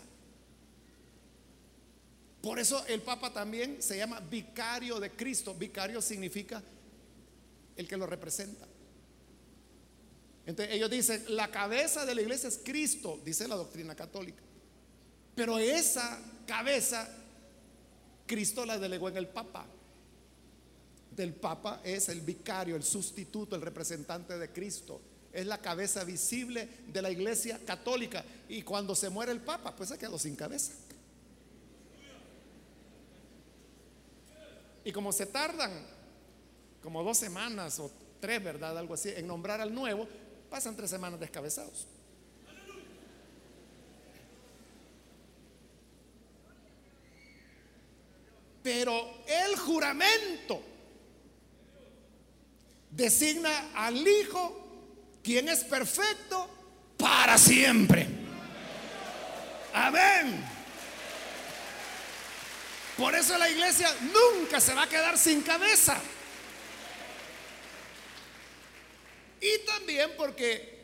Por 2.41 2.59
eso 2.59 2.85
el 2.87 3.03
Papa 3.03 3.33
también 3.33 3.83
se 3.83 3.99
llama 3.99 4.21
vicario 4.21 4.99
de 4.99 5.11
Cristo. 5.11 5.55
Vicario 5.55 6.01
significa 6.01 6.63
el 7.77 7.87
que 7.87 7.97
lo 7.97 8.07
representa. 8.07 8.67
Entonces 10.47 10.75
ellos 10.75 10.91
dicen, 10.91 11.25
la 11.29 11.51
cabeza 11.51 12.07
de 12.07 12.15
la 12.15 12.23
iglesia 12.23 12.49
es 12.49 12.61
Cristo, 12.65 13.21
dice 13.25 13.47
la 13.47 13.57
doctrina 13.57 13.95
católica. 13.95 14.43
Pero 15.35 15.59
esa 15.59 16.19
cabeza, 16.47 17.09
Cristo 18.27 18.67
la 18.67 18.79
delegó 18.79 19.09
en 19.09 19.17
el 19.17 19.29
Papa. 19.29 19.67
Del 21.11 21.35
Papa 21.35 21.81
es 21.85 22.09
el 22.09 22.21
vicario, 22.21 22.77
el 22.77 22.83
sustituto, 22.83 23.57
el 23.57 23.63
representante 23.63 24.39
de 24.39 24.51
Cristo. 24.51 25.01
Es 25.33 25.47
la 25.47 25.59
cabeza 25.59 26.05
visible 26.05 26.69
de 26.89 27.03
la 27.03 27.11
iglesia 27.11 27.61
católica. 27.65 28.25
Y 28.49 28.63
cuando 28.63 28.95
se 28.95 29.11
muere 29.11 29.33
el 29.33 29.41
Papa, 29.41 29.75
pues 29.75 29.89
se 29.89 29.99
quedó 29.99 30.19
sin 30.19 30.37
cabeza. 30.37 30.73
Y 34.85 34.93
como 34.93 35.13
se 35.13 35.27
tardan 35.27 35.71
como 36.83 37.03
dos 37.03 37.19
semanas 37.19 37.79
o 37.79 37.91
tres, 38.21 38.43
¿verdad? 38.43 38.77
Algo 38.79 38.95
así, 38.95 39.11
en 39.11 39.27
nombrar 39.27 39.61
al 39.61 39.75
nuevo, 39.75 40.09
pasan 40.49 40.77
tres 40.77 40.91
semanas 40.91 41.21
descabezados. 41.21 41.87
Pero 48.63 49.23
el 49.27 49.57
juramento 49.57 50.63
designa 52.91 53.71
al 53.75 54.07
Hijo, 54.07 55.21
quien 55.23 55.49
es 55.49 55.65
perfecto 55.65 56.49
para 56.97 57.39
siempre. 57.39 58.07
Amén. 59.73 60.45
Por 62.97 63.15
eso 63.15 63.39
la 63.39 63.49
iglesia 63.49 63.89
nunca 64.13 64.61
se 64.61 64.75
va 64.75 64.83
a 64.83 64.89
quedar 64.89 65.17
sin 65.17 65.41
cabeza. 65.41 65.99
Y 69.41 69.65
también 69.65 70.11
porque 70.19 70.81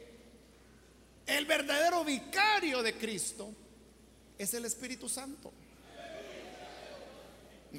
el 1.26 1.44
verdadero 1.44 2.04
vicario 2.04 2.82
de 2.82 2.96
Cristo 2.96 3.52
es 4.38 4.54
el 4.54 4.64
Espíritu 4.64 5.08
Santo. 5.08 5.52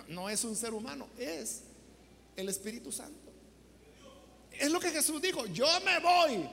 No, 0.08 0.30
es 0.30 0.44
un 0.44 0.56
ser 0.56 0.74
humano, 0.74 1.08
es 1.18 1.62
el 2.36 2.50
Espíritu 2.50 2.92
Santo. 2.92 3.32
Es 4.60 4.72
lo 4.72 4.80
que 4.80 4.90
Jesús 4.90 5.22
dijo, 5.22 5.46
yo 5.48 5.68
me 5.86 6.00
voy, 6.00 6.50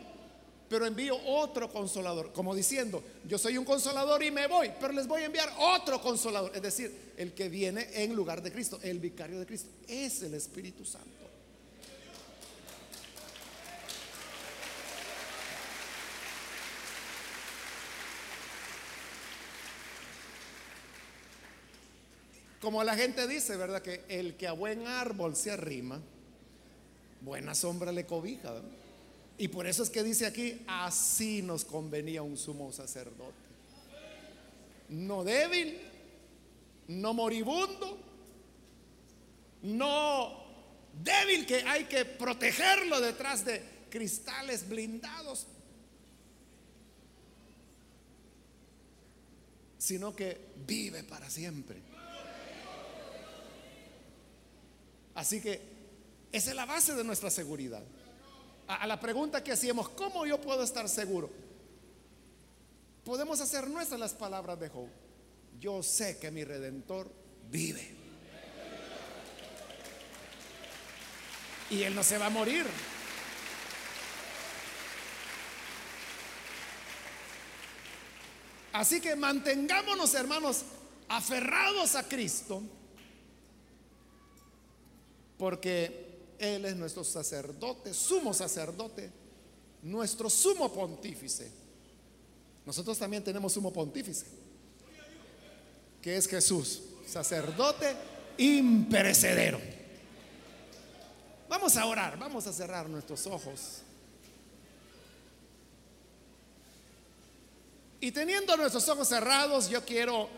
pero 0.68 0.86
envío 0.86 1.16
otro 1.26 1.70
consolador, 1.70 2.32
como 2.32 2.54
diciendo, 2.54 3.02
yo 3.26 3.38
soy 3.38 3.56
un 3.56 3.64
consolador 3.64 4.22
y 4.22 4.30
me 4.30 4.46
voy, 4.46 4.70
pero 4.80 4.92
les 4.92 5.06
voy 5.06 5.22
a 5.22 5.26
enviar 5.26 5.52
otro 5.58 6.00
consolador, 6.00 6.52
es 6.54 6.62
decir, 6.62 7.12
el 7.16 7.32
que 7.32 7.48
viene 7.48 7.88
en 7.94 8.14
lugar 8.14 8.42
de 8.42 8.52
Cristo, 8.52 8.78
el 8.82 8.98
vicario 8.98 9.38
de 9.38 9.46
Cristo, 9.46 9.68
es 9.88 10.22
el 10.22 10.34
Espíritu 10.34 10.84
Santo. 10.84 11.23
Como 22.64 22.82
la 22.82 22.96
gente 22.96 23.28
dice, 23.28 23.58
¿verdad? 23.58 23.82
Que 23.82 24.06
el 24.08 24.38
que 24.38 24.46
a 24.46 24.52
buen 24.52 24.86
árbol 24.86 25.36
se 25.36 25.50
arrima, 25.50 26.00
buena 27.20 27.54
sombra 27.54 27.92
le 27.92 28.06
cobija. 28.06 28.54
Y 29.36 29.48
por 29.48 29.66
eso 29.66 29.82
es 29.82 29.90
que 29.90 30.02
dice 30.02 30.24
aquí, 30.24 30.62
así 30.66 31.42
nos 31.42 31.66
convenía 31.66 32.22
un 32.22 32.38
sumo 32.38 32.72
sacerdote. 32.72 33.34
No 34.88 35.24
débil, 35.24 35.78
no 36.88 37.12
moribundo, 37.12 37.98
no 39.60 40.44
débil 41.02 41.44
que 41.44 41.56
hay 41.64 41.84
que 41.84 42.06
protegerlo 42.06 42.98
detrás 42.98 43.44
de 43.44 43.62
cristales 43.90 44.66
blindados, 44.66 45.46
sino 49.76 50.16
que 50.16 50.40
vive 50.66 51.04
para 51.04 51.28
siempre. 51.28 51.93
Así 55.14 55.40
que 55.40 55.60
esa 56.32 56.50
es 56.50 56.56
la 56.56 56.66
base 56.66 56.94
de 56.94 57.04
nuestra 57.04 57.30
seguridad 57.30 57.82
a, 58.66 58.86
la 58.86 58.98
pregunta 58.98 59.42
que 59.42 59.52
hacíamos, 59.52 59.88
¿cómo 59.90 60.26
yo 60.26 60.40
puedo 60.40 60.62
estar 60.62 60.88
seguro? 60.88 61.30
Podemos 63.04 63.40
hacer 63.40 63.68
nuestras 63.68 64.00
las 64.00 64.14
palabras 64.14 64.58
de 64.58 64.68
Job. 64.68 64.88
Yo 65.60 65.82
sé 65.82 66.18
que 66.18 66.30
mi 66.30 66.44
redentor 66.44 67.10
vive. 67.50 67.94
Y 71.70 71.82
él 71.82 71.94
no 71.94 72.02
se 72.02 72.18
va 72.18 72.26
a 72.26 72.30
morir. 72.30 72.64
Así 78.72 79.00
que 79.00 79.14
mantengámonos, 79.14 80.14
hermanos, 80.14 80.62
aferrados 81.08 81.94
a 81.94 82.08
Cristo, 82.08 82.62
porque 85.38 86.04
él 86.38 86.64
es 86.64 86.76
nuestro 86.76 87.04
sacerdote, 87.04 87.92
sumo 87.94 88.34
sacerdote, 88.34 89.10
nuestro 89.82 90.30
sumo 90.30 90.72
pontífice. 90.72 91.50
Nosotros 92.64 92.98
también 92.98 93.22
tenemos 93.22 93.52
sumo 93.52 93.72
pontífice, 93.72 94.26
que 96.00 96.16
es 96.16 96.26
Jesús, 96.26 96.82
sacerdote 97.06 97.94
imperecedero. 98.38 99.60
Vamos 101.48 101.76
a 101.76 101.86
orar, 101.86 102.18
vamos 102.18 102.46
a 102.46 102.52
cerrar 102.52 102.88
nuestros 102.88 103.26
ojos. 103.26 103.82
Y 108.00 108.10
teniendo 108.12 108.56
nuestros 108.56 108.88
ojos 108.88 109.08
cerrados, 109.08 109.68
yo 109.68 109.84
quiero 109.84 110.28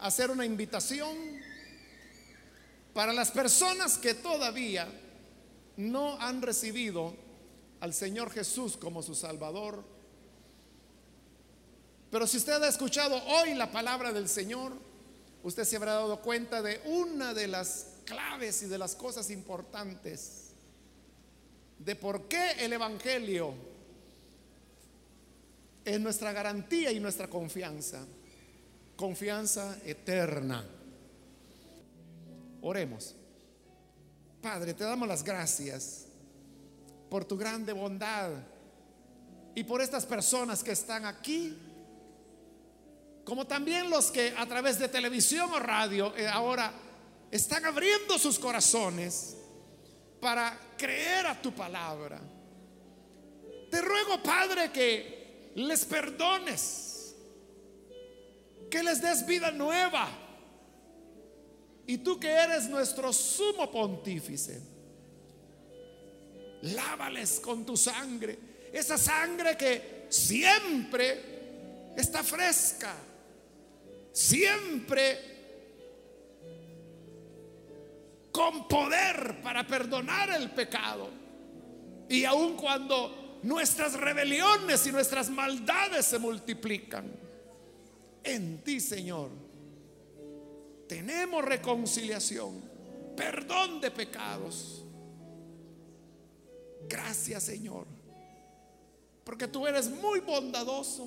hacer 0.00 0.30
una 0.30 0.44
invitación 0.44 1.39
para 3.00 3.14
las 3.14 3.30
personas 3.30 3.96
que 3.96 4.12
todavía 4.12 4.86
no 5.78 6.20
han 6.20 6.42
recibido 6.42 7.16
al 7.80 7.94
Señor 7.94 8.30
Jesús 8.30 8.76
como 8.76 9.02
su 9.02 9.14
Salvador. 9.14 9.82
Pero 12.10 12.26
si 12.26 12.36
usted 12.36 12.62
ha 12.62 12.68
escuchado 12.68 13.16
hoy 13.24 13.54
la 13.54 13.72
palabra 13.72 14.12
del 14.12 14.28
Señor, 14.28 14.74
usted 15.42 15.64
se 15.64 15.76
habrá 15.76 15.94
dado 15.94 16.20
cuenta 16.20 16.60
de 16.60 16.78
una 16.84 17.32
de 17.32 17.46
las 17.46 17.86
claves 18.04 18.64
y 18.64 18.66
de 18.66 18.76
las 18.76 18.94
cosas 18.94 19.30
importantes 19.30 20.50
de 21.78 21.96
por 21.96 22.28
qué 22.28 22.50
el 22.58 22.74
Evangelio 22.74 23.54
es 25.86 25.98
nuestra 25.98 26.34
garantía 26.34 26.92
y 26.92 27.00
nuestra 27.00 27.28
confianza, 27.28 28.06
confianza 28.94 29.78
eterna. 29.86 30.79
Oremos. 32.62 33.16
Padre, 34.42 34.74
te 34.74 34.84
damos 34.84 35.06
las 35.08 35.22
gracias 35.22 36.06
por 37.08 37.24
tu 37.24 37.36
grande 37.36 37.72
bondad 37.72 38.30
y 39.54 39.64
por 39.64 39.82
estas 39.82 40.06
personas 40.06 40.62
que 40.62 40.72
están 40.72 41.04
aquí, 41.04 41.56
como 43.24 43.46
también 43.46 43.90
los 43.90 44.10
que 44.10 44.34
a 44.36 44.46
través 44.46 44.78
de 44.78 44.88
televisión 44.88 45.50
o 45.52 45.58
radio 45.58 46.16
eh, 46.16 46.28
ahora 46.28 46.72
están 47.30 47.64
abriendo 47.64 48.18
sus 48.18 48.38
corazones 48.38 49.36
para 50.20 50.58
creer 50.76 51.26
a 51.26 51.40
tu 51.40 51.52
palabra. 51.52 52.20
Te 53.70 53.80
ruego, 53.80 54.22
Padre, 54.22 54.70
que 54.72 55.52
les 55.54 55.84
perdones, 55.84 57.14
que 58.70 58.82
les 58.82 59.00
des 59.00 59.26
vida 59.26 59.50
nueva. 59.50 60.08
Y 61.90 61.98
tú 61.98 62.20
que 62.20 62.28
eres 62.30 62.68
nuestro 62.68 63.12
sumo 63.12 63.68
pontífice, 63.68 64.62
lávales 66.62 67.40
con 67.40 67.66
tu 67.66 67.76
sangre, 67.76 68.38
esa 68.72 68.96
sangre 68.96 69.56
que 69.56 70.06
siempre 70.08 71.90
está 71.96 72.22
fresca, 72.22 72.94
siempre 74.12 75.18
con 78.30 78.68
poder 78.68 79.40
para 79.42 79.66
perdonar 79.66 80.30
el 80.30 80.52
pecado. 80.52 81.10
Y 82.08 82.24
aun 82.24 82.56
cuando 82.56 83.40
nuestras 83.42 83.94
rebeliones 83.94 84.86
y 84.86 84.92
nuestras 84.92 85.28
maldades 85.28 86.06
se 86.06 86.20
multiplican, 86.20 87.10
en 88.22 88.62
ti, 88.62 88.78
Señor, 88.78 89.39
tenemos 90.90 91.44
reconciliación, 91.44 92.60
perdón 93.16 93.80
de 93.80 93.92
pecados. 93.92 94.84
Gracias, 96.88 97.44
Señor, 97.44 97.86
porque 99.22 99.46
tú 99.46 99.68
eres 99.68 99.88
muy 99.88 100.18
bondadoso. 100.18 101.06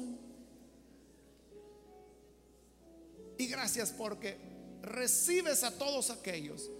Y 3.38 3.46
gracias 3.48 3.92
porque 3.92 4.38
recibes 4.84 5.66
a 5.66 5.78
todos 5.78 6.12
aquellos 6.12 6.72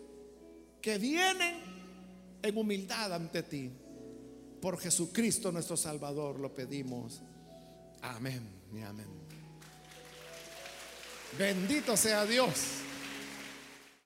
que 0.82 0.98
vienen 0.98 1.58
en 2.42 2.58
humildad 2.58 3.14
ante 3.14 3.44
ti. 3.44 3.70
Por 4.62 4.80
Jesucristo 4.80 5.52
nuestro 5.52 5.76
Salvador 5.76 6.40
lo 6.40 6.54
pedimos. 6.54 7.22
Amén 8.02 8.48
y 8.74 8.80
amén. 8.80 9.10
Bendito 11.38 11.98
sea 11.98 12.26
Dios. 12.26 12.84